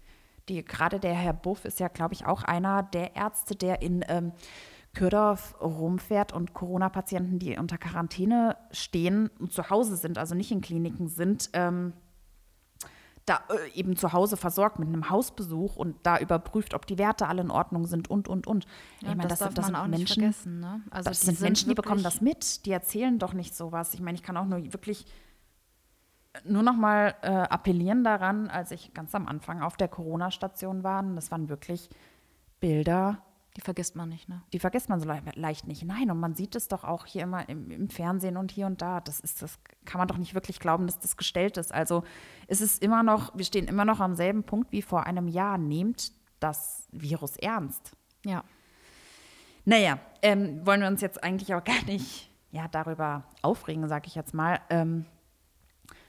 Die, 0.49 0.65
gerade 0.65 1.01
der 1.01 1.15
Herr 1.15 1.33
Buff 1.33 1.65
ist 1.65 1.81
ja, 1.81 1.89
glaube 1.89 2.15
ich, 2.15 2.27
auch 2.27 2.43
einer 2.43 2.83
der 2.83 3.17
Ärzte, 3.17 3.55
der 3.57 3.81
in 3.81 4.05
ähm, 4.09 4.33
Kürdorf 4.95 5.55
rumfährt 5.61 6.33
und 6.33 6.53
Corona-Patienten, 6.53 7.39
die 7.39 7.57
unter 7.57 7.79
Quarantäne 7.79 8.57
stehen 8.71 9.31
und 9.39 9.53
zu 9.53 9.71
Hause 9.71 9.97
sind, 9.97 10.19
also 10.19 10.35
nicht 10.35 10.51
in 10.51 10.61
Kliniken 10.61 11.09
sind, 11.09 11.49
ähm, 11.55 11.95
da 13.27 13.41
äh, 13.51 13.71
eben 13.79 13.97
zu 13.97 14.13
Hause 14.13 14.37
versorgt 14.37 14.79
mit 14.79 14.89
einem 14.89 15.09
Hausbesuch 15.11 15.77
und 15.77 15.97
da 16.03 16.19
überprüft, 16.19 16.75
ob 16.75 16.87
die 16.87 16.99
Werte 16.99 17.29
alle 17.29 17.43
in 17.43 17.51
Ordnung 17.51 17.87
sind 17.87 18.11
und, 18.11 18.29
und, 18.29 18.47
und. 18.47 18.65
Ja, 19.01 19.11
ich 19.11 19.17
meine, 19.17 19.29
das, 19.29 19.39
das, 19.39 19.55
das 19.55 19.67
sind 19.67 19.91
Menschen, 19.91 20.61
ne? 20.61 20.83
also 20.91 21.11
das 21.11 21.21
sind 21.21 21.41
Menschen, 21.41 21.69
die 21.69 21.75
bekommen 21.75 22.03
das 22.03 22.21
mit, 22.21 22.67
die 22.67 22.73
erzählen 22.73 23.19
doch 23.19 23.33
nicht 23.33 23.55
sowas. 23.55 23.95
Ich 23.95 24.01
meine, 24.01 24.17
ich 24.17 24.23
kann 24.23 24.37
auch 24.37 24.47
nur 24.47 24.61
wirklich 24.73 25.07
nur 26.45 26.63
noch 26.63 26.77
mal 26.77 27.15
äh, 27.23 27.29
appellieren 27.29 28.05
daran, 28.05 28.49
als 28.49 28.71
ich 28.71 28.95
ganz 28.95 29.15
am 29.15 29.29
Anfang 29.29 29.63
auf 29.63 29.77
der 29.77 29.89
Corona-Station 29.89 30.83
war, 30.83 31.03
das 31.03 31.31
waren 31.31 31.49
wirklich 31.49 31.91
Bilder, 32.59 33.19
die 33.57 33.61
vergisst 33.61 33.97
man 33.97 34.09
nicht, 34.09 34.29
ne? 34.29 34.43
Die 34.53 34.59
vergisst 34.59 34.89
man 34.89 34.99
so 34.99 35.07
le 35.07 35.23
leicht 35.35 35.67
nicht. 35.67 35.85
Nein, 35.85 36.11
und 36.11 36.19
man 36.19 36.35
sieht 36.35 36.55
es 36.55 36.69
doch 36.69 36.85
auch 36.85 37.05
hier 37.05 37.23
immer 37.23 37.49
im, 37.49 37.71
im, 37.71 37.89
Fernsehen 37.91 38.39
und 38.39 38.51
hier 38.51 38.67
und 38.67 38.81
da. 38.81 39.01
Das 39.01 39.21
ist, 39.21 39.43
das 39.43 39.59
kann 39.85 39.99
man 39.99 40.09
doch 40.09 40.17
nicht 40.17 40.35
wirklich 40.35 40.59
glauben, 40.59 40.87
dass 40.87 40.99
das 40.99 41.19
gestellt 41.19 41.59
ist. 41.59 41.73
Also 41.73 42.03
es 42.47 42.63
ist 42.63 42.83
immer 42.83 43.03
noch, 43.03 43.37
wir 43.37 43.45
stehen 43.45 43.69
immer 43.69 43.85
noch 43.85 44.01
am 44.01 44.15
selben 44.15 44.45
Punkt 44.45 44.73
wie 44.73 44.81
vor 44.81 45.05
einem 45.05 45.29
Jahr. 45.29 45.59
Nehmt 45.59 46.13
das 46.41 46.89
Virus 46.93 47.37
ernst. 47.37 47.95
Ja. 48.25 48.43
Naja, 49.67 49.99
ähm, 50.23 50.65
wollen 50.67 50.81
wir 50.81 50.89
uns 50.89 51.03
jetzt 51.03 51.23
eigentlich 51.23 51.55
auch 51.55 51.63
gar 51.63 51.83
nicht 51.85 52.31
ja, 52.53 52.69
darüber 52.69 53.25
aufregen, 53.43 53.87
sage 53.87 54.07
ich 54.07 54.15
jetzt 54.15 54.33
mal. 54.33 54.61
Ähm, 54.71 55.05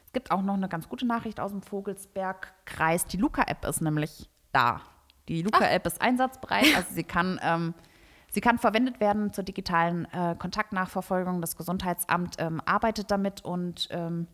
es 0.06 0.14
gibt 0.14 0.32
auch 0.32 0.42
noch 0.42 0.54
eine 0.54 0.70
ganz 0.70 0.88
gute 0.88 1.06
Nachricht 1.06 1.42
aus 1.42 1.52
dem 1.52 1.62
Vogelsbergkreis. 1.62 3.06
Die 3.06 3.18
Luca-App 3.18 3.66
ist 3.66 3.82
nämlich 3.82 4.30
da. 4.54 4.82
Die 5.28 5.42
Luca-App 5.42 5.86
ist 5.88 6.02
einsatzbereit, 6.02 6.76
also 6.76 6.94
sie 6.94 7.04
kann, 7.04 7.40
ähm, 7.42 7.74
sie 8.32 8.42
kann 8.42 8.60
verwendet 8.60 9.00
werden 9.00 9.32
zur 9.32 9.44
digitalen 9.44 10.06
äh, 10.12 10.36
Kontaktnachverfolgung. 10.38 11.40
Das 11.42 11.56
Gesundheitsamt 11.56 12.36
ähm, 12.40 12.62
arbeitet 12.66 13.10
damit 13.10 13.44
und 13.46 13.88
ähm, 13.92 14.28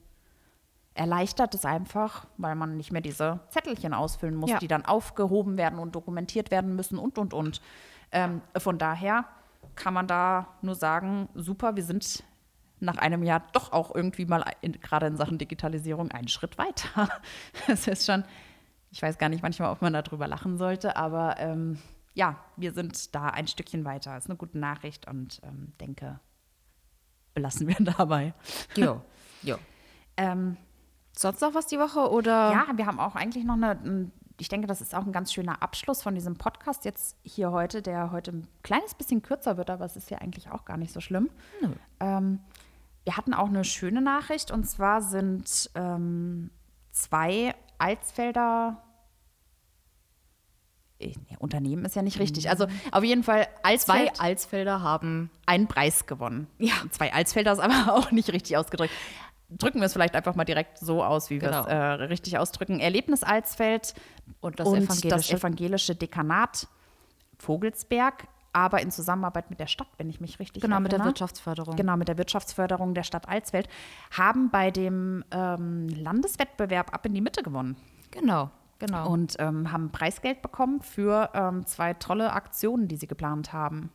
erleichtert 0.95 1.53
es 1.53 1.65
einfach, 1.65 2.25
weil 2.37 2.55
man 2.55 2.75
nicht 2.75 2.91
mehr 2.91 3.01
diese 3.01 3.39
Zettelchen 3.49 3.93
ausfüllen 3.93 4.35
muss, 4.35 4.49
ja. 4.49 4.57
die 4.59 4.67
dann 4.67 4.85
aufgehoben 4.85 5.57
werden 5.57 5.79
und 5.79 5.95
dokumentiert 5.95 6.51
werden 6.51 6.75
müssen 6.75 6.97
und, 6.97 7.17
und, 7.17 7.33
und. 7.33 7.61
Ähm, 8.11 8.41
von 8.57 8.77
daher 8.77 9.25
kann 9.75 9.93
man 9.93 10.07
da 10.07 10.47
nur 10.61 10.75
sagen, 10.75 11.29
super, 11.35 11.75
wir 11.75 11.83
sind 11.83 12.23
nach 12.81 12.97
einem 12.97 13.23
Jahr 13.23 13.43
doch 13.53 13.71
auch 13.71 13.93
irgendwie 13.93 14.25
mal 14.25 14.43
gerade 14.81 15.07
in 15.07 15.17
Sachen 15.17 15.37
Digitalisierung 15.37 16.11
einen 16.11 16.27
Schritt 16.27 16.57
weiter. 16.57 17.09
Es 17.67 17.87
ist 17.87 18.05
schon 18.05 18.23
ich 18.91 19.01
weiß 19.01 19.17
gar 19.17 19.29
nicht 19.29 19.43
manchmal, 19.43 19.71
ob 19.71 19.81
man 19.81 19.93
darüber 19.93 20.27
lachen 20.27 20.57
sollte, 20.57 20.95
aber 20.95 21.35
ähm, 21.37 21.79
ja, 22.13 22.37
wir 22.55 22.73
sind 22.73 23.13
da 23.15 23.27
ein 23.27 23.47
Stückchen 23.47 23.85
weiter. 23.85 24.13
Das 24.15 24.25
ist 24.25 24.29
eine 24.29 24.37
gute 24.37 24.57
Nachricht 24.57 25.07
und 25.07 25.39
ähm, 25.43 25.73
denke, 25.79 26.19
belassen 27.33 27.67
wir 27.67 27.75
dabei. 27.79 28.33
Jo, 28.75 29.01
jo. 29.43 29.57
ähm, 30.17 30.57
Sonst 31.15 31.41
noch 31.41 31.53
was 31.53 31.67
die 31.67 31.79
Woche 31.79 32.09
oder? 32.11 32.51
Ja, 32.51 32.67
wir 32.75 32.85
haben 32.85 32.99
auch 32.99 33.15
eigentlich 33.15 33.43
noch 33.43 33.55
eine, 33.55 34.11
ich 34.39 34.47
denke, 34.47 34.67
das 34.67 34.79
ist 34.79 34.95
auch 34.95 35.05
ein 35.05 35.11
ganz 35.11 35.33
schöner 35.33 35.61
Abschluss 35.61 36.01
von 36.01 36.15
diesem 36.15 36.37
Podcast 36.37 36.85
jetzt 36.85 37.17
hier 37.23 37.51
heute, 37.51 37.81
der 37.81 38.11
heute 38.11 38.31
ein 38.31 38.47
kleines 38.63 38.95
bisschen 38.95 39.21
kürzer 39.21 39.57
wird, 39.57 39.69
aber 39.69 39.85
es 39.85 39.97
ist 39.97 40.09
ja 40.09 40.19
eigentlich 40.19 40.49
auch 40.49 40.63
gar 40.65 40.77
nicht 40.77 40.93
so 40.93 41.01
schlimm. 41.01 41.29
Ähm, 41.99 42.39
wir 43.03 43.17
hatten 43.17 43.33
auch 43.33 43.47
eine 43.47 43.65
schöne 43.65 44.01
Nachricht 44.01 44.51
und 44.51 44.63
zwar 44.65 45.01
sind 45.01 45.69
ähm, 45.75 46.51
zwei 46.91 47.53
Alsfelder 47.79 48.83
nee, 50.99 51.15
Unternehmen 51.39 51.85
ist 51.85 51.95
ja 51.95 52.01
nicht 52.01 52.19
richtig. 52.19 52.49
Also 52.49 52.67
auf 52.91 53.03
jeden 53.03 53.23
Fall 53.23 53.47
Alsfeld, 53.63 54.15
zwei 54.15 54.23
Alsfelder 54.23 54.81
haben 54.81 55.29
einen 55.45 55.67
Preis 55.67 56.05
gewonnen. 56.05 56.47
Ja. 56.57 56.73
Zwei 56.91 57.13
Alsfelder 57.13 57.53
ist 57.53 57.59
aber 57.59 57.93
auch 57.93 58.11
nicht 58.11 58.31
richtig 58.31 58.57
ausgedrückt. 58.57 58.93
Drücken 59.49 59.79
wir 59.79 59.85
es 59.85 59.93
vielleicht 59.93 60.15
einfach 60.15 60.35
mal 60.35 60.45
direkt 60.45 60.77
so 60.77 61.03
aus, 61.03 61.31
wie 61.31 61.39
genau. 61.39 61.65
wir 61.65 61.67
es 61.67 61.67
äh, 61.67 62.03
richtig 62.03 62.37
ausdrücken. 62.37 62.79
Erlebnis 62.79 63.23
Alsfeld 63.23 63.95
und, 64.41 64.59
das, 64.59 64.67
und 64.67 64.77
evangelische. 64.83 65.09
das 65.09 65.31
evangelische 65.31 65.95
Dekanat 65.95 66.67
Vogelsberg 67.39 68.27
aber 68.53 68.81
in 68.81 68.91
Zusammenarbeit 68.91 69.49
mit 69.49 69.59
der 69.59 69.67
Stadt, 69.67 69.87
wenn 69.97 70.09
ich 70.09 70.21
mich 70.21 70.39
richtig 70.39 70.61
Genau, 70.61 70.75
erinnere. 70.75 70.93
mit 70.93 70.99
der 70.99 71.05
Wirtschaftsförderung. 71.05 71.75
Genau, 71.75 71.97
mit 71.97 72.07
der 72.07 72.17
Wirtschaftsförderung 72.17 72.93
der 72.93 73.03
Stadt 73.03 73.27
Alsfeld, 73.27 73.69
haben 74.11 74.49
bei 74.49 74.71
dem 74.71 75.23
ähm, 75.31 75.87
Landeswettbewerb 75.89 76.93
ab 76.93 77.05
in 77.05 77.13
die 77.13 77.21
Mitte 77.21 77.43
gewonnen. 77.43 77.77
Genau, 78.11 78.49
genau. 78.79 79.09
Und 79.09 79.35
ähm, 79.39 79.71
haben 79.71 79.91
Preisgeld 79.91 80.41
bekommen 80.41 80.81
für 80.81 81.29
ähm, 81.33 81.65
zwei 81.65 81.93
tolle 81.93 82.33
Aktionen, 82.33 82.87
die 82.87 82.97
sie 82.97 83.07
geplant 83.07 83.53
haben. 83.53 83.91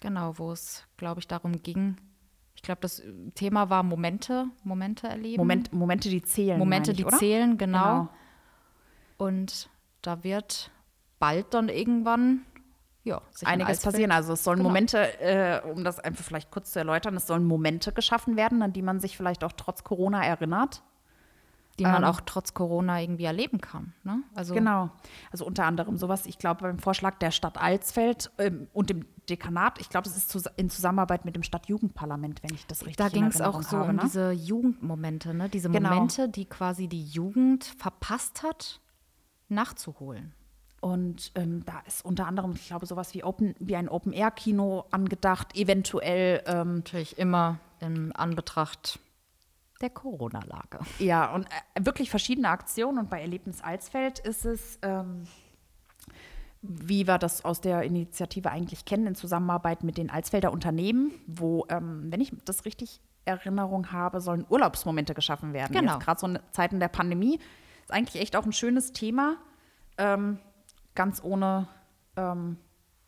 Genau, 0.00 0.38
wo 0.38 0.52
es, 0.52 0.84
glaube 0.96 1.20
ich, 1.20 1.28
darum 1.28 1.62
ging, 1.62 1.96
ich 2.56 2.62
glaube, 2.62 2.80
das 2.80 3.02
Thema 3.34 3.68
war 3.68 3.82
Momente, 3.82 4.46
Momente 4.62 5.06
erleben. 5.06 5.36
Moment, 5.36 5.72
Momente, 5.72 6.08
die 6.08 6.22
zählen. 6.22 6.58
Momente, 6.58 6.92
ich, 6.92 6.96
die 6.96 7.04
oder? 7.04 7.18
zählen, 7.18 7.58
genau. 7.58 7.78
genau. 7.78 8.08
Und 9.18 9.68
da 10.02 10.24
wird 10.24 10.70
bald 11.18 11.52
dann 11.54 11.68
irgendwann 11.68 12.42
ja, 13.04 13.20
einiges 13.44 13.80
passieren. 13.80 14.10
Also 14.10 14.32
es 14.32 14.42
sollen 14.42 14.58
genau. 14.58 14.70
Momente, 14.70 15.20
äh, 15.20 15.60
um 15.70 15.84
das 15.84 16.00
einfach 16.00 16.24
vielleicht 16.24 16.50
kurz 16.50 16.72
zu 16.72 16.78
erläutern, 16.78 17.16
es 17.16 17.26
sollen 17.26 17.44
Momente 17.44 17.92
geschaffen 17.92 18.36
werden, 18.36 18.62
an 18.62 18.72
die 18.72 18.82
man 18.82 18.98
sich 18.98 19.16
vielleicht 19.16 19.44
auch 19.44 19.52
trotz 19.52 19.84
Corona 19.84 20.24
erinnert. 20.24 20.82
Die 21.78 21.82
man 21.82 22.04
ähm, 22.04 22.08
auch 22.08 22.20
trotz 22.20 22.54
Corona 22.54 23.00
irgendwie 23.00 23.24
erleben 23.24 23.60
kann. 23.60 23.94
Ne? 24.04 24.22
Also 24.36 24.54
genau. 24.54 24.90
Also 25.32 25.44
unter 25.44 25.64
anderem 25.64 25.96
sowas, 25.96 26.24
ich 26.24 26.38
glaube, 26.38 26.62
beim 26.62 26.78
Vorschlag 26.78 27.18
der 27.18 27.32
Stadt 27.32 27.58
Alsfeld 27.58 28.30
ähm, 28.38 28.68
und 28.72 28.90
dem 28.90 29.06
Dekanat, 29.28 29.80
ich 29.80 29.88
glaube, 29.88 30.08
es 30.08 30.16
ist 30.16 30.28
zu, 30.28 30.40
in 30.56 30.70
Zusammenarbeit 30.70 31.24
mit 31.24 31.34
dem 31.34 31.42
Stadtjugendparlament, 31.42 32.44
wenn 32.44 32.54
ich 32.54 32.64
das 32.68 32.82
richtig 32.82 32.96
Da 32.96 33.08
ging 33.08 33.24
es 33.24 33.40
auch 33.40 33.60
so 33.62 33.78
habe, 33.78 33.90
um 33.90 33.96
ne? 33.96 34.02
diese 34.04 34.30
Jugendmomente, 34.30 35.34
ne? 35.34 35.48
diese 35.48 35.68
genau. 35.68 35.94
Momente, 35.94 36.28
die 36.28 36.44
quasi 36.44 36.86
die 36.86 37.04
Jugend 37.04 37.64
verpasst 37.64 38.44
hat, 38.44 38.80
nachzuholen. 39.48 40.32
Und 40.84 41.32
ähm, 41.34 41.64
da 41.64 41.80
ist 41.86 42.04
unter 42.04 42.26
anderem, 42.26 42.52
ich 42.56 42.66
glaube, 42.66 42.84
sowas 42.84 43.14
wie, 43.14 43.24
Open, 43.24 43.54
wie 43.58 43.74
ein 43.74 43.88
Open-Air-Kino 43.88 44.84
angedacht, 44.90 45.56
eventuell. 45.56 46.42
Ähm, 46.44 46.76
Natürlich 46.76 47.16
immer 47.16 47.58
in 47.80 48.12
Anbetracht 48.12 48.98
der 49.80 49.88
Corona-Lage. 49.88 50.80
Ja, 50.98 51.32
und 51.34 51.46
äh, 51.46 51.86
wirklich 51.86 52.10
verschiedene 52.10 52.50
Aktionen. 52.50 52.98
Und 52.98 53.08
bei 53.08 53.22
Erlebnis 53.22 53.62
Alsfeld 53.62 54.18
ist 54.18 54.44
es, 54.44 54.78
ähm, 54.82 55.26
wie 56.60 57.06
wir 57.06 57.16
das 57.16 57.46
aus 57.46 57.62
der 57.62 57.80
Initiative 57.84 58.50
eigentlich 58.50 58.84
kennen, 58.84 59.06
in 59.06 59.14
Zusammenarbeit 59.14 59.84
mit 59.84 59.96
den 59.96 60.10
Alsfelder 60.10 60.52
Unternehmen, 60.52 61.12
wo, 61.26 61.64
ähm, 61.70 62.12
wenn 62.12 62.20
ich 62.20 62.30
das 62.44 62.66
richtig 62.66 63.00
Erinnerung 63.24 63.90
habe, 63.90 64.20
sollen 64.20 64.44
Urlaubsmomente 64.50 65.14
geschaffen 65.14 65.54
werden. 65.54 65.72
Genau. 65.72 65.98
Gerade 65.98 66.20
so 66.20 66.26
in 66.26 66.38
Zeiten 66.50 66.78
der 66.78 66.88
Pandemie 66.88 67.40
ist 67.84 67.90
eigentlich 67.90 68.20
echt 68.20 68.36
auch 68.36 68.44
ein 68.44 68.52
schönes 68.52 68.92
Thema. 68.92 69.38
Ähm, 69.96 70.40
ganz 70.94 71.22
ohne 71.22 71.68
ähm, 72.16 72.56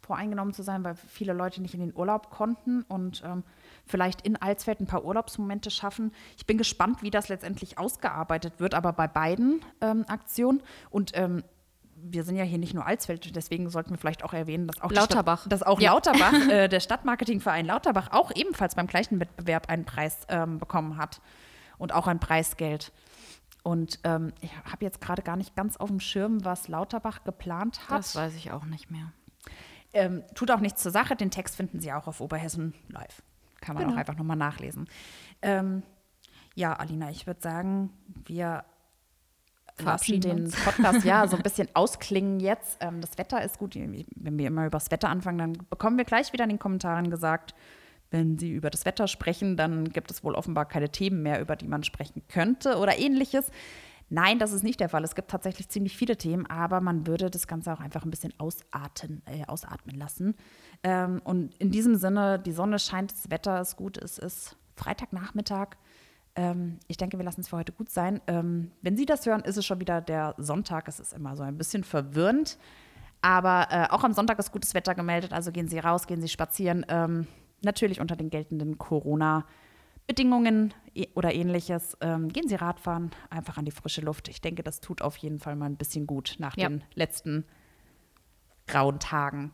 voreingenommen 0.00 0.54
zu 0.54 0.62
sein, 0.62 0.84
weil 0.84 0.94
viele 0.94 1.32
Leute 1.32 1.60
nicht 1.60 1.74
in 1.74 1.80
den 1.80 1.94
Urlaub 1.94 2.30
konnten 2.30 2.82
und 2.82 3.22
ähm, 3.26 3.42
vielleicht 3.86 4.22
in 4.22 4.36
Alsfeld 4.36 4.80
ein 4.80 4.86
paar 4.86 5.04
Urlaubsmomente 5.04 5.70
schaffen. 5.70 6.12
Ich 6.36 6.46
bin 6.46 6.58
gespannt, 6.58 7.02
wie 7.02 7.10
das 7.10 7.28
letztendlich 7.28 7.78
ausgearbeitet 7.78 8.54
wird, 8.58 8.74
aber 8.74 8.92
bei 8.92 9.08
beiden 9.08 9.62
ähm, 9.80 10.04
Aktionen 10.08 10.62
und 10.90 11.12
ähm, 11.14 11.42
wir 11.98 12.24
sind 12.24 12.36
ja 12.36 12.44
hier 12.44 12.58
nicht 12.58 12.74
nur 12.74 12.86
Alsfeld, 12.86 13.34
deswegen 13.34 13.70
sollten 13.70 13.90
wir 13.90 13.98
vielleicht 13.98 14.22
auch 14.22 14.34
erwähnen, 14.34 14.66
dass 14.66 14.80
auch 14.82 14.92
Lauterbach, 14.92 15.40
Stadt, 15.40 15.52
dass 15.52 15.62
auch 15.62 15.80
ja. 15.80 15.92
Lauterbach, 15.92 16.34
äh, 16.50 16.68
der 16.68 16.80
Stadtmarketingverein 16.80 17.66
Lauterbach, 17.66 18.12
auch 18.12 18.30
ebenfalls 18.34 18.74
beim 18.74 18.86
gleichen 18.86 19.18
Wettbewerb 19.18 19.68
einen 19.68 19.84
Preis 19.84 20.18
ähm, 20.28 20.58
bekommen 20.58 20.98
hat 20.98 21.20
und 21.78 21.92
auch 21.92 22.06
ein 22.06 22.20
Preisgeld. 22.20 22.92
Und 23.66 23.98
ähm, 24.04 24.32
ich 24.42 24.56
habe 24.58 24.84
jetzt 24.84 25.00
gerade 25.00 25.22
gar 25.22 25.34
nicht 25.34 25.56
ganz 25.56 25.76
auf 25.76 25.88
dem 25.88 25.98
Schirm, 25.98 26.44
was 26.44 26.68
Lauterbach 26.68 27.24
geplant 27.24 27.80
hat. 27.88 27.98
Das 27.98 28.14
weiß 28.14 28.36
ich 28.36 28.52
auch 28.52 28.64
nicht 28.64 28.92
mehr. 28.92 29.10
Ähm, 29.92 30.22
tut 30.36 30.52
auch 30.52 30.60
nichts 30.60 30.84
zur 30.84 30.92
Sache. 30.92 31.16
Den 31.16 31.32
Text 31.32 31.56
finden 31.56 31.80
Sie 31.80 31.92
auch 31.92 32.06
auf 32.06 32.20
Oberhessen 32.20 32.74
Live. 32.86 33.24
Kann 33.60 33.74
man 33.74 33.82
genau. 33.82 33.96
auch 33.96 33.98
einfach 33.98 34.16
nochmal 34.16 34.36
nachlesen. 34.36 34.88
Ähm, 35.42 35.82
ja, 36.54 36.74
Alina, 36.74 37.10
ich 37.10 37.26
würde 37.26 37.40
sagen, 37.40 37.90
wir 38.24 38.64
lassen 39.78 40.20
den 40.20 40.48
Podcast 40.64 41.04
ja 41.04 41.26
so 41.26 41.36
ein 41.36 41.42
bisschen 41.42 41.68
ausklingen 41.74 42.38
jetzt. 42.38 42.76
Ähm, 42.78 43.00
das 43.00 43.18
Wetter 43.18 43.42
ist 43.42 43.58
gut. 43.58 43.74
Wenn 43.74 44.38
wir 44.38 44.46
immer 44.46 44.66
über 44.66 44.78
das 44.78 44.92
Wetter 44.92 45.08
anfangen, 45.08 45.38
dann 45.38 45.52
bekommen 45.68 45.96
wir 45.96 46.04
gleich 46.04 46.32
wieder 46.32 46.44
in 46.44 46.50
den 46.50 46.60
Kommentaren 46.60 47.10
gesagt, 47.10 47.52
wenn 48.16 48.38
Sie 48.38 48.50
über 48.50 48.70
das 48.70 48.86
Wetter 48.86 49.08
sprechen, 49.08 49.56
dann 49.56 49.90
gibt 49.90 50.10
es 50.10 50.24
wohl 50.24 50.34
offenbar 50.34 50.66
keine 50.66 50.88
Themen 50.88 51.22
mehr, 51.22 51.40
über 51.40 51.54
die 51.54 51.68
man 51.68 51.84
sprechen 51.84 52.22
könnte 52.28 52.78
oder 52.78 52.98
ähnliches. 52.98 53.50
Nein, 54.08 54.38
das 54.38 54.52
ist 54.52 54.62
nicht 54.62 54.80
der 54.80 54.88
Fall. 54.88 55.04
Es 55.04 55.16
gibt 55.16 55.30
tatsächlich 55.30 55.68
ziemlich 55.68 55.96
viele 55.96 56.16
Themen, 56.16 56.46
aber 56.46 56.80
man 56.80 57.06
würde 57.06 57.28
das 57.28 57.46
Ganze 57.46 57.72
auch 57.72 57.80
einfach 57.80 58.04
ein 58.04 58.10
bisschen 58.10 58.32
ausatmen, 58.38 59.22
äh, 59.26 59.44
ausatmen 59.46 59.96
lassen. 59.96 60.34
Ähm, 60.82 61.20
und 61.24 61.54
in 61.56 61.70
diesem 61.72 61.96
Sinne, 61.96 62.38
die 62.38 62.52
Sonne 62.52 62.78
scheint, 62.78 63.12
das 63.12 63.30
Wetter 63.30 63.60
ist 63.60 63.76
gut, 63.76 63.98
es 63.98 64.18
ist 64.18 64.56
Freitagnachmittag. 64.76 65.76
Ähm, 66.36 66.78
ich 66.86 66.96
denke, 66.98 67.18
wir 67.18 67.24
lassen 67.24 67.40
es 67.40 67.48
für 67.48 67.56
heute 67.56 67.72
gut 67.72 67.90
sein. 67.90 68.20
Ähm, 68.28 68.70
wenn 68.80 68.96
Sie 68.96 69.06
das 69.06 69.26
hören, 69.26 69.42
ist 69.42 69.56
es 69.56 69.66
schon 69.66 69.80
wieder 69.80 70.00
der 70.00 70.34
Sonntag. 70.38 70.86
Es 70.86 71.00
ist 71.00 71.12
immer 71.12 71.36
so 71.36 71.42
ein 71.42 71.58
bisschen 71.58 71.82
verwirrend. 71.82 72.58
Aber 73.22 73.66
äh, 73.70 73.86
auch 73.90 74.04
am 74.04 74.12
Sonntag 74.12 74.38
ist 74.38 74.52
gutes 74.52 74.72
Wetter 74.74 74.94
gemeldet. 74.94 75.32
Also 75.32 75.50
gehen 75.50 75.66
Sie 75.66 75.80
raus, 75.80 76.06
gehen 76.06 76.22
Sie 76.22 76.28
spazieren. 76.28 76.86
Natürlich 77.66 78.00
unter 78.00 78.16
den 78.16 78.30
geltenden 78.30 78.78
Corona-Bedingungen 78.78 80.72
oder 81.14 81.34
ähnliches. 81.34 81.96
Ähm, 82.00 82.28
gehen 82.28 82.48
Sie 82.48 82.54
Radfahren, 82.54 83.10
einfach 83.28 83.58
an 83.58 83.64
die 83.64 83.72
frische 83.72 84.00
Luft. 84.00 84.28
Ich 84.28 84.40
denke, 84.40 84.62
das 84.62 84.80
tut 84.80 85.02
auf 85.02 85.16
jeden 85.18 85.40
Fall 85.40 85.56
mal 85.56 85.66
ein 85.66 85.76
bisschen 85.76 86.06
gut 86.06 86.36
nach 86.38 86.56
Ja. 86.56 86.68
den 86.68 86.84
letzten 86.94 87.44
grauen 88.68 89.00
Tagen. 89.00 89.52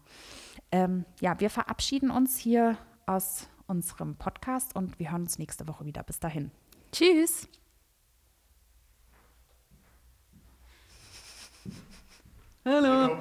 Ähm, 0.71 1.05
ja, 1.21 1.41
wir 1.41 1.49
verabschieden 1.51 2.11
uns 2.11 2.37
hier 2.39 2.77
aus 3.07 3.49
unserem 3.67 4.17
Podcast 4.17 4.77
und 4.77 4.99
wir 4.99 5.11
hören 5.11 5.23
uns 5.23 5.39
nächste 5.39 5.67
Woche 5.67 5.87
wieder. 5.87 6.03
Bis 6.03 6.21
dahin. 6.21 6.51
Tschüss. 6.93 7.49
Hallo. 12.65 13.17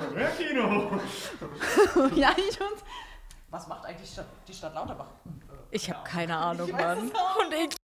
Ja, 2.15 2.35
ich 2.37 2.59
und. 2.61 2.83
Was 3.51 3.67
macht 3.67 3.85
eigentlich 3.85 4.09
die 4.47 4.53
Stadt 4.53 4.73
Lauterbach? 4.73 5.07
Ich 5.71 5.89
habe 5.89 6.03
keine 6.07 6.37
Ahnung, 6.37 6.71
Mann. 6.71 6.99
Und 6.99 7.53
ich 7.53 7.80